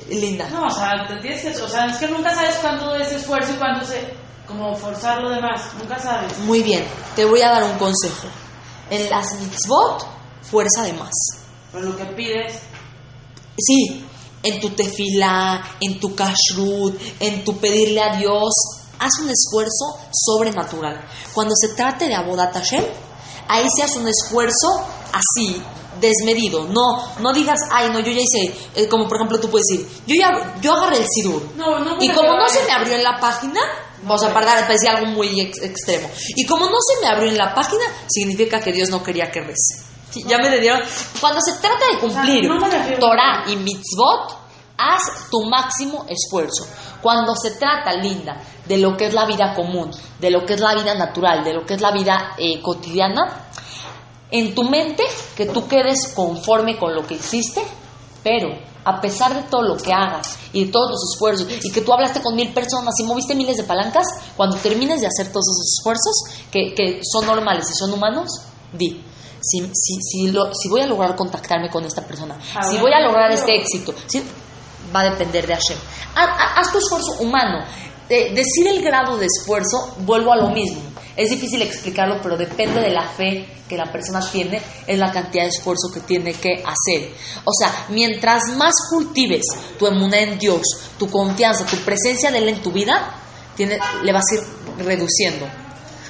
Linda. 0.10 0.50
No, 0.50 0.66
o 0.66 0.70
sea, 0.70 0.92
te 1.08 1.16
tienes 1.18 1.42
que, 1.42 1.62
o 1.62 1.68
sea, 1.68 1.88
es 1.88 1.98
que 1.98 2.08
nunca 2.08 2.34
sabes 2.34 2.56
cuándo 2.58 2.96
es 2.96 3.12
esfuerzo 3.12 3.54
y 3.54 3.58
cuándo 3.58 3.86
se, 3.86 4.14
como 4.48 4.76
forzar 4.76 5.22
lo 5.22 5.30
demás, 5.32 5.62
nunca 5.80 5.98
sabes. 6.00 6.38
Muy 6.40 6.62
bien, 6.62 6.84
te 7.16 7.26
voy 7.26 7.42
a 7.42 7.50
dar 7.50 7.64
un 7.64 7.78
consejo. 7.78 8.28
En 8.92 9.10
las 9.10 9.40
mitzvot, 9.40 10.06
fuerza 10.44 10.84
de 10.84 10.94
más. 10.94 11.14
Pero 11.72 11.86
lo 11.86 11.98
que 11.98 12.06
pides, 12.06 12.62
Sí, 13.58 14.05
en 14.46 14.60
tu 14.62 14.70
tefilá, 14.70 15.62
en 15.82 16.00
tu 16.00 16.16
kashrut, 16.16 17.00
en 17.20 17.44
tu 17.44 17.58
pedirle 17.58 18.02
a 18.02 18.16
Dios, 18.16 18.54
haz 19.00 19.12
un 19.22 19.30
esfuerzo 19.30 19.98
sobrenatural. 20.12 21.06
Cuando 21.34 21.54
se 21.56 21.70
trate 21.76 22.08
de 22.08 22.16
Abodat 22.16 22.54
Hashem, 22.54 22.84
ahí 23.48 23.66
se 23.76 23.84
hace 23.84 24.00
un 24.00 24.08
esfuerzo 24.08 24.68
así, 25.12 25.62
desmedido. 26.00 26.66
No, 26.68 27.18
no 27.20 27.34
digas, 27.34 27.60
ay, 27.72 27.90
no, 27.90 28.00
yo 28.00 28.12
ya 28.12 28.22
hice, 28.22 28.54
eh, 28.76 28.88
como 28.88 29.08
por 29.08 29.18
ejemplo 29.18 29.40
tú 29.40 29.50
puedes 29.50 29.66
decir, 29.70 29.88
yo 30.08 30.16
ya, 30.20 30.56
yo 30.62 30.74
agarré 30.74 30.98
el 30.98 31.08
sidur. 31.08 31.42
No, 31.56 31.80
no 31.80 31.98
y 32.02 32.10
como 32.10 32.36
no 32.36 32.48
se 32.50 32.64
me 32.66 32.72
abrió 32.72 32.96
en 32.96 33.04
la 33.04 33.20
página, 33.20 33.60
vamos 34.04 34.24
a 34.24 34.34
parar, 34.34 34.60
para 34.62 34.74
decir 34.74 34.90
algo 34.90 35.08
muy 35.12 35.40
ex- 35.40 35.62
extremo. 35.62 36.10
Y 36.36 36.46
como 36.46 36.66
no 36.66 36.78
se 36.80 37.02
me 37.02 37.08
abrió 37.08 37.30
en 37.30 37.38
la 37.38 37.54
página, 37.56 37.84
significa 38.08 38.60
que 38.60 38.72
Dios 38.72 38.90
no 38.90 39.02
quería 39.04 39.32
que 39.32 39.42
rece. 39.42 39.85
Sí, 40.12 40.24
Ya 40.28 40.38
me 40.38 40.50
dieron. 40.60 40.82
Cuando 41.20 41.40
se 41.42 41.54
trata 41.54 41.86
de 41.92 42.00
cumplir 42.00 42.48
no 42.48 42.60
refiero- 42.60 43.00
Torah 43.00 43.44
y 43.48 43.56
mitzvot, 43.58 44.38
haz 44.78 45.30
tu 45.30 45.44
máximo 45.46 46.06
esfuerzo. 46.08 46.66
Cuando 47.02 47.36
se 47.36 47.52
trata, 47.52 47.94
linda, 47.94 48.42
de 48.66 48.78
lo 48.78 48.96
que 48.98 49.08
es 49.08 49.14
la 49.14 49.26
vida 49.26 49.54
común, 49.54 49.92
de 50.20 50.32
lo 50.32 50.46
que 50.46 50.54
es 50.54 50.60
la 50.62 50.74
vida 50.76 50.96
natural, 50.96 51.44
de 51.44 51.54
lo 51.54 51.66
que 51.66 51.76
es 51.76 51.82
la 51.82 51.92
vida 51.92 52.34
eh, 52.38 52.62
cotidiana, 52.62 53.50
en 54.32 54.56
tu 54.56 54.64
mente 54.64 55.04
que 55.36 55.46
tú 55.46 55.68
quedes 55.68 56.14
conforme 56.16 56.78
con 56.78 56.96
lo 56.96 57.06
que 57.06 57.14
hiciste, 57.16 57.62
pero 58.24 58.50
a 58.84 59.00
pesar 59.02 59.34
de 59.36 59.44
todo 59.50 59.62
lo 59.64 59.78
que 59.78 59.94
hagas 59.94 60.38
y 60.54 60.66
de 60.66 60.72
todos 60.72 60.92
los 60.92 61.14
esfuerzos 61.14 61.48
y 61.64 61.72
que 61.72 61.82
tú 61.82 61.94
hablaste 61.94 62.22
con 62.22 62.36
mil 62.36 62.52
personas 62.54 62.94
y 63.00 63.04
moviste 63.04 63.36
miles 63.36 63.58
de 63.58 63.64
palancas, 63.64 64.06
cuando 64.36 64.58
termines 64.58 65.02
de 65.02 65.08
hacer 65.08 65.28
todos 65.32 65.46
esos 65.48 65.78
esfuerzos 65.80 66.50
que, 66.52 66.74
que 66.74 67.02
son 67.04 67.26
normales 67.28 67.66
y 67.70 67.76
son 67.78 67.94
humanos, 67.94 68.30
di. 68.74 69.02
Si, 69.48 69.60
si, 69.74 69.96
si, 70.02 70.28
lo- 70.32 70.52
si 70.54 70.70
voy 70.70 70.82
a 70.82 70.88
lograr 70.88 71.16
contactarme 71.16 71.70
con 71.70 71.84
esta 71.86 72.02
persona, 72.02 72.38
si 72.70 72.78
voy 72.78 72.92
a 72.94 73.00
lograr 73.02 73.32
este 73.32 73.56
éxito, 73.56 73.94
si- 74.08 74.24
va 74.96 75.02
a 75.02 75.10
depender 75.12 75.46
de 75.46 75.54
Hashem. 75.54 75.78
Ha- 76.16 76.24
ha- 76.24 76.60
Haz 76.60 76.72
tu 76.72 76.78
esfuerzo 76.80 77.12
humano. 77.20 77.64
De- 78.10 78.30
decir 78.34 78.68
el 78.68 78.82
grado 78.84 79.18
de 79.18 79.26
esfuerzo, 79.26 79.96
vuelvo 80.00 80.32
a 80.32 80.36
lo 80.38 80.50
mismo. 80.50 80.82
Es 81.18 81.30
difícil 81.30 81.62
explicarlo, 81.62 82.20
pero 82.22 82.38
depende 82.38 82.82
de 82.82 82.92
la 82.92 83.08
fe 83.08 83.48
que 83.70 83.78
la 83.78 83.92
persona 83.92 84.20
tiene, 84.32 84.62
es 84.86 85.00
la 85.00 85.12
cantidad 85.12 85.44
de 85.44 85.50
esfuerzo 85.50 85.90
que 85.94 86.02
tiene 86.02 86.34
que 86.34 86.54
hacer. 86.64 87.10
O 87.46 87.52
sea, 87.58 87.86
mientras 87.90 88.44
más 88.58 88.74
cultives 88.92 89.44
tu 89.80 89.88
emuná 89.88 90.20
en 90.20 90.38
Dios, 90.38 90.62
tu 91.00 91.10
confianza, 91.10 91.66
tu 91.66 91.78
presencia 91.78 92.32
de 92.32 92.38
Él 92.40 92.50
en 92.50 92.62
tu 92.62 92.72
vida, 92.72 93.16
tiene, 93.56 93.80
le 94.04 94.12
vas 94.14 94.24
a 94.32 94.36
ir 94.36 94.86
reduciendo. 94.86 95.46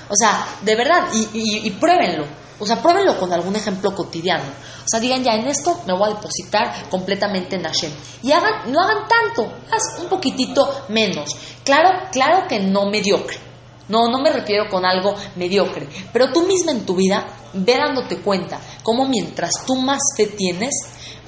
O 0.09 0.15
sea, 0.15 0.45
de 0.61 0.75
verdad, 0.75 1.07
y, 1.13 1.29
y- 1.33 1.67
y 1.67 1.71
pruébenlo. 1.71 2.25
O 2.59 2.65
sea, 2.65 2.81
pruébenlo 2.81 3.19
con 3.19 3.31
algún 3.33 3.55
ejemplo 3.55 3.93
cotidiano. 3.93 4.45
O 4.45 4.87
sea, 4.87 4.99
digan 4.99 5.23
ya, 5.23 5.33
en 5.33 5.47
esto 5.47 5.81
me 5.85 5.93
voy 5.93 6.09
a 6.09 6.15
depositar 6.15 6.89
completamente 6.89 7.55
en 7.55 7.63
Hashem. 7.63 7.91
Y 8.23 8.31
hagan, 8.31 8.71
no 8.71 8.81
hagan 8.81 9.07
tanto, 9.07 9.51
haz 9.71 10.01
un 10.01 10.07
poquitito 10.07 10.85
menos. 10.89 11.29
Claro, 11.63 12.07
claro 12.11 12.47
que 12.47 12.59
no 12.59 12.85
mediocre. 12.85 13.39
No, 13.87 14.09
no 14.09 14.19
me 14.19 14.31
refiero 14.31 14.67
con 14.69 14.85
algo 14.85 15.15
mediocre. 15.35 15.87
Pero 16.11 16.31
tú 16.31 16.41
misma 16.47 16.71
en 16.71 16.85
tu 16.85 16.95
vida, 16.95 17.25
ve 17.53 17.77
dándote 17.77 18.17
cuenta 18.17 18.59
cómo 18.81 19.07
mientras 19.07 19.51
tú 19.65 19.75
más 19.75 19.99
fe 20.17 20.27
tienes, 20.27 20.73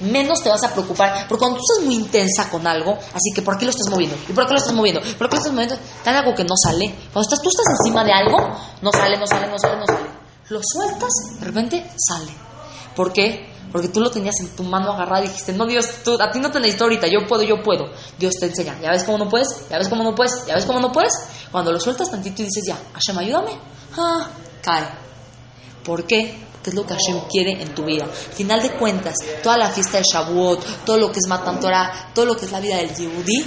menos 0.00 0.42
te 0.42 0.48
vas 0.48 0.62
a 0.64 0.72
preocupar. 0.72 1.26
Porque 1.28 1.40
cuando 1.40 1.58
tú 1.58 1.62
estás 1.62 1.86
muy 1.86 1.94
intensa 1.94 2.50
con 2.50 2.66
algo, 2.66 2.92
así 2.92 3.32
que 3.34 3.42
por 3.42 3.54
aquí 3.54 3.64
lo 3.64 3.70
estás 3.70 3.88
moviendo, 3.90 4.16
y 4.28 4.32
por 4.32 4.44
aquí 4.44 4.52
lo 4.52 4.58
estás 4.58 4.74
moviendo, 4.74 5.00
por 5.00 5.26
aquí 5.26 5.36
lo 5.36 5.38
estás 5.38 5.52
moviendo, 5.52 5.76
algo 6.04 6.34
que 6.34 6.44
no 6.44 6.54
sale. 6.56 6.94
Cuando 7.12 7.28
estás, 7.28 7.40
tú 7.42 7.48
estás 7.48 7.66
encima 7.80 8.04
de 8.04 8.12
algo, 8.12 8.38
no 8.82 8.92
sale, 8.92 9.16
no 9.18 9.26
sale, 9.26 9.46
no 9.46 9.58
sale, 9.58 9.76
no 9.76 9.86
sale. 9.86 10.07
Lo 10.50 10.60
sueltas, 10.62 11.10
de 11.38 11.46
repente 11.46 11.90
sale. 11.96 12.32
¿Por 12.94 13.12
qué? 13.12 13.52
Porque 13.70 13.88
tú 13.88 14.00
lo 14.00 14.10
tenías 14.10 14.40
en 14.40 14.48
tu 14.56 14.62
mano 14.62 14.92
agarrada 14.92 15.24
y 15.24 15.28
dijiste, 15.28 15.52
no, 15.52 15.66
Dios, 15.66 15.86
tú, 16.02 16.16
a 16.20 16.30
ti 16.30 16.40
no 16.40 16.50
te 16.50 16.58
necesito 16.58 16.84
ahorita, 16.84 17.06
yo 17.06 17.26
puedo, 17.26 17.42
yo 17.42 17.62
puedo. 17.62 17.90
Dios 18.18 18.34
te 18.40 18.46
enseña, 18.46 18.80
¿ya 18.80 18.90
ves 18.90 19.04
cómo 19.04 19.18
no 19.18 19.28
puedes? 19.28 19.68
¿Ya 19.68 19.78
ves 19.78 19.88
cómo 19.88 20.02
no 20.02 20.14
puedes? 20.14 20.46
¿Ya 20.46 20.54
ves 20.54 20.64
cómo 20.64 20.80
no 20.80 20.90
puedes? 20.90 21.12
Cuando 21.52 21.70
lo 21.70 21.78
sueltas 21.78 22.10
tantito 22.10 22.42
y 22.42 22.46
dices, 22.46 22.64
ya, 22.66 22.78
Hashem, 22.94 23.18
ayúdame, 23.18 23.58
ah, 23.98 24.30
cae. 24.62 24.88
¿Por 25.84 26.04
qué? 26.06 26.47
Porque 26.58 26.70
es 26.70 26.74
lo 26.74 26.84
que 26.84 26.94
Hashem 26.94 27.20
quiere 27.30 27.62
en 27.62 27.74
tu 27.74 27.84
vida. 27.84 28.04
Al 28.04 28.34
final 28.34 28.60
de 28.60 28.72
cuentas, 28.72 29.14
toda 29.42 29.56
la 29.56 29.70
fiesta 29.70 29.98
de 29.98 30.04
Shavuot, 30.04 30.84
todo 30.84 30.98
lo 30.98 31.12
que 31.12 31.20
es 31.20 31.28
Matan 31.28 31.60
Torah, 31.60 32.10
todo 32.12 32.26
lo 32.26 32.36
que 32.36 32.46
es 32.46 32.52
la 32.52 32.60
vida 32.60 32.76
del 32.76 32.94
Yehudi, 32.94 33.44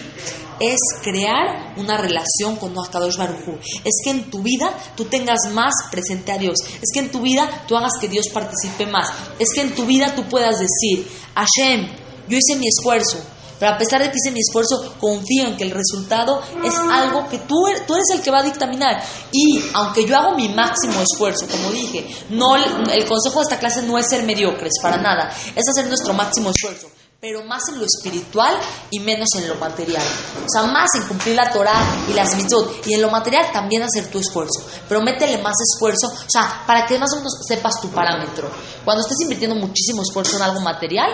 es 0.61 0.79
crear 1.01 1.73
una 1.77 1.97
relación 1.97 2.55
con 2.55 2.73
Akadosh 2.77 3.17
Baruj 3.17 3.47
Hu. 3.47 3.57
Es 3.83 3.95
que 4.03 4.11
en 4.11 4.29
tu 4.29 4.41
vida 4.41 4.71
tú 4.95 5.05
tengas 5.05 5.51
más 5.53 5.73
presente 5.91 6.31
a 6.31 6.37
Dios. 6.37 6.59
Es 6.61 6.91
que 6.93 6.99
en 6.99 7.11
tu 7.11 7.21
vida 7.21 7.65
tú 7.67 7.75
hagas 7.75 7.93
que 7.99 8.07
Dios 8.07 8.29
participe 8.29 8.85
más. 8.85 9.09
Es 9.39 9.49
que 9.53 9.61
en 9.61 9.75
tu 9.75 9.85
vida 9.85 10.13
tú 10.15 10.23
puedas 10.29 10.59
decir, 10.59 11.07
Hashem, 11.35 11.87
yo 12.29 12.37
hice 12.37 12.55
mi 12.57 12.67
esfuerzo, 12.67 13.17
pero 13.61 13.73
a 13.73 13.77
pesar 13.77 14.01
de 14.01 14.09
que 14.09 14.15
hice 14.17 14.31
mi 14.33 14.39
esfuerzo, 14.39 14.95
confío 14.99 15.45
en 15.45 15.55
que 15.55 15.63
el 15.65 15.69
resultado 15.71 16.41
es 16.65 16.73
algo 16.91 17.29
que 17.29 17.37
tú, 17.37 17.67
er- 17.67 17.85
tú 17.85 17.93
eres 17.93 18.07
el 18.15 18.21
que 18.23 18.31
va 18.31 18.39
a 18.39 18.43
dictaminar. 18.43 19.01
Y 19.31 19.63
aunque 19.73 20.03
yo 20.05 20.17
hago 20.17 20.35
mi 20.35 20.49
máximo 20.49 20.99
esfuerzo, 20.99 21.45
como 21.47 21.69
dije, 21.71 22.07
no 22.31 22.55
el 22.55 23.05
consejo 23.05 23.39
de 23.39 23.43
esta 23.43 23.59
clase 23.59 23.83
no 23.83 23.99
es 23.99 24.07
ser 24.09 24.23
mediocres, 24.23 24.73
para 24.81 24.97
nada, 24.97 25.29
es 25.55 25.63
hacer 25.69 25.85
nuestro 25.87 26.13
máximo 26.13 26.49
esfuerzo. 26.49 26.87
Pero 27.21 27.43
más 27.43 27.61
en 27.69 27.77
lo 27.77 27.85
espiritual 27.85 28.57
y 28.89 28.99
menos 28.99 29.29
en 29.37 29.47
lo 29.47 29.53
material. 29.57 30.01
O 30.43 30.49
sea, 30.49 30.63
más 30.63 30.89
en 30.95 31.07
cumplir 31.07 31.35
la 31.35 31.51
Torah 31.51 31.79
y 32.09 32.13
las 32.13 32.35
mitzvot. 32.35 32.87
Y 32.87 32.95
en 32.95 33.01
lo 33.03 33.11
material 33.11 33.51
también 33.53 33.83
hacer 33.83 34.07
tu 34.07 34.17
esfuerzo. 34.17 34.65
Pero 34.89 35.03
métele 35.03 35.37
más 35.37 35.53
esfuerzo, 35.61 36.07
o 36.07 36.27
sea, 36.27 36.63
para 36.65 36.83
que 36.87 36.97
más 36.97 37.13
o 37.13 37.17
menos 37.17 37.33
sepas 37.47 37.79
tu 37.79 37.89
parámetro. 37.89 38.49
Cuando 38.83 39.03
estés 39.03 39.21
invirtiendo 39.21 39.55
muchísimo 39.55 40.01
esfuerzo 40.01 40.37
en 40.37 40.41
algo 40.41 40.61
material, 40.61 41.11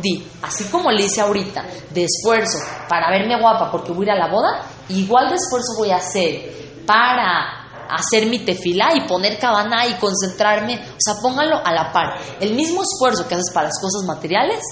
di, 0.00 0.24
así 0.40 0.66
como 0.66 0.88
le 0.92 1.06
hice 1.06 1.20
ahorita, 1.20 1.66
de 1.90 2.04
esfuerzo 2.04 2.58
para 2.88 3.10
verme 3.10 3.36
guapa 3.40 3.72
porque 3.72 3.90
voy 3.90 4.08
a 4.08 4.12
ir 4.12 4.20
a 4.20 4.28
la 4.28 4.32
boda, 4.32 4.64
igual 4.90 5.30
de 5.30 5.34
esfuerzo 5.34 5.74
voy 5.76 5.90
a 5.90 5.96
hacer 5.96 6.84
para 6.86 7.88
hacer 7.90 8.26
mi 8.26 8.38
tefilá 8.44 8.94
y 8.94 9.08
poner 9.08 9.36
cabana 9.40 9.84
y 9.88 9.94
concentrarme, 9.94 10.76
o 10.76 11.00
sea, 11.00 11.14
póngalo 11.20 11.56
a 11.56 11.72
la 11.72 11.92
par. 11.92 12.20
El 12.38 12.54
mismo 12.54 12.84
esfuerzo 12.84 13.26
que 13.26 13.34
haces 13.34 13.52
para 13.52 13.66
las 13.66 13.80
cosas 13.80 14.06
materiales, 14.06 14.62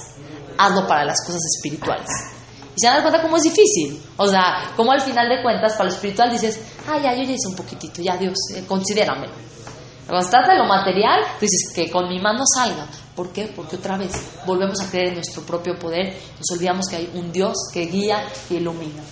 hazlo 0.59 0.85
para 0.85 1.05
las 1.05 1.25
cosas 1.25 1.41
espirituales. 1.55 2.09
Y 2.75 2.79
se 2.79 2.87
dan 2.87 3.01
cuenta 3.01 3.21
cómo 3.21 3.37
es 3.37 3.43
difícil. 3.43 4.01
O 4.17 4.27
sea, 4.27 4.71
como 4.75 4.91
al 4.91 5.01
final 5.01 5.27
de 5.29 5.41
cuentas, 5.41 5.73
para 5.73 5.85
lo 5.85 5.95
espiritual 5.95 6.31
dices, 6.31 6.59
ah, 6.87 6.99
ya, 7.01 7.15
yo 7.15 7.23
ya 7.23 7.33
hice 7.33 7.47
un 7.47 7.55
poquitito, 7.55 8.01
ya 8.01 8.17
Dios, 8.17 8.35
eh, 8.55 8.63
considéramelo. 8.67 9.33
Cuando 10.05 10.25
se 10.25 10.31
trata 10.31 10.53
de 10.53 10.57
lo 10.57 10.65
material, 10.65 11.21
dices 11.39 11.71
que 11.73 11.89
con 11.89 12.09
mi 12.09 12.19
mano 12.19 12.43
salga. 12.45 12.87
¿Por 13.15 13.31
qué? 13.31 13.51
Porque 13.55 13.75
otra 13.75 13.97
vez 13.97 14.11
volvemos 14.45 14.81
a 14.81 14.89
creer 14.89 15.09
en 15.09 15.15
nuestro 15.15 15.43
propio 15.43 15.77
poder, 15.77 16.15
nos 16.37 16.57
olvidamos 16.57 16.87
que 16.89 16.95
hay 16.95 17.11
un 17.13 17.31
Dios 17.31 17.53
que 17.71 17.85
guía 17.85 18.25
y 18.49 18.55
ilumina. 18.55 19.03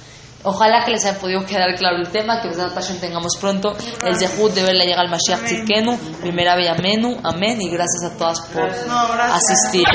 Ojalá 0.43 0.85
que 0.85 0.91
les 0.91 1.03
haya 1.05 1.19
podido 1.19 1.45
quedar 1.45 1.75
claro 1.75 1.97
el 1.97 2.09
tema, 2.09 2.41
que 2.41 2.47
Besat 2.47 2.73
Hashem 2.73 2.99
tengamos 2.99 3.33
pronto 3.39 3.75
el 4.05 4.15
Zehut 4.15 4.53
de 4.53 4.63
verle 4.63 4.85
llegar 4.85 5.05
al 5.05 5.11
Mashiach 5.11 5.43
Tzidkenu, 5.43 5.97
primera 6.21 6.53
Amenu, 6.53 7.17
amén, 7.23 7.61
y 7.61 7.69
gracias 7.69 8.03
a 8.05 8.17
todas 8.17 8.39
por 8.41 8.69
asistir. 8.69 9.85